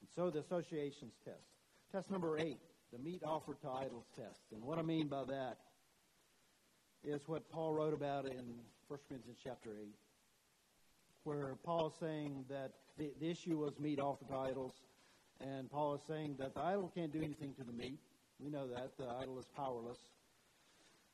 And 0.02 0.10
so 0.16 0.30
the 0.30 0.40
associations 0.40 1.14
test. 1.24 1.52
Test 1.92 2.12
number 2.12 2.38
eight, 2.40 2.60
the 2.94 3.00
meat 3.00 3.24
offered 3.26 3.60
to 3.62 3.70
idols 3.70 4.06
test. 4.16 4.40
And 4.54 4.64
what 4.64 4.80
I 4.80 4.84
mean 4.84 5.08
by 5.08 5.24
that 5.26 5.58
is 7.04 7.22
what 7.28 7.50
Paul 7.50 7.74
wrote 7.74 7.94
about 7.94 8.26
in 8.26 8.44
1 8.88 9.00
Corinthians 9.08 9.38
chapter 9.44 9.72
8, 9.82 9.88
where 11.24 11.56
Paul 11.64 11.88
is 11.88 11.94
saying 12.00 12.46
that 12.50 12.72
the, 12.98 13.12
the 13.20 13.30
issue 13.30 13.58
was 13.58 13.80
meat 13.80 14.00
offered 14.00 14.30
to 14.30 14.36
idols, 14.36 14.74
and 15.42 15.70
Paul 15.70 15.96
is 15.96 16.02
saying 16.08 16.36
that 16.40 16.56
the 16.56 16.62
idol 16.62 16.92
can't 16.96 17.12
do 17.12 17.22
anything 17.22 17.54
to 17.56 17.64
the 17.64 17.74
meat. 17.74 18.00
We 18.40 18.50
know 18.50 18.68
that. 18.68 18.98
The 18.98 19.08
idol 19.22 19.40
is 19.40 19.46
powerless. 19.56 20.00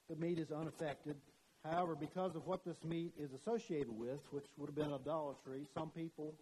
The 0.10 0.16
meat 0.16 0.40
is 0.40 0.52
unaffected. 0.52 1.16
However, 1.64 1.96
because 1.96 2.36
of 2.36 2.48
what 2.48 2.66
this 2.66 2.78
meat 2.84 3.14
is 3.20 3.32
associated 3.34 3.92
with, 3.92 4.20
which 4.32 4.46
would 4.58 4.68
have 4.68 4.76
been 4.76 4.94
idolatry, 4.94 5.68
some 5.78 5.90
people 5.90 6.34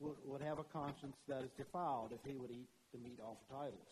would, 0.00 0.16
would 0.24 0.42
have 0.42 0.58
a 0.58 0.64
conscience 0.64 1.16
that 1.28 1.42
is 1.42 1.50
defiled 1.56 2.12
if 2.12 2.28
he 2.28 2.36
would 2.36 2.50
eat 2.50 2.68
the 2.92 2.98
meat 2.98 3.18
offered 3.22 3.48
to 3.50 3.56
idols. 3.56 3.88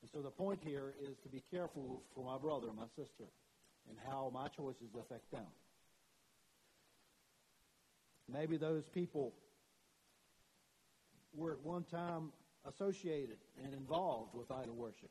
And 0.00 0.10
so 0.10 0.22
the 0.22 0.30
point 0.30 0.60
here 0.64 0.94
is 1.00 1.16
to 1.22 1.28
be 1.28 1.42
careful 1.50 2.02
for 2.14 2.24
my 2.24 2.38
brother 2.38 2.68
and 2.68 2.76
my 2.76 2.88
sister 2.96 3.24
and 3.88 3.98
how 4.08 4.30
my 4.32 4.48
choices 4.48 4.88
affect 4.98 5.30
them. 5.30 5.46
Maybe 8.32 8.56
those 8.56 8.84
people 8.94 9.34
were 11.34 11.52
at 11.52 11.60
one 11.60 11.84
time 11.84 12.32
associated 12.66 13.36
and 13.62 13.74
involved 13.74 14.34
with 14.34 14.50
idol 14.50 14.74
worship. 14.74 15.10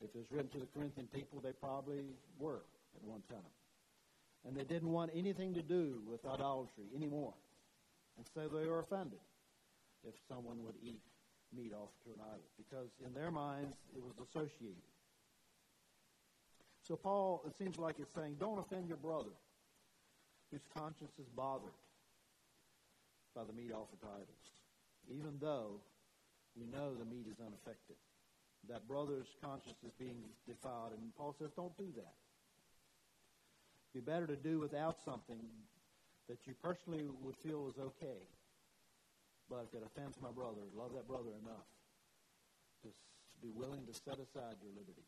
If 0.00 0.10
it 0.14 0.18
was 0.18 0.26
written 0.30 0.48
to 0.50 0.58
the 0.58 0.66
Corinthian 0.66 1.06
people, 1.12 1.40
they 1.40 1.52
probably 1.52 2.04
were 2.38 2.62
at 2.96 3.04
one 3.04 3.22
time. 3.28 3.40
And 4.46 4.56
they 4.56 4.64
didn't 4.64 4.90
want 4.90 5.10
anything 5.14 5.54
to 5.54 5.62
do 5.62 6.02
with 6.06 6.24
idolatry 6.26 6.84
anymore. 6.94 7.32
And 8.16 8.26
so 8.34 8.48
they 8.48 8.68
were 8.68 8.80
offended 8.80 9.20
if 10.06 10.14
someone 10.28 10.62
would 10.64 10.76
eat 10.82 11.00
meat 11.56 11.72
offered 11.72 12.02
to 12.04 12.10
an 12.10 12.20
idol, 12.20 12.50
because 12.58 12.90
in 13.06 13.14
their 13.14 13.30
minds 13.30 13.76
it 13.96 14.02
was 14.02 14.14
associated. 14.18 14.82
So 16.82 16.96
Paul, 16.96 17.42
it 17.46 17.56
seems 17.56 17.78
like, 17.78 17.98
is 18.00 18.08
saying, 18.14 18.36
don't 18.38 18.58
offend 18.58 18.88
your 18.88 18.98
brother 18.98 19.32
whose 20.50 20.66
conscience 20.76 21.12
is 21.18 21.28
bothered 21.34 21.78
by 23.34 23.42
the 23.44 23.52
meat 23.52 23.72
offered 23.72 24.00
to 24.02 24.06
idols, 24.12 24.46
even 25.08 25.38
though 25.40 25.80
we 26.58 26.66
know 26.66 26.92
the 26.94 27.04
meat 27.04 27.26
is 27.30 27.40
unaffected. 27.40 27.96
That 28.68 28.86
brother's 28.86 29.28
conscience 29.42 29.78
is 29.86 29.92
being 29.98 30.22
defiled, 30.46 30.92
and 30.92 31.14
Paul 31.16 31.34
says, 31.38 31.50
don't 31.56 31.76
do 31.78 31.88
that. 31.96 32.14
Be 33.94 34.00
better 34.00 34.26
to 34.26 34.34
do 34.34 34.58
without 34.58 34.98
something 35.04 35.38
that 36.28 36.38
you 36.46 36.54
personally 36.62 37.06
would 37.22 37.36
feel 37.36 37.70
is 37.70 37.78
okay, 37.78 38.26
but 39.48 39.70
if 39.70 39.78
it 39.78 39.86
offends 39.86 40.18
my 40.20 40.32
brother, 40.34 40.66
love 40.74 40.90
that 40.94 41.06
brother 41.06 41.30
enough 41.38 41.70
to 42.82 42.88
be 43.40 43.54
willing 43.54 43.86
to 43.86 43.94
set 43.94 44.18
aside 44.18 44.58
your 44.58 44.74
liberty. 44.74 45.06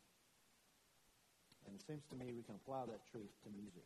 And 1.67 1.75
it 1.75 1.83
seems 1.83 2.07
to 2.11 2.15
me 2.15 2.31
we 2.31 2.43
can 2.43 2.55
apply 2.55 2.87
that 2.87 3.03
truth 3.11 3.27
to 3.43 3.49
music. 3.51 3.83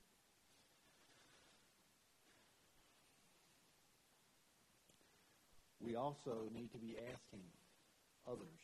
We 5.82 5.95
also 5.95 6.45
need 6.54 6.72
to 6.74 6.78
be 6.78 6.93
asking 7.10 7.41
others 8.30 8.62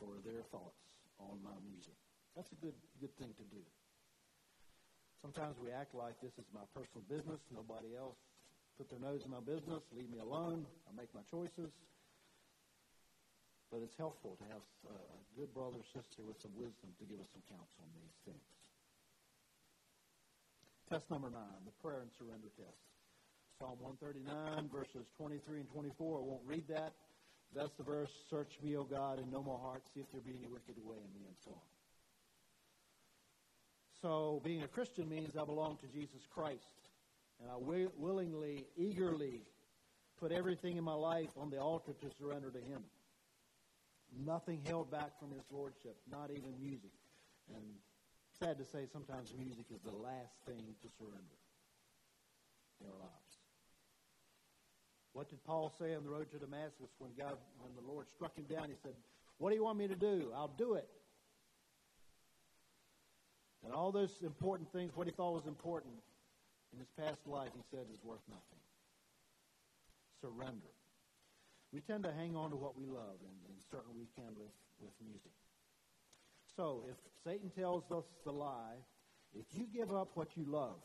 for 0.00 0.16
their 0.24 0.40
thoughts 0.48 0.80
on 1.20 1.36
my 1.44 1.52
music. 1.68 1.92
That's 2.34 2.50
a 2.52 2.58
good 2.64 2.72
good 2.98 3.12
thing 3.20 3.36
to 3.36 3.44
do. 3.52 3.60
Sometimes 5.26 5.58
we 5.58 5.74
act 5.74 5.90
like 5.90 6.14
this 6.22 6.30
is 6.38 6.46
my 6.54 6.62
personal 6.70 7.02
business. 7.10 7.42
Nobody 7.50 7.98
else 7.98 8.14
put 8.78 8.86
their 8.86 9.02
nose 9.02 9.26
in 9.26 9.34
my 9.34 9.42
business. 9.42 9.82
Leave 9.90 10.06
me 10.06 10.22
alone. 10.22 10.62
I 10.86 10.94
make 10.94 11.10
my 11.18 11.26
choices. 11.26 11.74
But 13.74 13.82
it's 13.82 13.98
helpful 13.98 14.38
to 14.38 14.46
have 14.54 14.62
a 14.86 14.94
good 15.34 15.50
brother 15.50 15.82
or 15.82 15.86
sister 15.90 16.22
with 16.22 16.38
some 16.38 16.54
wisdom 16.54 16.94
to 17.02 17.04
give 17.10 17.18
us 17.18 17.26
some 17.34 17.42
counsel 17.50 17.74
on 17.82 17.90
these 17.98 18.14
things. 18.22 18.46
Test 20.94 21.10
number 21.10 21.26
nine, 21.26 21.58
the 21.66 21.74
prayer 21.82 22.06
and 22.06 22.12
surrender 22.14 22.46
test. 22.54 22.78
Psalm 23.58 23.82
139, 23.82 24.30
verses 24.70 25.10
23 25.18 25.66
and 25.66 25.70
24. 25.74 25.90
I 25.90 26.22
won't 26.22 26.46
read 26.46 26.70
that. 26.70 26.94
That's 27.50 27.74
the 27.74 27.82
verse, 27.82 28.14
Search 28.30 28.54
me, 28.62 28.78
O 28.78 28.86
God, 28.86 29.18
and 29.18 29.26
know 29.34 29.42
my 29.42 29.58
heart. 29.58 29.82
See 29.90 30.06
if 30.06 30.06
there 30.14 30.22
be 30.22 30.38
any 30.38 30.46
wicked 30.46 30.78
way 30.86 31.02
in 31.02 31.10
me, 31.18 31.26
and 31.26 31.34
so 31.42 31.50
on. 31.50 31.75
So, 34.02 34.40
being 34.44 34.62
a 34.62 34.68
Christian 34.68 35.08
means 35.08 35.36
I 35.36 35.44
belong 35.44 35.78
to 35.78 35.86
Jesus 35.86 36.26
Christ. 36.34 36.90
And 37.40 37.50
I 37.50 37.54
wi- 37.54 37.90
willingly, 37.98 38.66
eagerly 38.76 39.42
put 40.18 40.32
everything 40.32 40.76
in 40.76 40.84
my 40.84 40.94
life 40.94 41.30
on 41.36 41.50
the 41.50 41.58
altar 41.58 41.92
to 41.92 42.10
surrender 42.18 42.50
to 42.50 42.58
Him. 42.58 42.82
Nothing 44.24 44.60
held 44.66 44.90
back 44.90 45.18
from 45.18 45.30
His 45.30 45.44
Lordship, 45.50 45.96
not 46.10 46.30
even 46.30 46.54
music. 46.60 46.92
And 47.54 47.64
sad 48.38 48.58
to 48.58 48.64
say, 48.64 48.86
sometimes 48.92 49.34
music 49.38 49.66
is 49.74 49.80
the 49.82 49.96
last 49.96 50.34
thing 50.46 50.62
to 50.82 50.88
surrender 50.98 51.36
in 52.80 52.86
our 52.86 52.98
lives. 52.98 53.36
What 55.12 55.30
did 55.30 55.42
Paul 55.44 55.72
say 55.78 55.94
on 55.94 56.04
the 56.04 56.10
road 56.10 56.30
to 56.32 56.38
Damascus 56.38 56.90
when 56.98 57.10
God, 57.18 57.36
when 57.60 57.72
the 57.74 57.90
Lord 57.90 58.06
struck 58.14 58.36
him 58.36 58.44
down? 58.44 58.68
He 58.68 58.76
said, 58.82 58.94
"What 59.38 59.48
do 59.48 59.56
you 59.56 59.64
want 59.64 59.78
me 59.78 59.88
to 59.88 59.96
do? 59.96 60.30
I'll 60.34 60.48
do 60.58 60.74
it." 60.74 60.88
And 63.66 63.74
all 63.74 63.90
those 63.90 64.14
important 64.22 64.70
things, 64.72 64.92
what 64.94 65.08
he 65.08 65.12
thought 65.12 65.34
was 65.34 65.46
important 65.46 65.98
in 66.72 66.78
his 66.78 66.86
past 66.94 67.18
life, 67.26 67.50
he 67.52 67.62
said 67.74 67.86
is 67.92 67.98
worth 68.04 68.22
nothing. 68.30 68.62
Surrender. 70.22 70.70
We 71.72 71.80
tend 71.80 72.04
to 72.04 72.12
hang 72.12 72.36
on 72.36 72.50
to 72.50 72.56
what 72.56 72.78
we 72.78 72.86
love, 72.86 73.18
and, 73.26 73.36
and 73.50 73.58
certainly 73.68 73.98
we 73.98 74.06
can 74.14 74.30
with, 74.38 74.54
with 74.78 74.94
music. 75.02 75.34
So, 76.54 76.84
if 76.88 76.96
Satan 77.24 77.50
tells 77.58 77.90
us 77.90 78.04
the 78.24 78.30
lie, 78.30 78.78
if 79.34 79.46
you 79.52 79.66
give 79.74 79.92
up 79.92 80.10
what 80.14 80.28
you 80.36 80.44
love, 80.46 80.78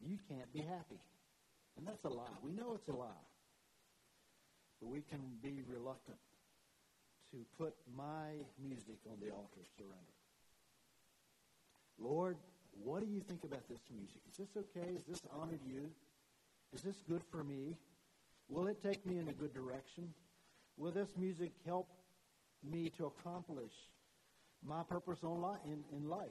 you 0.00 0.16
can't 0.26 0.50
be 0.54 0.60
happy. 0.60 0.98
And 1.76 1.86
that's 1.86 2.04
a 2.04 2.08
lie. 2.08 2.32
We 2.42 2.52
know 2.52 2.72
it's 2.74 2.88
a 2.88 2.96
lie. 2.96 3.28
But 4.80 4.88
we 4.88 5.02
can 5.02 5.20
be 5.42 5.60
reluctant 5.68 6.16
to 7.30 7.44
put 7.58 7.74
my 7.94 8.40
music 8.58 8.96
on 9.06 9.20
the 9.20 9.30
altar 9.30 9.60
of 9.60 9.68
surrender. 9.76 10.19
Lord, 12.00 12.36
what 12.82 13.00
do 13.00 13.06
you 13.06 13.20
think 13.20 13.44
about 13.44 13.68
this 13.68 13.80
music? 13.92 14.20
Is 14.30 14.36
this 14.38 14.56
okay? 14.56 14.88
Is 14.96 15.04
this 15.04 15.20
honor 15.32 15.56
to 15.56 15.68
you? 15.68 15.90
Is 16.72 16.82
this 16.82 16.96
good 17.08 17.22
for 17.30 17.44
me? 17.44 17.76
Will 18.48 18.66
it 18.68 18.82
take 18.82 19.04
me 19.06 19.18
in 19.18 19.28
a 19.28 19.32
good 19.32 19.52
direction? 19.52 20.12
Will 20.76 20.90
this 20.90 21.10
music 21.18 21.52
help 21.66 21.88
me 22.64 22.90
to 22.96 23.06
accomplish 23.06 23.72
my 24.66 24.82
purpose 24.82 25.18
on 25.22 25.58
in, 25.64 25.84
in 25.96 26.08
life 26.08 26.28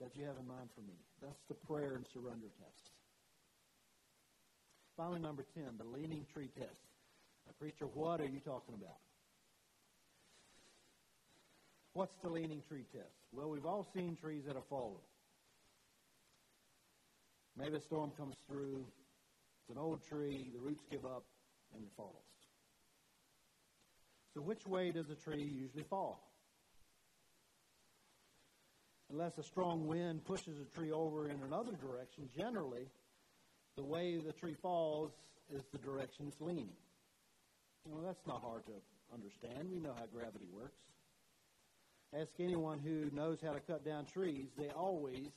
that 0.00 0.16
you 0.16 0.24
have 0.24 0.36
in 0.40 0.46
mind 0.46 0.68
for 0.74 0.80
me? 0.82 0.98
That's 1.22 1.42
the 1.48 1.54
prayer 1.54 1.94
and 1.94 2.06
surrender 2.12 2.48
test. 2.58 2.90
Finally, 4.96 5.20
number 5.20 5.44
10, 5.54 5.64
the 5.78 5.84
leaning 5.84 6.26
tree 6.34 6.50
test. 6.58 6.80
Now, 7.46 7.52
preacher, 7.58 7.86
what 7.94 8.20
are 8.20 8.26
you 8.26 8.40
talking 8.40 8.74
about? 8.74 8.98
What's 11.94 12.16
the 12.22 12.30
leaning 12.30 12.62
tree 12.68 12.84
test? 12.92 13.26
Well, 13.32 13.50
we've 13.50 13.66
all 13.66 13.86
seen 13.94 14.16
trees 14.16 14.44
that 14.46 14.54
have 14.54 14.66
fallen. 14.66 15.00
Maybe 17.56 17.76
a 17.76 17.80
storm 17.80 18.12
comes 18.16 18.36
through, 18.48 18.84
it's 19.60 19.70
an 19.70 19.78
old 19.78 20.02
tree, 20.08 20.50
the 20.54 20.60
roots 20.60 20.82
give 20.90 21.04
up, 21.04 21.24
and 21.74 21.82
it 21.82 21.90
falls. 21.96 22.16
So, 24.34 24.40
which 24.40 24.66
way 24.66 24.90
does 24.90 25.10
a 25.10 25.14
tree 25.14 25.42
usually 25.42 25.84
fall? 25.84 26.32
Unless 29.10 29.36
a 29.36 29.42
strong 29.42 29.86
wind 29.86 30.24
pushes 30.24 30.56
a 30.58 30.64
tree 30.74 30.90
over 30.90 31.28
in 31.28 31.36
another 31.42 31.72
direction, 31.72 32.30
generally, 32.34 32.88
the 33.76 33.84
way 33.84 34.16
the 34.16 34.32
tree 34.32 34.56
falls 34.62 35.10
is 35.54 35.62
the 35.70 35.78
direction 35.78 36.26
it's 36.28 36.40
leaning. 36.40 36.70
Well, 37.84 38.00
that's 38.00 38.26
not 38.26 38.40
hard 38.40 38.64
to 38.66 38.72
understand. 39.12 39.68
We 39.70 39.80
know 39.80 39.92
how 39.94 40.06
gravity 40.06 40.46
works. 40.50 40.78
Ask 42.18 42.32
anyone 42.38 42.78
who 42.78 43.08
knows 43.14 43.38
how 43.42 43.52
to 43.52 43.60
cut 43.60 43.84
down 43.84 44.04
trees, 44.04 44.48
they 44.58 44.68
always, 44.68 45.30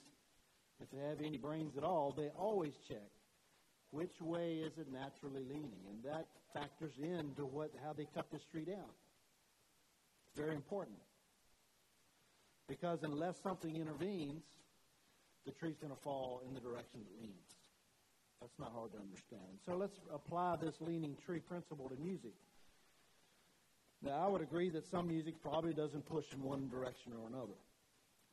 if 0.81 0.91
they 0.91 1.07
have 1.07 1.21
any 1.21 1.37
brains 1.37 1.77
at 1.77 1.83
all, 1.83 2.13
they 2.15 2.29
always 2.37 2.73
check 2.87 3.09
which 3.91 4.21
way 4.21 4.55
is 4.55 4.77
it 4.77 4.87
naturally 4.91 5.43
leaning. 5.47 5.79
And 5.89 6.03
that 6.03 6.27
factors 6.53 6.91
into 7.01 7.45
what, 7.45 7.71
how 7.83 7.93
they 7.93 8.07
cut 8.13 8.29
this 8.29 8.43
tree 8.51 8.65
down. 8.65 8.91
It's 10.27 10.37
very 10.37 10.53
important. 10.53 10.97
Because 12.67 13.03
unless 13.03 13.41
something 13.41 13.75
intervenes, 13.75 14.43
the 15.45 15.51
tree's 15.51 15.77
going 15.77 15.93
to 15.93 16.01
fall 16.01 16.41
in 16.47 16.53
the 16.53 16.59
direction 16.59 16.99
it 17.01 17.21
leans. 17.21 17.55
That's 18.41 18.59
not 18.59 18.73
hard 18.73 18.91
to 18.93 18.97
understand. 18.99 19.59
So 19.65 19.75
let's 19.75 19.97
apply 20.13 20.57
this 20.57 20.75
leaning 20.81 21.15
tree 21.25 21.39
principle 21.39 21.87
to 21.89 21.95
music. 21.95 22.33
Now, 24.05 24.23
I 24.23 24.27
would 24.29 24.41
agree 24.41 24.69
that 24.69 24.85
some 24.85 25.07
music 25.07 25.33
probably 25.41 25.73
doesn't 25.73 26.05
push 26.05 26.25
in 26.31 26.43
one 26.43 26.69
direction 26.69 27.11
or 27.19 27.27
another. 27.27 27.57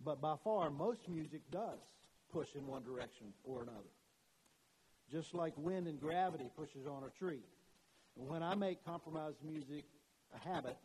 But 0.05 0.21
by 0.21 0.35
far, 0.45 0.69
most 0.71 1.09
music 1.09 1.41
does 1.51 1.79
push 2.31 2.49
in 2.55 2.67
one 2.67 2.85
direction 2.85 3.29
or 3.43 3.63
another. 3.63 3.79
Just 5.11 5.33
like 5.35 5.55
wind 5.57 5.87
and 5.87 5.99
gravity 5.99 6.51
pushes 6.57 6.87
on 6.87 7.05
a 7.05 7.19
tree. 7.19 7.43
When 8.15 8.43
I 8.43 8.55
make 8.55 8.85
compromised 8.85 9.39
music 9.43 9.85
a 10.35 10.49
habit, 10.49 10.77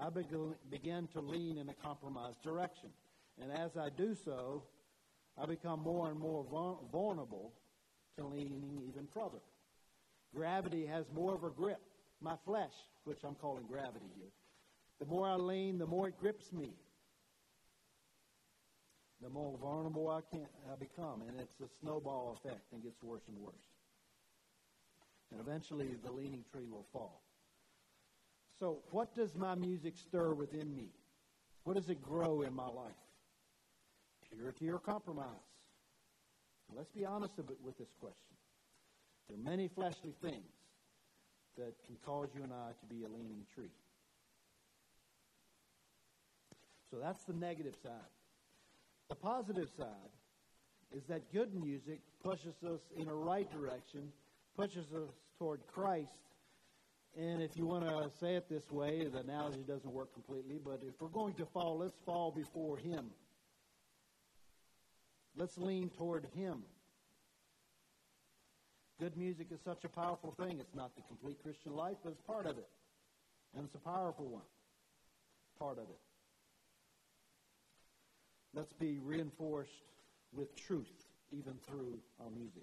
I 0.00 0.08
begin 0.10 1.08
to 1.12 1.20
lean 1.20 1.58
in 1.58 1.68
a 1.68 1.74
compromised 1.74 2.42
direction. 2.42 2.90
And 3.40 3.52
as 3.52 3.76
I 3.76 3.90
do 3.96 4.16
so, 4.24 4.64
I 5.40 5.46
become 5.46 5.80
more 5.80 6.10
and 6.10 6.18
more 6.18 6.44
vulnerable 6.90 7.52
to 8.16 8.26
leaning 8.26 8.82
even 8.88 9.06
further. 9.14 9.42
Gravity 10.34 10.84
has 10.86 11.04
more 11.14 11.34
of 11.34 11.44
a 11.44 11.50
grip. 11.50 11.80
My 12.20 12.36
flesh, 12.44 12.72
which 13.04 13.18
I'm 13.24 13.34
calling 13.34 13.64
gravity 13.66 14.06
here, 14.16 14.30
the 15.00 15.06
more 15.06 15.26
I 15.26 15.34
lean, 15.34 15.78
the 15.78 15.86
more 15.86 16.08
it 16.08 16.18
grips 16.18 16.52
me. 16.52 16.70
The 19.22 19.30
more 19.30 19.56
vulnerable 19.58 20.08
I 20.10 20.20
can 20.30 20.46
I 20.70 20.76
become, 20.76 21.22
and 21.26 21.40
it's 21.40 21.60
a 21.60 21.68
snowball 21.80 22.36
effect 22.38 22.72
and 22.72 22.82
gets 22.82 23.02
worse 23.02 23.22
and 23.28 23.38
worse. 23.38 23.54
And 25.30 25.40
eventually, 25.40 25.96
the 26.04 26.12
leaning 26.12 26.44
tree 26.52 26.66
will 26.70 26.86
fall. 26.92 27.22
So, 28.60 28.82
what 28.90 29.14
does 29.14 29.34
my 29.34 29.54
music 29.54 29.94
stir 29.96 30.34
within 30.34 30.74
me? 30.76 30.90
What 31.64 31.76
does 31.76 31.88
it 31.88 32.02
grow 32.02 32.42
in 32.42 32.54
my 32.54 32.68
life? 32.68 32.92
Purity 34.30 34.70
or 34.70 34.78
compromise? 34.78 35.26
Let's 36.74 36.90
be 36.90 37.04
honest 37.04 37.34
with 37.36 37.78
this 37.78 37.94
question. 38.00 38.36
There 39.28 39.38
are 39.38 39.50
many 39.50 39.68
fleshly 39.68 40.14
things 40.22 40.52
that 41.56 41.74
can 41.86 41.96
cause 42.04 42.28
you 42.34 42.42
and 42.42 42.52
I 42.52 42.70
to 42.80 42.86
be 42.94 43.04
a 43.04 43.08
leaning 43.08 43.44
tree. 43.54 43.70
So 46.90 46.98
that's 47.00 47.24
the 47.24 47.32
negative 47.32 47.74
side. 47.82 47.92
The 49.08 49.14
positive 49.14 49.68
side 49.76 50.12
is 50.96 51.04
that 51.08 51.32
good 51.32 51.54
music 51.54 52.00
pushes 52.22 52.54
us 52.64 52.80
in 52.96 53.08
a 53.08 53.14
right 53.14 53.50
direction, 53.50 54.12
pushes 54.56 54.86
us 54.94 55.10
toward 55.38 55.60
Christ. 55.66 56.10
And 57.18 57.42
if 57.42 57.56
you 57.56 57.66
want 57.66 57.84
to 57.84 58.10
say 58.18 58.34
it 58.34 58.48
this 58.48 58.70
way, 58.70 59.06
the 59.12 59.20
analogy 59.20 59.64
doesn't 59.66 59.92
work 59.92 60.12
completely, 60.12 60.58
but 60.64 60.82
if 60.86 61.00
we're 61.00 61.08
going 61.08 61.34
to 61.34 61.46
fall, 61.46 61.78
let's 61.78 61.98
fall 62.04 62.30
before 62.30 62.76
Him. 62.76 63.06
Let's 65.36 65.58
lean 65.58 65.90
toward 65.90 66.26
Him. 66.36 66.62
Good 69.00 69.16
music 69.16 69.48
is 69.50 69.58
such 69.64 69.84
a 69.84 69.88
powerful 69.88 70.34
thing. 70.38 70.58
It's 70.60 70.74
not 70.74 70.94
the 70.94 71.02
complete 71.02 71.42
Christian 71.42 71.74
life, 71.74 71.96
but 72.04 72.12
it's 72.12 72.22
part 72.22 72.46
of 72.46 72.58
it. 72.58 72.68
And 73.56 73.64
it's 73.64 73.74
a 73.74 73.78
powerful 73.78 74.26
one. 74.26 74.46
Part 75.58 75.78
of 75.78 75.84
it. 75.84 76.00
Let's 78.54 78.72
be 78.72 78.98
reinforced 79.02 79.70
with 80.32 80.54
truth, 80.54 81.06
even 81.32 81.54
through 81.66 81.98
our 82.20 82.30
music. 82.30 82.62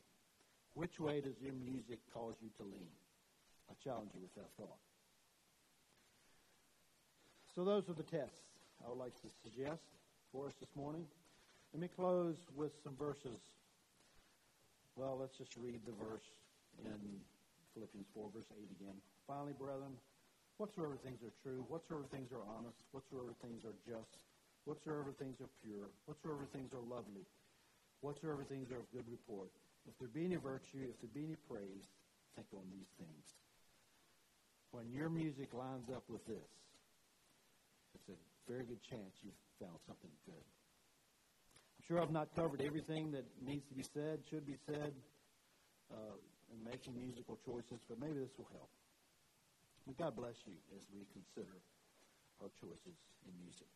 Which 0.73 0.99
way 0.99 1.19
does 1.19 1.35
your 1.41 1.53
music 1.53 1.99
cause 2.13 2.35
you 2.41 2.49
to 2.57 2.63
lean? 2.63 2.87
I 3.69 3.73
challenge 3.83 4.11
you 4.13 4.21
with 4.21 4.33
that 4.35 4.49
thought. 4.57 4.79
So, 7.55 7.65
those 7.65 7.89
are 7.89 7.93
the 7.93 8.03
tests 8.03 8.39
I 8.85 8.89
would 8.89 8.97
like 8.97 9.13
to 9.21 9.27
suggest 9.43 9.83
for 10.31 10.47
us 10.47 10.53
this 10.61 10.69
morning. 10.75 11.05
Let 11.73 11.81
me 11.81 11.89
close 11.93 12.37
with 12.55 12.71
some 12.83 12.95
verses. 12.97 13.39
Well, 14.95 15.15
let's 15.19 15.37
just 15.37 15.55
read 15.55 15.79
the 15.87 15.95
verse 15.95 16.27
in 16.83 16.99
Philippians 17.73 18.07
4, 18.13 18.29
verse 18.35 18.51
8 18.51 18.59
again. 18.75 18.97
Finally, 19.23 19.55
brethren, 19.55 19.95
whatsoever 20.59 20.99
things 20.99 21.23
are 21.23 21.31
true, 21.39 21.63
whatsoever 21.71 22.03
things 22.11 22.29
are 22.35 22.43
honest, 22.59 22.75
whatsoever 22.91 23.31
things 23.39 23.63
are 23.63 23.77
just, 23.87 24.19
whatsoever 24.67 25.15
things 25.15 25.39
are 25.39 25.49
pure, 25.63 25.87
whatsoever 26.05 26.43
things 26.51 26.75
are 26.75 26.83
lovely, 26.83 27.23
whatsoever 28.03 28.43
things 28.43 28.67
are 28.69 28.83
of 28.83 28.87
good 28.91 29.07
report. 29.07 29.49
If 29.87 29.95
there 29.97 30.11
be 30.11 30.27
any 30.27 30.37
virtue, 30.37 30.85
if 30.91 30.99
there 30.99 31.13
be 31.15 31.25
any 31.25 31.39
praise, 31.47 31.87
think 32.35 32.51
on 32.53 32.67
these 32.69 32.91
things. 32.99 33.25
When 34.75 34.91
your 34.91 35.09
music 35.09 35.55
lines 35.55 35.87
up 35.89 36.03
with 36.11 36.23
this, 36.27 36.51
it's 37.95 38.09
a 38.11 38.17
very 38.45 38.63
good 38.67 38.83
chance 38.83 39.11
you've 39.23 39.39
found 39.59 39.79
something 39.87 40.11
good. 40.27 40.45
Sure 41.91 41.99
I've 41.99 42.09
not 42.09 42.33
covered 42.39 42.61
everything 42.61 43.11
that 43.11 43.25
needs 43.45 43.67
to 43.67 43.75
be 43.75 43.83
said, 43.83 44.23
should 44.29 44.47
be 44.47 44.55
said, 44.65 44.93
uh, 45.91 46.15
in 46.47 46.63
making 46.63 46.95
musical 46.95 47.37
choices, 47.43 47.83
but 47.89 47.99
maybe 47.99 48.13
this 48.13 48.31
will 48.37 48.47
help. 48.55 48.69
God 49.99 50.15
bless 50.15 50.39
you 50.47 50.55
as 50.71 50.87
we 50.95 51.03
consider 51.11 51.51
our 52.39 52.47
choices 52.63 52.95
in 53.27 53.33
music. 53.43 53.67